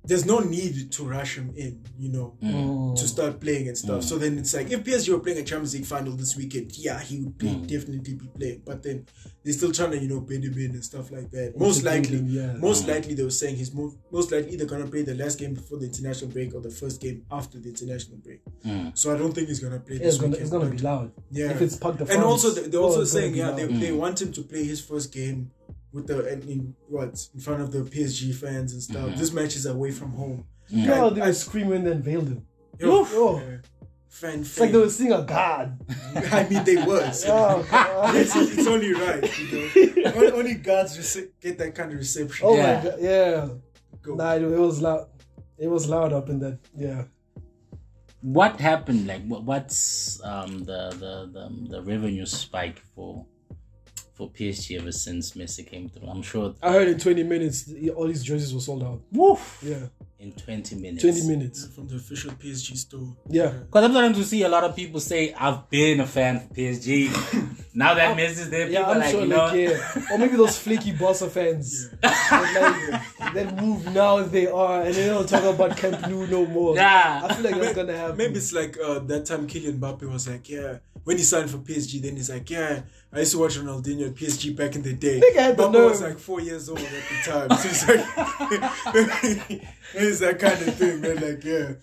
[0.06, 2.94] there's no need to rush him in, you know, Mm.
[2.96, 4.04] to start playing and stuff.
[4.04, 7.00] So then it's like if PSG were playing a Champions League final this weekend, yeah,
[7.00, 7.66] he would play, Mm.
[7.66, 8.62] definitely be playing.
[8.66, 9.06] But then
[9.42, 11.58] they're still trying to, you know, bid him in and stuff like that.
[11.58, 12.52] Most Integrate likely, him, yeah.
[12.58, 15.54] most likely they were saying he's most most likely either gonna play the last game
[15.54, 18.40] before the international break or the first game after the international break.
[18.64, 18.96] Mm.
[18.98, 20.42] So I don't think he's gonna play Yeah, this it's gonna, weekend.
[20.42, 21.12] it's gonna but- be loud.
[21.30, 21.50] yeah.
[21.50, 23.58] If it's Parc de and also they- they're oh, also it's gonna saying yeah loud.
[23.58, 25.50] they, they want him to play his first game
[25.94, 29.06] with the in, in what in front of the PSG fans and stuff.
[29.06, 29.18] Mm-hmm.
[29.20, 30.44] This match is away from home.
[30.68, 32.46] Yeah, know how they I- were screaming and then veiled him.
[32.78, 33.40] Yo, Oh.
[33.40, 33.56] yeah.
[34.08, 35.76] Fan, It's like they were seeing a god.
[36.16, 37.24] I mean, they was.
[37.28, 37.64] Oh,
[38.14, 40.12] it's, it's only right, you know.
[40.14, 42.46] only, only gods rece- get that kind of reception.
[42.48, 42.76] Oh Yeah.
[42.76, 43.48] my god, yeah.
[44.02, 44.14] Go.
[44.14, 45.06] Nah, it, it was loud.
[45.58, 46.58] It was loud up in that.
[46.76, 47.04] Yeah.
[48.20, 49.06] What happened?
[49.06, 53.26] Like, what, what's um, the, the the the revenue spike for
[54.14, 56.08] for PSG ever since Messi came through?
[56.08, 59.00] I'm sure I heard in 20 minutes, all these jerseys were sold out.
[59.12, 59.86] woof, Yeah.
[60.20, 61.02] in 20 minutes.
[61.02, 61.66] 20 minutes.
[61.74, 63.14] From the official PSG store.
[63.28, 63.48] Yeah.
[63.48, 66.42] Because I'm starting to see a lot of people say, I've been a fan of
[66.52, 67.10] PSG.
[67.74, 69.44] now that Messi's there, people Yeah, are I'm like, sure, you know.
[69.46, 70.04] like, yeah.
[70.12, 75.06] Or maybe those flaky Barca fans that, like, that move now they are and they
[75.06, 76.76] don't talk about Camp Nou no more.
[76.76, 77.20] Yeah.
[77.28, 78.16] I feel like that's gonna happen.
[78.16, 81.58] Maybe it's like uh, that time Kylian Mbappe was like, yeah, when he signed for
[81.58, 82.82] PSG, then he's like, yeah,
[83.12, 85.22] I used to watch Ronaldinho at PSG back in the day.
[85.34, 87.50] Had the was like four years old at the time.
[87.58, 91.16] So it's like, it's that kind of thing, man.
[91.16, 91.74] Like, yeah.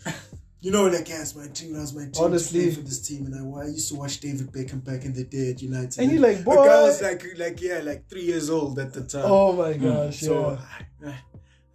[0.59, 2.13] You know, like, yeah, it's my team, that's my team.
[2.19, 2.71] Honestly.
[2.71, 3.25] for this team.
[3.27, 5.99] And I, I used to watch David Beckham back in the day at United.
[5.99, 6.55] And you're like, The boy.
[6.55, 9.23] guy was like, like, yeah, like three years old at the time.
[9.25, 10.59] Oh my gosh, So,
[11.03, 11.13] yeah.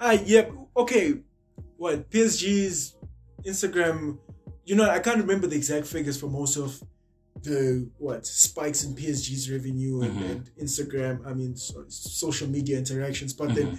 [0.01, 0.53] ah, yep.
[0.77, 1.15] Okay.
[1.77, 2.97] What PSG's
[3.45, 4.19] Instagram?
[4.65, 6.81] You know, I can't remember the exact figures for most of
[7.43, 11.27] the what spikes in PSG's revenue and, and Instagram.
[11.27, 13.33] I mean, so, social media interactions.
[13.33, 13.79] But then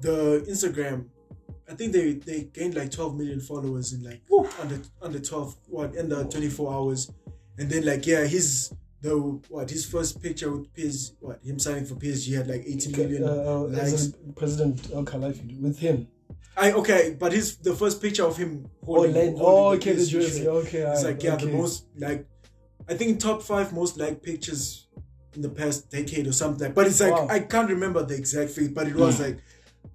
[0.00, 1.06] the Instagram,
[1.70, 4.22] I think they they gained like 12 million followers in like
[4.60, 7.10] under under 12 what in the 24 hours,
[7.58, 9.16] and then like yeah, his the
[9.48, 13.24] what his first picture with PS what him signing for PSG had like 80 million
[13.24, 13.92] Uh, uh, likes.
[13.92, 16.08] as a President Al Khelaifi with him.
[16.56, 19.92] I okay, but his the first picture of him Oh, holding, Len- holding oh okay,
[19.92, 20.46] the jersey.
[20.48, 22.26] Okay, It's I- like yeah, the most like
[22.88, 24.88] I think top five most liked pictures
[25.34, 26.72] in the past decade or something.
[26.72, 27.28] But it's like Wow.
[27.30, 29.38] I can't remember the exact figure, but it was like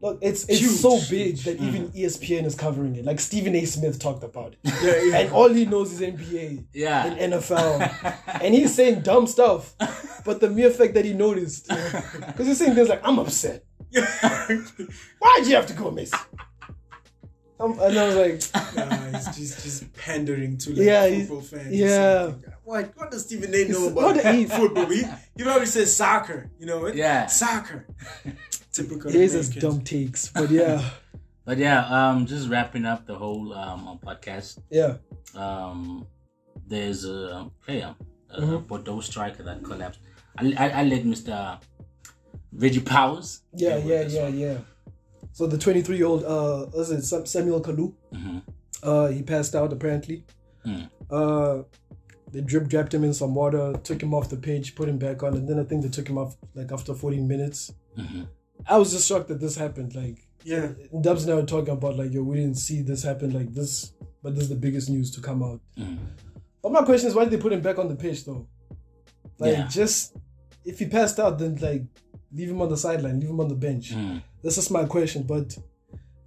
[0.01, 0.71] Look, it's it's Huge.
[0.79, 3.05] so big that even E ESPN is covering it.
[3.05, 3.65] Like Stephen A.
[3.65, 5.17] Smith talked about it, yeah, yeah.
[5.19, 7.05] and all he knows is NBA Yeah.
[7.07, 9.73] and NFL, and he's saying dumb stuff.
[10.25, 13.63] But the mere fact that he noticed, because he's saying things like, "I'm upset.
[13.91, 16.19] Why'd you have to go, Messi?"
[17.59, 21.67] Um, and I was like, Nah, he's just just pandering to like Yeah, football fans.
[21.67, 22.31] or yeah.
[22.67, 24.87] What what does Stephen A know about what he- football?
[24.95, 25.03] He
[25.37, 26.39] he probably says soccer.
[26.59, 26.95] You know it?
[26.95, 27.25] Yeah.
[27.27, 27.87] soccer.
[28.77, 29.09] Typical.
[29.09, 29.63] "Here's his Americans.
[29.75, 30.81] dumb takes." But yeah,
[31.47, 34.59] But yeah, um, just wrapping up the whole um podcast.
[34.69, 34.97] yeah,
[35.33, 36.05] Um,
[36.67, 37.95] there's a player,
[38.29, 38.67] a Mm-hmm.
[38.67, 40.01] Bordeaux striker that collapsed.
[40.37, 41.59] I, I, I let Mr.
[42.51, 43.43] Reggie Powers.
[43.53, 44.37] yeah, yeah, yeah, one.
[44.37, 44.57] yeah.
[45.31, 47.93] So the 23 year old, uh, was it Samuel Kalu?
[48.13, 48.41] Mhm.
[48.83, 50.25] Uh, he passed out apparently.
[50.65, 50.89] Mm.
[51.09, 51.63] Uh,
[52.31, 55.23] they drip dropped him in some water, took him off the pitch, put him back
[55.23, 57.73] on, and then I think they took him off like after 14 minutes.
[57.97, 58.27] Mhm.
[58.67, 59.95] I was just shocked that this happened.
[59.95, 60.73] Like Yeah.
[61.01, 63.91] Dubs and I were talking about like, yo, we didn't see this happen like this,
[64.23, 65.61] but this is the biggest news to come out.
[65.77, 65.97] Mhm.
[66.61, 68.47] But my question is, why did they put him back on the pitch though?
[69.39, 69.67] Like, Yeah.
[69.67, 70.15] just
[70.65, 71.83] if he passed out, then like
[72.33, 73.93] leave him on the sideline, leave him on the bench.
[73.95, 74.21] Mm.
[74.43, 75.23] That's just my question.
[75.23, 75.57] But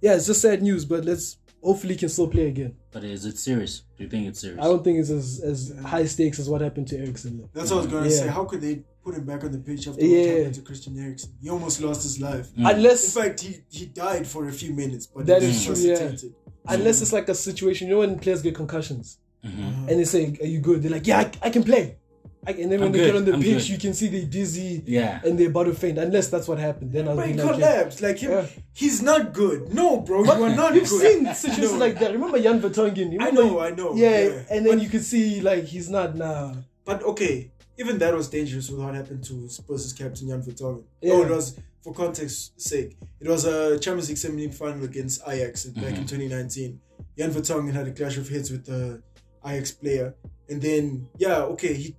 [0.01, 0.83] yeah, it's just sad news.
[0.85, 2.75] But let's hopefully he can still play again.
[2.91, 3.83] But is it serious?
[3.97, 4.59] Do you think it's serious?
[4.59, 7.47] I don't think it's as, as high stakes as what happened to Eriksen.
[7.53, 8.15] That's what I was gonna Yeah.
[8.21, 8.27] say.
[8.27, 10.19] How could they put him back on the pitch after Yeah.
[10.27, 11.31] what happened to Christian Eriksen?
[11.41, 12.47] He almost lost his life.
[12.57, 12.69] Mm.
[12.75, 15.75] Unless In fact, he, he died for a few minutes, but That he is true,
[15.75, 15.91] yeah.
[15.91, 16.33] resuscitated.
[16.67, 19.87] unless it's like a situation, you know, when players get concussions Mhm.
[19.89, 21.97] and they say, "Are you good?" They're like, "Yeah, I, I can play."
[22.45, 23.69] I, and then when I'm they good, get on the I'm pitch, good.
[23.69, 25.21] you can see they're dizzy Yeah.
[25.23, 25.97] and they're about to faint.
[25.99, 27.53] Unless that's what happened, then I'll But be he like, yeah.
[27.53, 28.01] collapsed.
[28.01, 28.45] Like him, Yeah.
[28.73, 29.73] he's not good.
[29.73, 31.01] No, bro, you are not You've good.
[31.01, 31.77] seen situations No.
[31.77, 32.11] like that.
[32.13, 33.09] Remember Jan Vertonghen?
[33.21, 33.95] I Remember- know, I know.
[33.95, 34.41] Yeah, yeah.
[34.49, 36.55] and then you could see like he's not nah.
[36.83, 40.83] But okay, even that was dangerous with what happened to Spurs' captain Jan Vertonghen.
[41.01, 41.13] Yeah.
[41.13, 42.97] Oh, it was for context sake.
[43.19, 46.17] It was a Champions League semi-final against Ajax back in mm-hmm.
[46.17, 46.79] 2019.
[47.17, 49.01] Jan Vertonghen had a clash of heads with the
[49.45, 50.15] Ajax player,
[50.49, 51.95] and then yeah, okay, he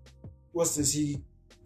[0.52, 0.92] what's this?
[0.92, 1.22] He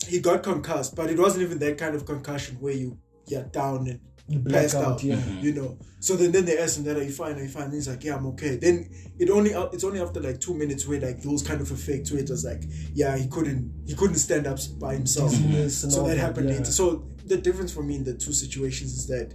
[0.07, 3.87] he got concussed, but it wasn't even that kind of concussion where you yeah down
[3.89, 5.21] and You passed out, out, yeah.
[5.41, 5.79] you know.
[6.01, 7.37] So then, then they asked him that, are you fine?
[7.37, 7.65] Are you fine?
[7.65, 8.57] And he's like, yeah, I'm okay.
[8.57, 8.89] Then
[9.19, 12.11] it only uh, it's only after like two minutes where like those kind of effects
[12.11, 15.31] where it was like, yeah, he couldn't he couldn't stand up by himself.
[15.31, 16.59] Dizziness and So that that, happened yeah.
[16.59, 16.73] later.
[16.73, 19.33] So the difference for me in the two situations is that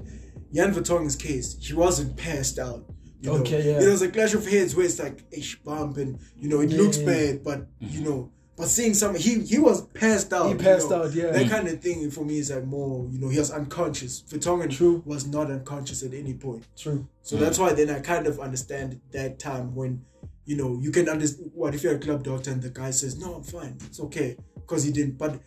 [0.53, 2.84] Jan Vertonghen's case, he wasn't passed out.
[3.22, 3.38] You know?
[3.40, 3.82] Okay, yeah.
[3.82, 6.69] It was a clash of heads where it's like ish bump and you know it
[6.69, 7.06] Yeah, looks yeah.
[7.06, 8.32] bad, but you know.
[8.62, 10.46] But seeing some, he he was passed out.
[10.46, 11.04] He you passed know.
[11.04, 11.32] out, yeah.
[11.32, 14.22] That kind of thing for me is like more, you know, he was unconscious.
[14.30, 15.02] Vertonghen True.
[15.06, 16.68] was not unconscious at any point.
[16.78, 17.08] True.
[17.24, 20.06] So that's why then I kind of understand that time when,
[20.46, 23.18] you know, you can understand what if you're a club doctor and the guy says,
[23.18, 25.18] no, I'm fine, it's okay, because he didn't.
[25.18, 25.40] But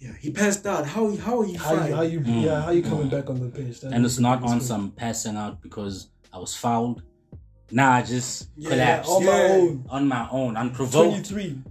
[0.00, 0.86] yeah, he passed out.
[0.86, 1.88] How how are you How fine?
[1.88, 2.40] you, how you hmm.
[2.40, 3.80] yeah how you coming back on the pitch?
[3.80, 4.60] That and is it's not on thing.
[4.60, 7.02] some passing out because I was fouled.
[7.70, 9.84] Nah, I just Yeah, collapsed on my own.
[9.88, 11.30] on my own, unprovoked.
[11.30, 11.62] 23.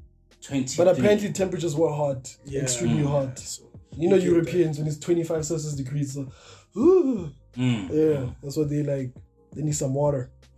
[0.46, 0.84] 23.
[0.86, 2.62] But apparently temperatures were hot, Yeah.
[2.62, 3.40] extremely hot.
[3.40, 3.64] So,
[3.96, 6.28] You know Okay, Europeans when it's 25 Celsius degrees, so
[6.76, 7.90] ooh, Mm.
[7.92, 9.14] yeah, that's what they like.
[9.54, 10.32] They need some water.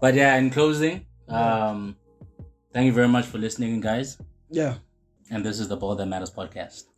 [0.00, 1.96] but yeah, in closing, um,
[2.72, 4.18] thank you very much for listening, guys.
[4.50, 4.74] Yeah.
[5.30, 6.84] And this is the Ball That Matters podcast.